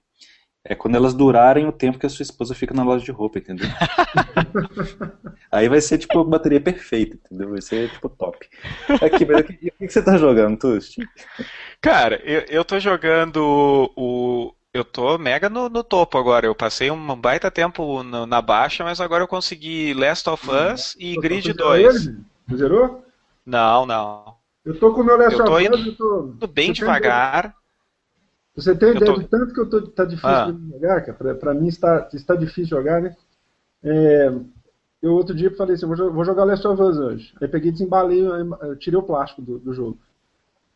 [0.65, 3.37] é quando elas durarem o tempo que a sua esposa fica na loja de roupa,
[3.37, 3.67] entendeu?
[5.51, 7.49] Aí vai ser tipo a bateria perfeita, entendeu?
[7.49, 8.47] Vai ser tipo top.
[9.01, 11.05] Aqui, mas o que, que, você tá jogando, Tusti?
[11.81, 14.53] Cara, eu, eu tô jogando o.
[14.73, 16.47] Eu tô mega no, no, topo agora.
[16.47, 20.95] Eu passei um baita tempo no, na baixa, mas agora eu consegui Last of Us
[20.97, 22.05] e Grid 2.
[22.47, 23.05] Você zerou?
[23.45, 24.42] Não, não.
[24.65, 25.85] Eu tô com o meu Last of Us.
[25.85, 27.55] Eu tô indo bem devagar.
[28.55, 29.19] Você tem ideia tô...
[29.19, 30.51] de tanto que eu tô, tá difícil ah.
[30.51, 31.13] de jogar, cara?
[31.17, 33.15] Pra, pra mim está, está difícil jogar, né?
[33.83, 34.31] É,
[35.01, 37.33] eu outro dia falei assim, vou, vou jogar Last of Us hoje.
[37.41, 38.23] Aí peguei, desembalei,
[38.79, 39.97] tirei o plástico do, do jogo.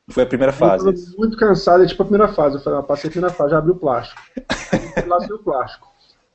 [0.10, 0.88] Foi a primeira fase.
[0.88, 2.56] Eu muito cansado, é tipo a primeira fase.
[2.56, 4.22] Eu falei, ah, passei a primeira fase, já abri o plástico.
[4.96, 5.88] Aí lá o plástico.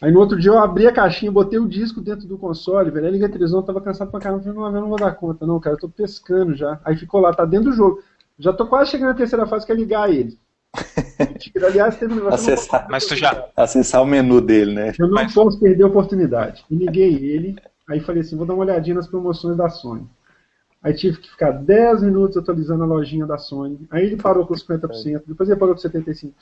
[0.03, 3.07] Aí no outro dia eu abri a caixinha, botei o disco dentro do console, velho.
[3.07, 4.43] Aí liguei a televisão, tava cansado pra caramba.
[4.43, 6.81] Falei, não, eu não vou dar conta, não, cara, eu tô pescando já.
[6.85, 8.03] Aí ficou lá, tá dentro do jogo.
[8.37, 10.37] Já tô quase chegando na terceira fase, que é ligar ele.
[11.65, 12.53] Aliás, teve um negócio.
[12.53, 13.47] Acessar, mas tu já...
[13.57, 14.93] Acessar o menu dele, né?
[14.99, 15.33] Eu não mas...
[15.33, 16.65] posso perder a oportunidade.
[16.69, 17.55] E liguei ele,
[17.89, 20.05] aí falei assim: vou dar uma olhadinha nas promoções da Sony.
[20.83, 23.87] Aí tive que ficar 10 minutos atualizando a lojinha da Sony.
[23.89, 26.33] Aí ele parou com 50%, depois ele parou com 75%.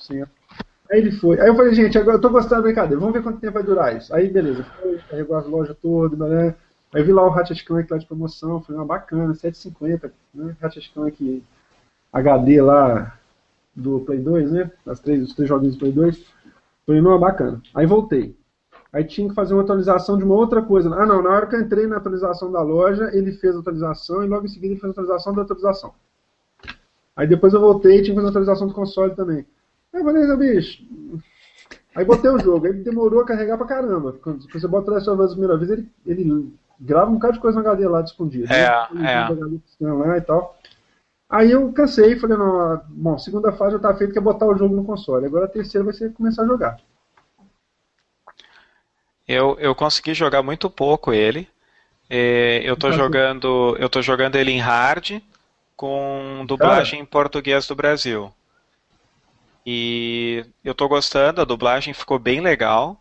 [0.90, 1.40] Aí ele foi.
[1.40, 3.62] Aí eu falei, gente, agora eu tô gostando da brincadeira, vamos ver quanto tempo vai
[3.62, 4.14] durar isso.
[4.14, 6.54] Aí beleza, foi, carregou as lojas todas, né?
[6.92, 10.56] Aí vi lá o Ratchet Clank lá de promoção, falei, ah, bacana, 7,50, né?
[10.60, 11.44] Ratchet Clank
[12.12, 13.16] HD lá
[13.74, 14.70] do Play 2, né?
[14.84, 16.24] As três, os três joguinhos do Play 2.
[16.84, 17.62] Falei, não, bacana.
[17.74, 18.36] Aí voltei.
[18.92, 20.92] Aí tinha que fazer uma atualização de uma outra coisa.
[20.92, 24.24] Ah, não, na hora que eu entrei na atualização da loja, ele fez a atualização
[24.24, 25.94] e logo em seguida ele fez a atualização da atualização.
[27.14, 29.46] Aí depois eu voltei e tinha que fazer a atualização do console também.
[29.92, 30.84] Aí eu falei, bicho,
[31.94, 34.12] Aí botei o jogo, ele demorou a carregar pra caramba.
[34.22, 37.34] Quando você bota o Last of Us a primeira vez, ele, ele grava um bocado
[37.34, 38.52] de coisa no HD lá de escondido.
[38.52, 39.12] É, né?
[39.12, 39.86] é.
[39.86, 40.56] Lá e tal.
[41.28, 44.56] Aí eu cansei, falei, não, bom, segunda fase já tá feito, que é botar o
[44.56, 45.26] jogo no console.
[45.26, 46.76] Agora a terceira vai ser começar a jogar.
[49.26, 51.48] Eu, eu consegui jogar muito pouco ele.
[52.08, 53.76] É, eu tô jogando.
[53.78, 55.20] Eu tô jogando ele em hard
[55.76, 57.02] com dublagem Cara.
[57.02, 58.32] em português do Brasil.
[59.72, 63.00] E eu tô gostando, a dublagem ficou bem legal.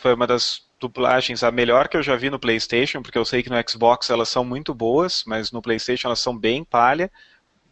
[0.00, 3.40] Foi uma das dublagens a melhor que eu já vi no PlayStation, porque eu sei
[3.40, 7.08] que no Xbox elas são muito boas, mas no PlayStation elas são bem palha.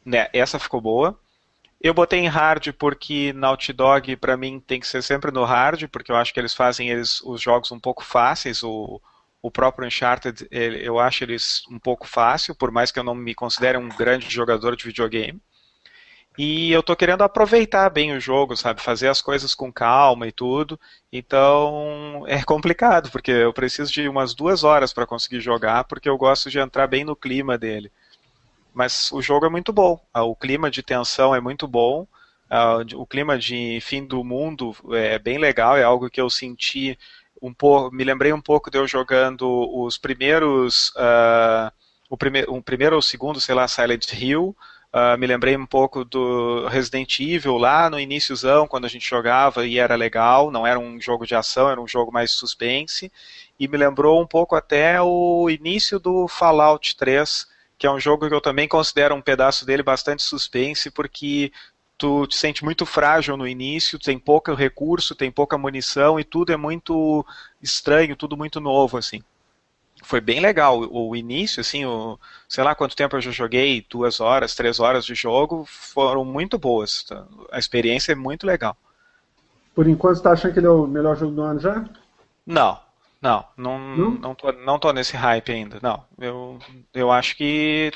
[0.04, 1.18] Né, essa ficou boa.
[1.80, 5.88] Eu botei em hard porque Naughty Dog para mim tem que ser sempre no hard,
[5.88, 8.62] porque eu acho que eles fazem eles, os jogos um pouco fáceis.
[8.62, 9.02] O,
[9.42, 13.14] o próprio Uncharted ele, eu acho eles um pouco fácil, por mais que eu não
[13.16, 15.42] me considere um grande jogador de videogame.
[16.38, 18.82] E eu tô querendo aproveitar bem o jogo, sabe?
[18.82, 20.78] Fazer as coisas com calma e tudo.
[21.10, 26.18] Então é complicado, porque eu preciso de umas duas horas para conseguir jogar, porque eu
[26.18, 27.90] gosto de entrar bem no clima dele.
[28.74, 32.06] Mas o jogo é muito bom, ah, o clima de tensão é muito bom,
[32.50, 36.98] ah, o clima de fim do mundo é bem legal, é algo que eu senti
[37.40, 41.72] um pouco, me lembrei um pouco de eu jogando os primeiros, uh,
[42.08, 44.56] o, prime o primeiro ou segundo, sei lá, Silent Hill,
[44.96, 49.66] uh, me lembrei um pouco do Resident Evil lá no iníciozão, quando a gente jogava
[49.66, 53.12] e era legal, não era um jogo de ação, era um jogo mais suspense,
[53.60, 57.46] e me lembrou um pouco até o início do Fallout 3,
[57.78, 61.52] que é um jogo que eu também considero um pedaço dele bastante suspense, porque
[61.98, 66.52] tu te sente muito frágil no início, tem pouco recurso, tem pouca munição e tudo
[66.52, 67.24] é muito
[67.62, 69.22] estranho, tudo muito novo, assim.
[70.06, 72.16] Foi bem legal o, o início, assim, o,
[72.48, 76.56] sei lá quanto tempo eu já joguei, duas horas, três horas de jogo, foram muito
[76.56, 77.02] boas.
[77.02, 77.26] Tá?
[77.50, 78.76] A experiência é muito legal.
[79.74, 81.84] Por enquanto, você está achando que ele é o melhor jogo do ano já?
[82.46, 82.78] Não,
[83.20, 85.78] não, não, não, não, tô, não tô nesse hype ainda.
[85.82, 86.60] Não, eu,
[86.94, 87.90] eu acho que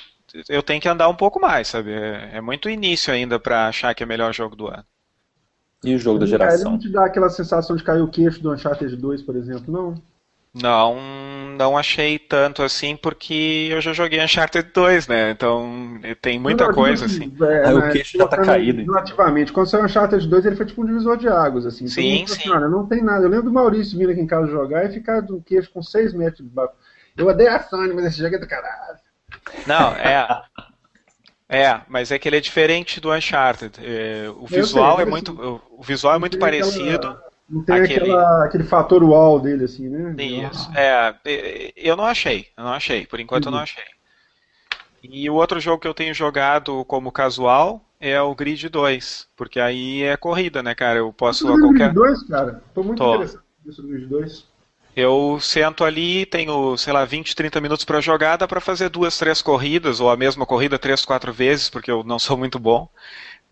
[0.48, 1.92] eu tenho que andar um pouco mais, sabe?
[1.92, 4.84] É, é muito início ainda para achar que é o melhor jogo do ano.
[5.84, 6.60] E o jogo da geração?
[6.60, 9.72] Ele não te dá aquela sensação de cair o queixo do Uncharted 2, por exemplo,
[9.72, 10.09] não?
[10.52, 10.96] Não,
[11.56, 15.30] não achei tanto assim, porque eu já joguei Uncharted 2, né?
[15.30, 17.32] Então tem muita não, coisa assim.
[17.40, 18.82] É, Aí o queixo já tá caído.
[18.82, 19.52] Relativamente.
[19.52, 21.86] Quando saiu Uncharted 2, ele foi tipo um divisor de águas, assim.
[21.86, 22.50] Sim, então, sim.
[22.50, 23.24] Olha, não tem nada.
[23.24, 26.14] Eu lembro do Maurício vindo aqui em casa jogar e ficar do queixo com 6
[26.14, 26.72] metros de baixo.
[27.16, 28.98] Eu odeio a Sony, mas esse jogo é do caralho.
[29.68, 30.42] Não, é.
[31.48, 33.74] É, mas é que ele é diferente do Uncharted.
[33.80, 37.08] É, o visual sei, é muito, o visual é muito parecido.
[37.08, 38.00] Aquela não tem aquele...
[38.02, 40.14] Aquela, aquele fator wall dele, assim, né?
[40.22, 40.70] Isso.
[40.76, 42.46] É, eu não achei.
[42.56, 43.06] Eu não achei.
[43.06, 43.52] Por enquanto uhum.
[43.52, 43.84] eu não achei.
[45.02, 49.28] E o outro jogo que eu tenho jogado como casual é o Grid 2.
[49.36, 50.98] Porque aí é corrida, né, cara?
[50.98, 51.92] Eu posso a qualquer.
[51.92, 52.62] Grid 2, cara?
[52.74, 53.14] Tô muito Tô.
[53.14, 54.50] interessado nisso do Grid 2.
[54.94, 59.16] Eu sento ali, tenho, sei lá, 20, 30 minutos para jogar, dá para fazer duas,
[59.16, 62.88] três corridas, ou a mesma corrida três, quatro vezes, porque eu não sou muito bom.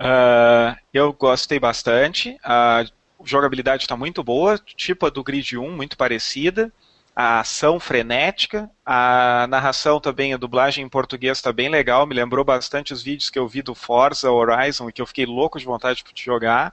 [0.00, 2.36] Uh, eu gostei bastante.
[2.44, 2.90] Uh,
[3.24, 6.72] jogabilidade está muito boa, tipo a do Grid 1, muito parecida.
[7.14, 12.44] A ação frenética, a narração também, a dublagem em português está bem legal, me lembrou
[12.44, 15.64] bastante os vídeos que eu vi do Forza Horizon e que eu fiquei louco de
[15.64, 16.72] vontade de jogar.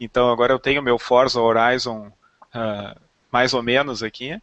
[0.00, 3.00] Então agora eu tenho meu Forza Horizon uh,
[3.30, 4.40] mais ou menos aqui.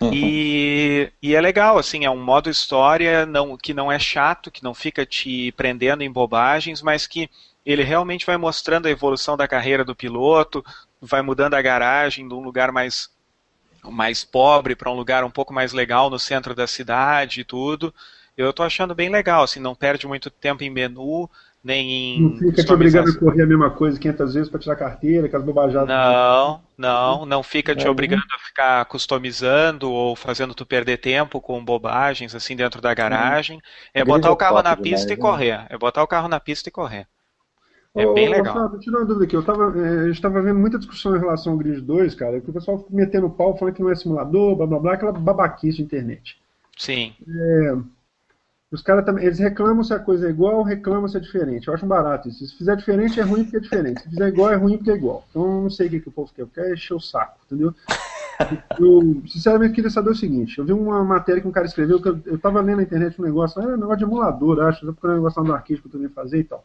[0.00, 0.10] Uhum.
[0.12, 4.64] E, e, é legal, assim, é um modo história não, que não é chato, que
[4.64, 7.28] não fica te prendendo em bobagens, mas que
[7.64, 10.64] ele realmente vai mostrando a evolução da carreira do piloto,
[11.00, 13.10] vai mudando a garagem de um lugar mais,
[13.84, 17.94] mais pobre para um lugar um pouco mais legal no centro da cidade e tudo.
[18.36, 21.28] Eu estou achando bem legal, assim, não perde muito tempo em menu,
[21.62, 22.22] nem em.
[22.22, 25.44] Não fica te obrigando a correr a mesma coisa 500 vezes para tirar carteira, aquelas
[25.44, 25.88] bobajadas.
[25.88, 31.38] Não, não, não fica te é, obrigando a ficar customizando ou fazendo tu perder tempo
[31.40, 33.60] com bobagens assim dentro da garagem.
[33.92, 35.20] É botar o carro na pista e né?
[35.20, 35.66] correr.
[35.68, 37.06] É botar o carro na pista e correr.
[37.94, 38.54] É bem legal.
[38.54, 39.34] Fábio, tirar uma dúvida aqui.
[39.34, 42.40] Eu tava, é, a gente estava vendo muita discussão em relação ao Grid 2, cara,
[42.40, 45.12] que o pessoal fica metendo pau, falando que não é simulador, blá blá blá, aquela
[45.12, 46.40] babaquice de internet.
[46.78, 47.12] Sim.
[47.28, 47.76] É,
[48.70, 51.66] os caras também, eles reclamam se a coisa é igual, reclamam se é diferente.
[51.66, 52.46] Eu acho barato isso.
[52.46, 54.02] Se fizer diferente é ruim porque é diferente.
[54.02, 55.24] Se fizer igual é ruim porque é igual.
[55.28, 56.46] Então eu não sei o que, que o povo quer.
[56.46, 57.74] Quer encher o saco, entendeu?
[58.78, 62.08] Eu, sinceramente, queria saber o seguinte: eu vi uma matéria que um cara escreveu, que
[62.08, 64.94] eu, eu tava lendo na internet um negócio, era um negócio de emulador, acho, eu
[64.94, 66.64] procurando um negócio lá no arcade que eu também fazer e tal.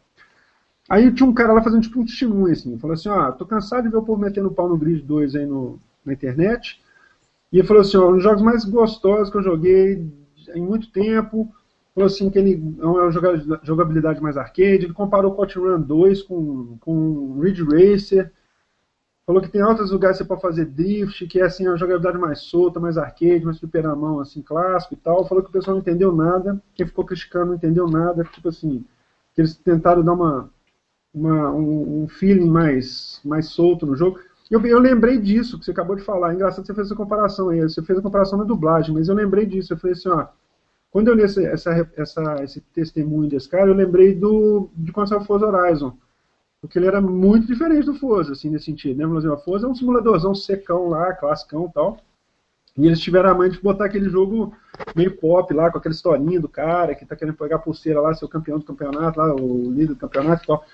[0.88, 3.84] Aí tinha um cara lá fazendo tipo um testemunho, assim, falou assim, ó, tô cansado
[3.84, 6.80] de ver o povo metendo pau no Grid 2 aí no, na internet.
[7.52, 10.06] E ele falou assim, ó, um dos jogos mais gostosos que eu joguei
[10.54, 11.52] em muito tempo,
[11.92, 13.10] falou assim que ele é uma
[13.62, 18.32] jogabilidade mais arcade, ele comparou o Run 2 com, com Ridge Racer.
[19.26, 22.16] Falou que tem outros lugares que você pode fazer drift, que é assim, uma jogabilidade
[22.16, 23.60] mais solta, mais arcade, mais
[23.96, 25.26] mão, assim, clássico e tal.
[25.26, 28.84] Falou que o pessoal não entendeu nada, quem ficou criticando não entendeu nada, tipo assim,
[29.34, 30.48] que eles tentaram dar uma,
[31.16, 34.20] uma um, um, feeling mais, mais solto no jogo.
[34.50, 36.30] Eu, eu lembrei disso que você acabou de falar.
[36.30, 37.60] É engraçado você fez essa comparação aí.
[37.62, 39.72] Você fez a comparação na dublagem, mas eu lembrei disso.
[39.72, 40.26] Eu falei assim, ó.
[40.90, 45.08] Quando eu li essa, essa, essa, esse testemunho desse cara, eu lembrei do, de quando
[45.08, 45.96] saiu Forza Horizon
[46.66, 49.14] porque ele era muito diferente do Forza, assim, nesse sentido, né?
[49.14, 51.98] Dizer, o Forza é um simuladorzão secão lá, classicão e tal.
[52.76, 54.54] E eles tiveram a mãe de botar aquele jogo
[54.94, 58.12] meio pop lá, com aquela historinha do cara que tá querendo pegar a pulseira lá,
[58.12, 60.64] ser o campeão do campeonato, lá, o líder do campeonato e tal.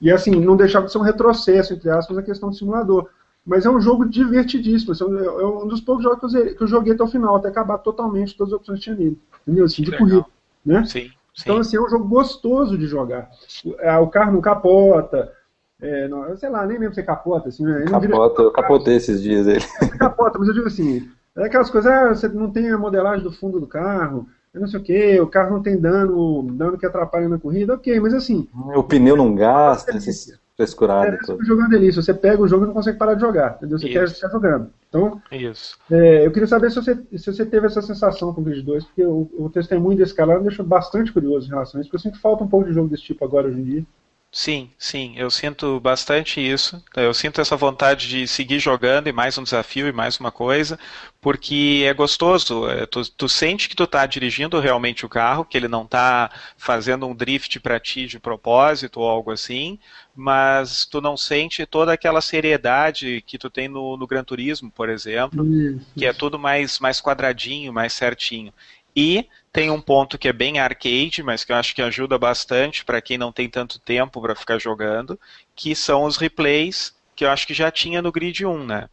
[0.00, 3.08] E assim, não deixava de ser um retrocesso, entre aspas, na questão do simulador.
[3.44, 4.92] Mas é um jogo divertidíssimo.
[4.92, 8.36] Assim, é um dos poucos jogos que eu joguei até o final, até acabar totalmente
[8.36, 9.18] todas as opções que tinha nele.
[9.42, 9.64] Entendeu?
[9.64, 10.24] Assim, de corrida.
[10.64, 10.84] Né?
[10.86, 11.10] Sim.
[11.40, 13.30] Então, assim, é um jogo gostoso de jogar.
[13.64, 15.32] O, é, carro não capota,
[15.80, 17.48] é, não, sei lá, nem lembro se é capota.
[17.48, 17.84] Assim, né?
[17.84, 18.48] capota, vira...
[18.48, 19.64] eu capotei esses dias ele.
[19.82, 23.24] É, capota, mas eu digo assim, é aquelas coisas, ah, você não tem a modelagem
[23.24, 26.76] do fundo do carro, eu não sei o que, o carro não tem dano, dano
[26.78, 28.48] que atrapalha na corrida, ok, mas assim...
[28.74, 31.16] O pneu não gasta, esse frescurado.
[31.28, 33.54] É, o jogo é delícia, você pega o jogo e não consegue parar de jogar,
[33.56, 33.78] entendeu?
[33.78, 33.98] Você Isso.
[33.98, 34.70] quer ficar jogando.
[34.88, 35.78] Então, Isso.
[35.90, 38.84] É, eu queria saber se você, se você teve essa sensação com o Grid 2,
[38.84, 41.96] porque o, o testemunho desse cara me deixou bastante curioso em relação a isso, porque
[41.96, 43.86] eu sinto que falta um pouco de jogo desse tipo agora hoje em dia.
[44.32, 46.80] Sim, sim, eu sinto bastante isso.
[46.96, 50.78] Eu sinto essa vontade de seguir jogando e mais um desafio e mais uma coisa,
[51.20, 52.68] porque é gostoso.
[52.68, 56.30] É, tu, tu sente que tu está dirigindo realmente o carro, que ele não está
[56.56, 59.80] fazendo um drift para ti de propósito ou algo assim,
[60.14, 64.88] mas tu não sente toda aquela seriedade que tu tem no, no Gran Turismo, por
[64.88, 68.54] exemplo, isso, que é tudo mais, mais quadradinho, mais certinho.
[68.94, 72.84] E tem um ponto que é bem arcade, mas que eu acho que ajuda bastante
[72.84, 75.18] para quem não tem tanto tempo para ficar jogando,
[75.54, 78.88] que são os replays que eu acho que já tinha no Grid 1, né?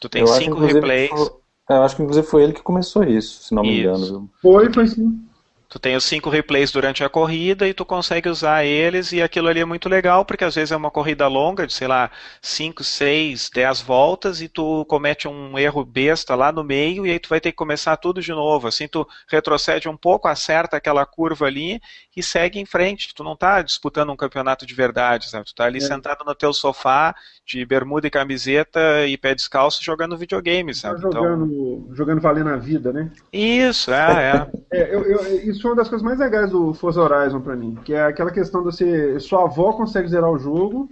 [0.00, 1.10] Tu tem eu cinco replays.
[1.10, 1.30] Foi,
[1.70, 3.80] eu acho que inclusive foi ele que começou isso, se não me isso.
[3.80, 4.30] engano.
[4.40, 5.27] Foi, foi sim.
[5.68, 9.48] Tu tem os cinco replays durante a corrida e tu consegue usar eles e aquilo
[9.48, 12.82] ali é muito legal porque às vezes é uma corrida longa de, sei lá, 5,
[12.82, 17.28] 6, 10 voltas e tu comete um erro besta lá no meio e aí tu
[17.28, 18.66] vai ter que começar tudo de novo.
[18.66, 21.78] Assim tu retrocede um pouco, acerta aquela curva ali
[22.16, 23.14] e segue em frente.
[23.14, 25.44] Tu não tá disputando um campeonato de verdade, sabe?
[25.44, 25.82] Tu tá ali é.
[25.82, 27.14] sentado no teu sofá
[27.48, 31.00] de bermuda e camiseta e pé descalço jogando videogame, tá sabe?
[31.00, 31.96] Tá jogando, então...
[31.96, 33.10] jogando valendo a vida, né?
[33.32, 34.50] Isso, é, é.
[34.70, 37.78] é eu, eu, isso foi uma das coisas mais legais do Forza Horizon para mim,
[37.84, 40.90] que é aquela questão de você, sua avó consegue zerar o jogo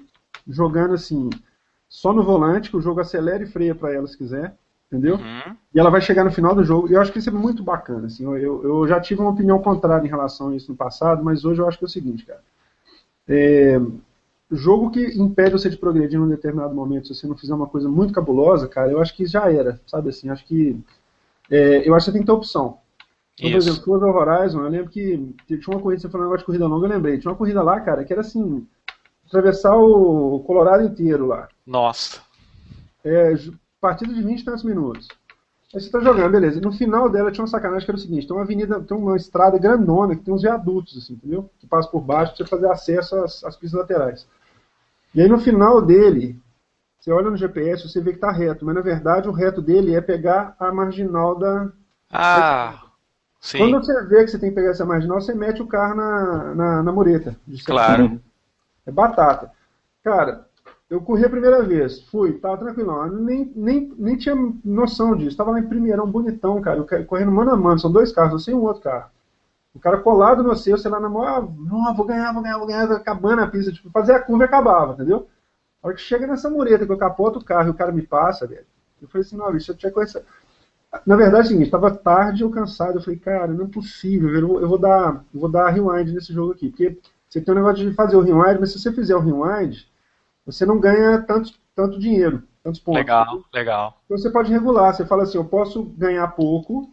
[0.48, 1.28] jogando assim,
[1.88, 4.54] só no volante, que o jogo acelera e freia para ela se quiser,
[4.90, 5.16] entendeu?
[5.16, 5.56] Uhum.
[5.74, 7.62] E ela vai chegar no final do jogo, e eu acho que isso é muito
[7.62, 11.22] bacana, assim, eu, eu já tive uma opinião contrária em relação a isso no passado,
[11.22, 12.40] mas hoje eu acho que é o seguinte, cara,
[13.28, 13.80] é,
[14.50, 17.88] jogo que impede você de progredir num determinado momento, se você não fizer uma coisa
[17.88, 20.78] muito cabulosa, cara, eu acho que já era, sabe assim, acho que
[21.50, 22.78] é, eu acho que você tem que ter opção.
[23.38, 26.40] Então, por exemplo, Forza Horizon, eu lembro que tinha uma corrida, você falou um negócio
[26.40, 27.18] de corrida longa, eu lembrei.
[27.18, 28.66] Tinha uma corrida lá, cara, que era assim,
[29.26, 31.48] atravessar o Colorado inteiro lá.
[31.66, 32.22] Nossa.
[33.04, 33.34] É,
[33.78, 35.08] partida de 20 e tantos minutos.
[35.74, 36.58] Aí você tá jogando, beleza.
[36.58, 38.96] E no final dela tinha uma sacanagem que era o seguinte, tem uma avenida, tem
[38.96, 41.50] uma estrada grandona que tem uns viadutos, assim, entendeu?
[41.58, 44.26] Que passa por baixo pra você fazer acesso às, às pistas laterais.
[45.14, 46.38] E aí no final dele,
[46.98, 49.94] você olha no GPS, você vê que tá reto, mas na verdade o reto dele
[49.94, 51.68] é pegar a marginal da.
[52.10, 52.82] Ah!
[53.40, 53.58] Sim.
[53.58, 56.54] Quando você vê que você tem que pegar essa marginal, você mete o carro na,
[56.54, 57.36] na, na mureta.
[57.64, 58.20] Claro.
[58.84, 59.50] É batata.
[60.02, 60.46] Cara,
[60.88, 64.34] eu corri a primeira vez, fui, tava tranquilo, nem, nem, nem tinha
[64.64, 65.36] noção disso.
[65.36, 68.38] Tava lá em primeirão, bonitão, cara, eu correndo mano a mano, são dois carros, eu
[68.38, 69.10] sei um outro carro.
[69.76, 72.56] O cara colado no seu, sei lá, na mão, ah, não, vou ganhar, vou ganhar,
[72.56, 75.28] vou ganhar, acabando a pista, tipo, fazer a curva e acabava, entendeu?
[75.82, 78.00] A hora que chega nessa mureta que eu capoto o carro e o cara me
[78.00, 78.64] passa, velho,
[79.02, 80.24] eu falei assim, não, bicho, eu tinha conhecido.
[81.04, 82.96] Na verdade, é o seguinte, estava tarde ou cansado.
[82.96, 86.10] Eu falei, cara, não é possível, eu vou, eu vou dar, eu vou dar rewind
[86.10, 86.70] nesse jogo aqui.
[86.70, 86.98] Porque
[87.28, 89.86] você tem um negócio de fazer o rewind, mas se você fizer o rewind,
[90.46, 93.00] você não ganha tanto, tanto dinheiro, tantos pontos.
[93.00, 94.00] Legal, legal.
[94.06, 96.90] Então você pode regular, você fala assim, eu posso ganhar pouco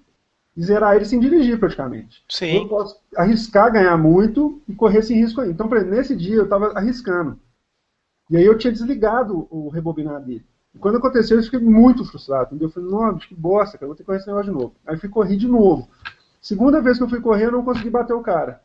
[0.55, 2.23] e zerar ele sem dirigir praticamente.
[2.29, 2.57] Sim.
[2.57, 5.49] Eu posso arriscar ganhar muito e correr esse risco aí.
[5.49, 7.39] Então, por exemplo, nesse dia eu estava arriscando.
[8.29, 10.45] E aí eu tinha desligado o rebobinar dele.
[10.73, 12.47] E quando aconteceu, eu fiquei muito frustrado.
[12.47, 12.67] Entendeu?
[12.67, 14.75] Eu falei, nossa, que bosta, cara, vou ter que correr esse negócio de novo.
[14.85, 15.87] Aí fui correr de novo.
[16.41, 18.61] Segunda vez que eu fui correr, eu não consegui bater o cara.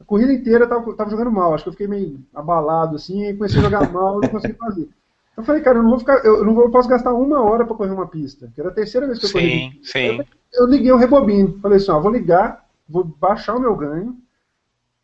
[0.00, 1.54] A corrida inteira eu tava, tava jogando mal.
[1.54, 4.54] Acho que eu fiquei meio abalado assim, e comecei a jogar mal e não consegui
[4.54, 4.88] fazer.
[5.36, 7.64] Eu falei, cara, eu não vou ficar, eu não vou, eu posso gastar uma hora
[7.64, 8.50] para correr uma pista.
[8.54, 9.80] Que era a terceira vez que eu sim, corri.
[9.84, 10.37] Sim, sim.
[10.52, 11.58] Eu, liguei o rebobino.
[11.60, 14.16] Falei assim, ó, vou ligar, vou baixar o meu ganho.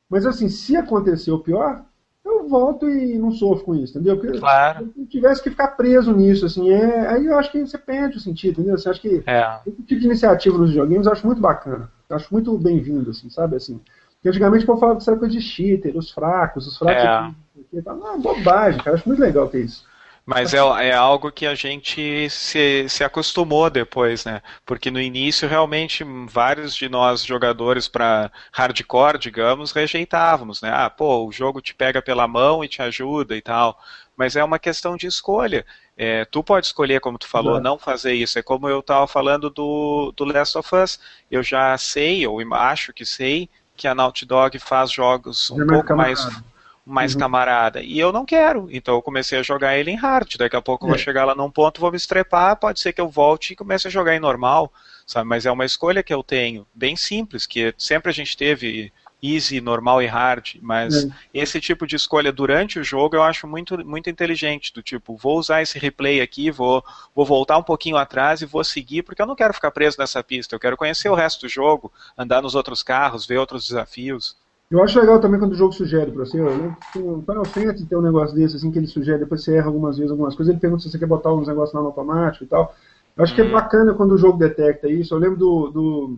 [0.09, 1.83] Mas assim, se acontecer o pior,
[2.25, 4.17] eu volto e não sofro com isso, entendeu?
[4.19, 4.91] Porque Claro.
[4.95, 8.17] se eu tivesse que ficar preso nisso, assim, é, aí eu acho que você perde
[8.17, 8.79] o sentido, entendeu?
[8.79, 9.59] Você acha que É.
[9.67, 11.91] esse tipo de iniciativa nos videogames eu acho muito bacana.
[12.09, 13.57] Eu acho muito bem-vindo, assim, sabe?
[13.57, 13.81] Assim,
[14.17, 17.03] porque antigamente o povo falava que isso era coisa de cheater, os fracos, os fracos.
[17.03, 17.07] É.
[17.09, 17.35] aqui,
[17.77, 18.91] aqui, tá, não, bobagem, cara.
[18.91, 19.85] Eu acho muito legal ter isso.
[20.27, 24.41] Mas é, é algo que a gente se, se acostumou depois, né?
[24.65, 30.71] Porque no início, realmente, vários de nós jogadores para hardcore, digamos, rejeitávamos, né?
[30.73, 33.79] Ah, pô, o jogo te pega pela mão e te ajuda e tal.
[34.17, 35.67] Mas é uma questão de escolha.
[35.97, 38.39] É, tu pode escolher, como tu falou, não fazer isso.
[38.39, 40.99] É como eu estava falando do, do Last of Us.
[41.31, 45.67] Eu já sei, ou acho que sei, que a Naughty Dog faz jogos um é
[45.67, 46.54] pouco mais camarada.
[46.85, 47.19] Mais Uhum.
[47.21, 47.83] camarada.
[47.83, 48.69] E eu não quero.
[48.71, 50.37] Então eu comecei a jogar ele em hard.
[50.37, 50.99] Daqui a pouco eu vou É.
[50.99, 53.91] chegar lá num ponto, vou me estrepar, pode ser que eu volte e comece a
[53.91, 54.73] jogar em normal,
[55.07, 55.29] sabe?
[55.29, 58.93] Mas é uma escolha que eu tenho, bem simples, que sempre a gente teve
[59.23, 61.09] easy, normal e hard, mas É.
[61.33, 65.39] esse tipo de escolha durante o jogo eu acho muito, muito inteligente, do tipo, vou
[65.39, 66.85] usar esse replay aqui, vou,
[67.15, 70.23] vou voltar um pouquinho atrás e vou seguir, porque eu não quero ficar preso nessa
[70.23, 74.37] pista, eu quero conhecer o resto do jogo, andar nos outros carros, ver outros desafios.
[74.75, 76.41] Eu acho legal também quando o jogo sugere pra você.
[76.41, 79.45] Eu lembro que o Final Fantasy tem um negócio desse, assim, que ele sugere, depois
[79.45, 81.81] você erra algumas vezes algumas coisas, ele pergunta se você quer botar uns negócios lá
[81.81, 82.75] no automático e tal.
[83.17, 83.53] Eu acho que é Uhum.
[83.53, 85.15] bacana quando o jogo detecta isso.
[85.15, 85.71] Eu lembro do.
[85.71, 86.17] do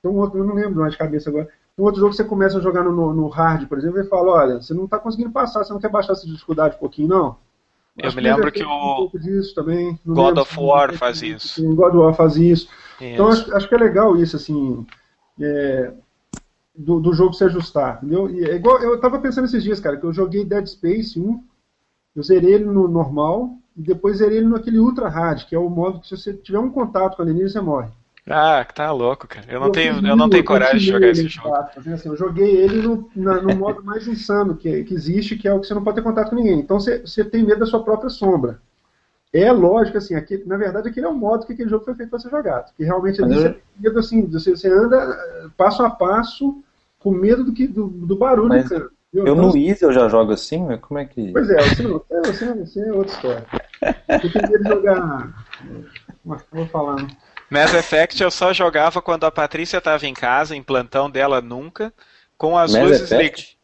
[0.00, 1.46] tem um outro, eu não lembro mais de cabeça agora.
[1.46, 4.04] Tem um outro jogo que você começa a jogar no, no, hard, por exemplo, e
[4.04, 7.08] fala, olha, você não tá conseguindo passar, você não quer baixar essa dificuldade um pouquinho,
[7.08, 7.36] não?
[7.96, 9.10] Eu Acho me lembro ele que fez o
[10.06, 11.48] um God lembro of War faz isso.
[11.48, 12.68] Sim, God of War faz isso.
[13.00, 13.42] Então Isso.
[13.42, 14.86] acho, acho que é legal isso, assim,
[15.40, 15.92] é,
[16.78, 18.30] do, do jogo se ajustar, entendeu?
[18.30, 21.42] E é igual, eu tava pensando esses dias, cara, que eu joguei Dead Space 1,
[22.16, 25.68] eu zerei ele no normal, e depois zerei ele naquele Ultra Hard, que é o
[25.68, 27.88] modo que se você tiver um contato com a alienígena, você morre.
[28.30, 29.46] Ah, que tá louco, cara.
[29.50, 31.48] Eu não tenho, fiz eu não tenho coragem de jogar esse jogo.
[31.48, 35.36] quatro, assim, assim, eu joguei ele no, na- no modo mais insano que, que existe,
[35.36, 36.58] que é o que você não pode ter contato com ninguém.
[36.60, 38.60] Então você, você tem medo da sua própria sombra.
[39.32, 42.10] É lógico, assim, aqui, na verdade aquele é o modo que aquele jogo foi feito
[42.10, 42.72] para ser jogado.
[42.76, 46.62] Que realmente ali eu- você tem medo assim, você, você anda eh, passo a passo
[46.98, 48.88] com medo do, que, do, do barulho, Mas cara.
[49.12, 51.32] Eu Então, no Easy eu já jogo assim, mas como é que.
[51.32, 53.46] Pois é, você não, é, você, você é outra história.
[54.08, 55.46] Eu medo de jogar.
[56.24, 57.08] Mas eu vou falar, né?
[57.50, 61.92] Mass Effect eu só jogava quando a Patrícia tava em casa, em plantão dela nunca,
[62.36, 63.56] com as Mass luzes ligadas.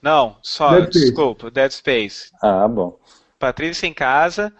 [0.00, 2.30] Não, só, Dead desculpa, Dead Space.
[2.40, 2.96] Ah, bom.
[3.38, 4.52] Patrícia em casa,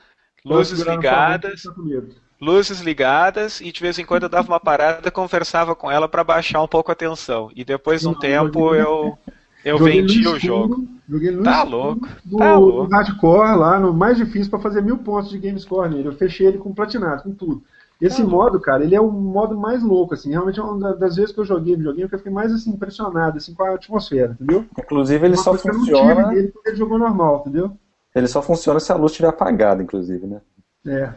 [0.44, 2.23] luzes ligadas, você tá com medo.
[2.44, 6.22] Luzes ligadas, e de vez em quando eu dava uma parada, conversava com ela para
[6.22, 7.50] baixar um pouco a tensão.
[7.54, 9.18] E depois de um Não, tempo joguei- eu,
[9.64, 10.86] eu Joguei no vendi o jogo.
[11.08, 12.86] Joguei no Tá louco, Do, tá louco.
[12.88, 16.08] do hardcore lá, no mais difícil pra fazer mil pontos de game score nele.
[16.08, 17.62] Eu fechei ele com platinado, com tudo.
[18.00, 20.30] Esse Tá modo, cara, ele é o modo mais louco, assim.
[20.30, 22.70] Realmente é uma da- das vezes que eu joguei videogame que eu fiquei mais assim,
[22.70, 24.64] impressionado assim, com a atmosfera, entendeu?
[24.78, 26.14] Inclusive ele Uma só funciona.
[26.24, 27.70] quando ele jogou normal, entendeu?
[28.14, 30.40] Ele só funciona se a luz estiver apagada, inclusive, né?
[30.86, 31.12] É.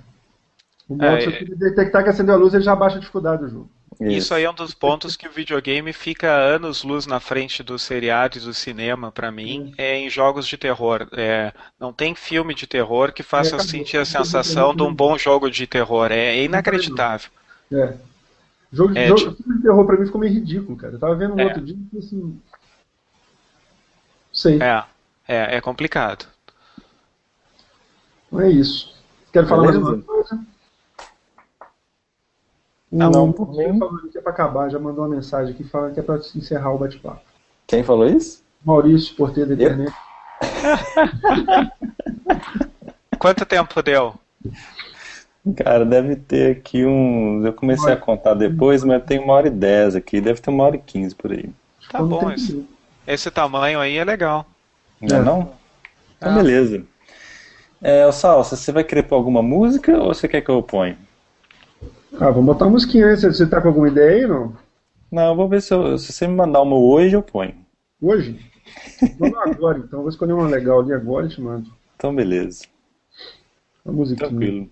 [0.90, 3.42] O modo, É, se você detectar que acendeu a luz, ele já baixa a dificuldade
[3.44, 3.70] do jogo.
[4.00, 7.80] Isso aí é um dos pontos que o videogame fica anos luz na frente do
[7.80, 11.08] seriado e do cinema, pra mim, é em jogos de terror.
[11.14, 13.72] É, não tem filme de terror que faça eu acabou.
[13.72, 16.12] sentir a sensação de um bom jogo de terror.
[16.12, 17.32] É inacreditável.
[17.74, 17.96] É.
[18.72, 20.94] Jogo, É, jogo tipo- filme de terror pra mim ficou meio ridículo, cara.
[20.94, 21.46] Eu tava vendo um É.
[21.46, 22.40] outro dia e assim.
[24.32, 24.62] Sei.
[24.62, 24.84] É,
[25.28, 26.28] é, é complicado.
[28.32, 28.96] Não é isso.
[29.34, 29.96] Quero falar mais Beleza.
[29.96, 30.40] uma coisa?
[32.92, 33.80] Não, O- não, por você mim.
[33.80, 36.72] falou que é pra acabar, já mandou uma mensagem aqui falando que é pra encerrar
[36.72, 37.22] o bate-papo.
[37.68, 38.42] Quem falou isso?
[38.64, 39.94] Maurício, porteiro da internet.
[43.20, 44.14] Quanto tempo deu?
[45.56, 47.46] Cara, deve ter aqui uns.
[47.46, 50.20] Eu comecei a contar depois, mas tem uma hora e dez aqui.
[50.20, 51.44] Deve ter uma hora e quinze por aí.
[51.92, 52.68] Tá Então, bom, tem esse,
[53.08, 54.46] esse tamanho aí é legal.
[55.02, 55.24] Não é É.
[55.24, 55.54] não?
[56.18, 56.36] Então, Ah.
[56.36, 56.84] beleza.
[57.82, 60.98] É, Salsa, você vai querer pôr alguma música ou você quer que eu ponha?
[62.14, 63.18] Ah, vamos botar uma musiquinha aí.
[63.18, 64.54] Você, você tá com alguma ideia aí, não?
[65.12, 67.56] Não, eu vou ver se, eu- se você me mandar uma hoje, eu ponho.
[68.02, 68.40] Hoje?
[69.20, 70.00] Vamos agora, então.
[70.02, 71.70] Vou escolher uma legal ali agora e te mando.
[71.96, 72.66] Então, beleza.
[73.86, 74.30] A musiquinha.
[74.30, 74.70] Tranquilo.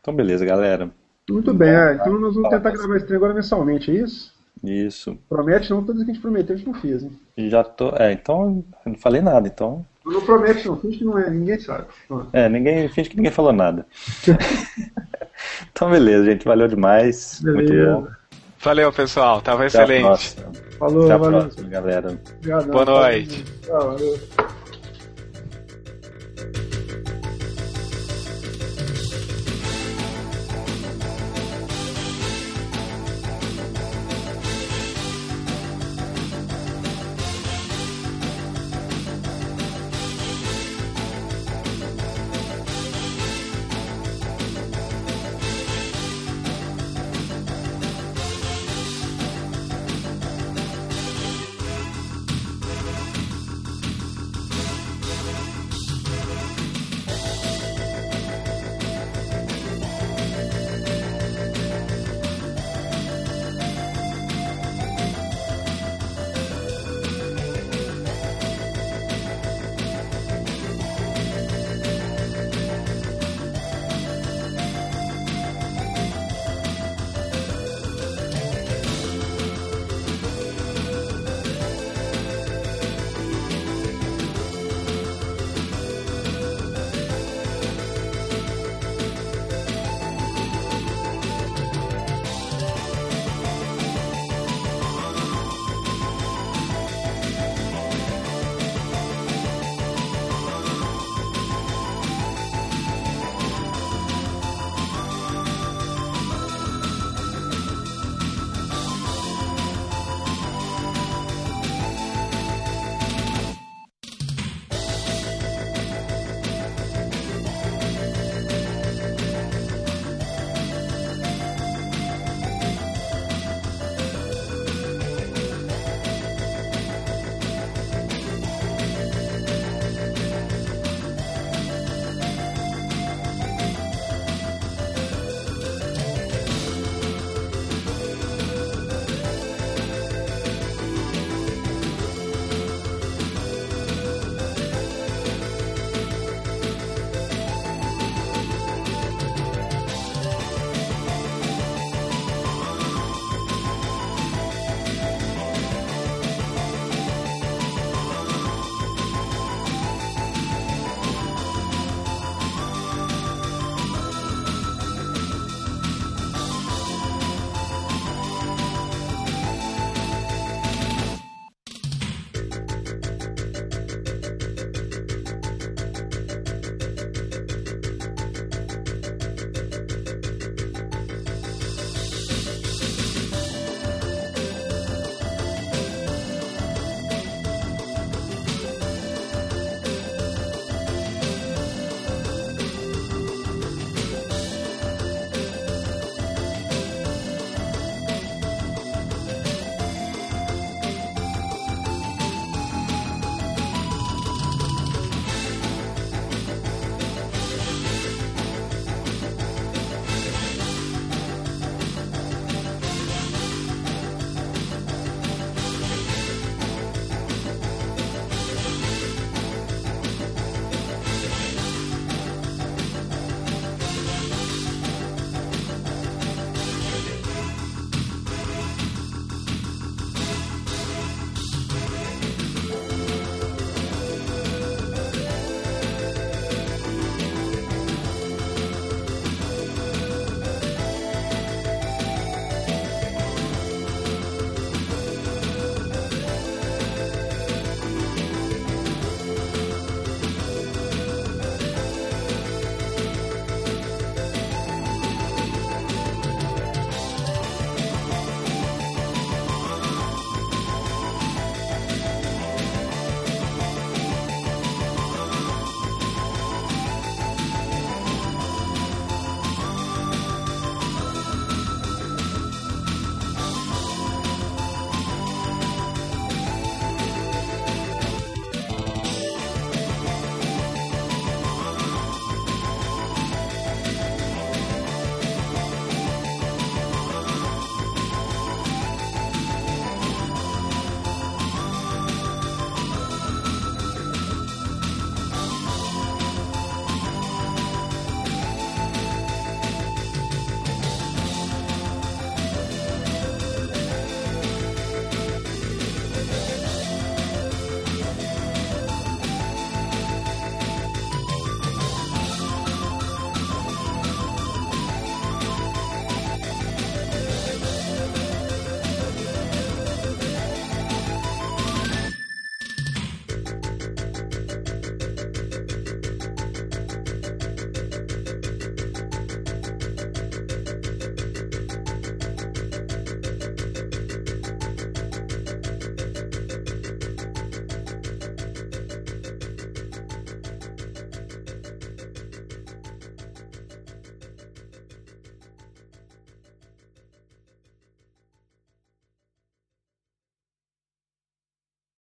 [0.00, 0.90] Então, beleza, galera.
[1.28, 4.32] Muito bem, é, então nós vamos tentar gravar esse trem agora mensalmente, é isso?
[4.62, 5.18] Isso.
[5.28, 7.18] Promete não, todas que a gente prometeu, a gente não fez, hein?
[7.36, 7.90] Já tô.
[7.96, 9.84] É, então, eu não falei nada, então.
[10.04, 11.86] Não promete não, finge que não é, ninguém sabe.
[12.32, 12.88] É, ninguém.
[12.88, 13.84] Finge que ninguém falou nada.
[15.70, 16.44] então, beleza, gente.
[16.44, 17.40] Valeu demais.
[17.42, 17.74] Muito bom.
[18.02, 18.16] Beleza.
[18.60, 19.40] Valeu, pessoal.
[19.40, 20.36] Tava Até excelente.
[20.78, 21.40] Falou, Até a valeu.
[21.40, 22.18] próxima, galera.
[22.38, 22.68] Obrigadão.
[22.70, 23.44] Boa noite.
[23.62, 24.18] Tchau, valeu.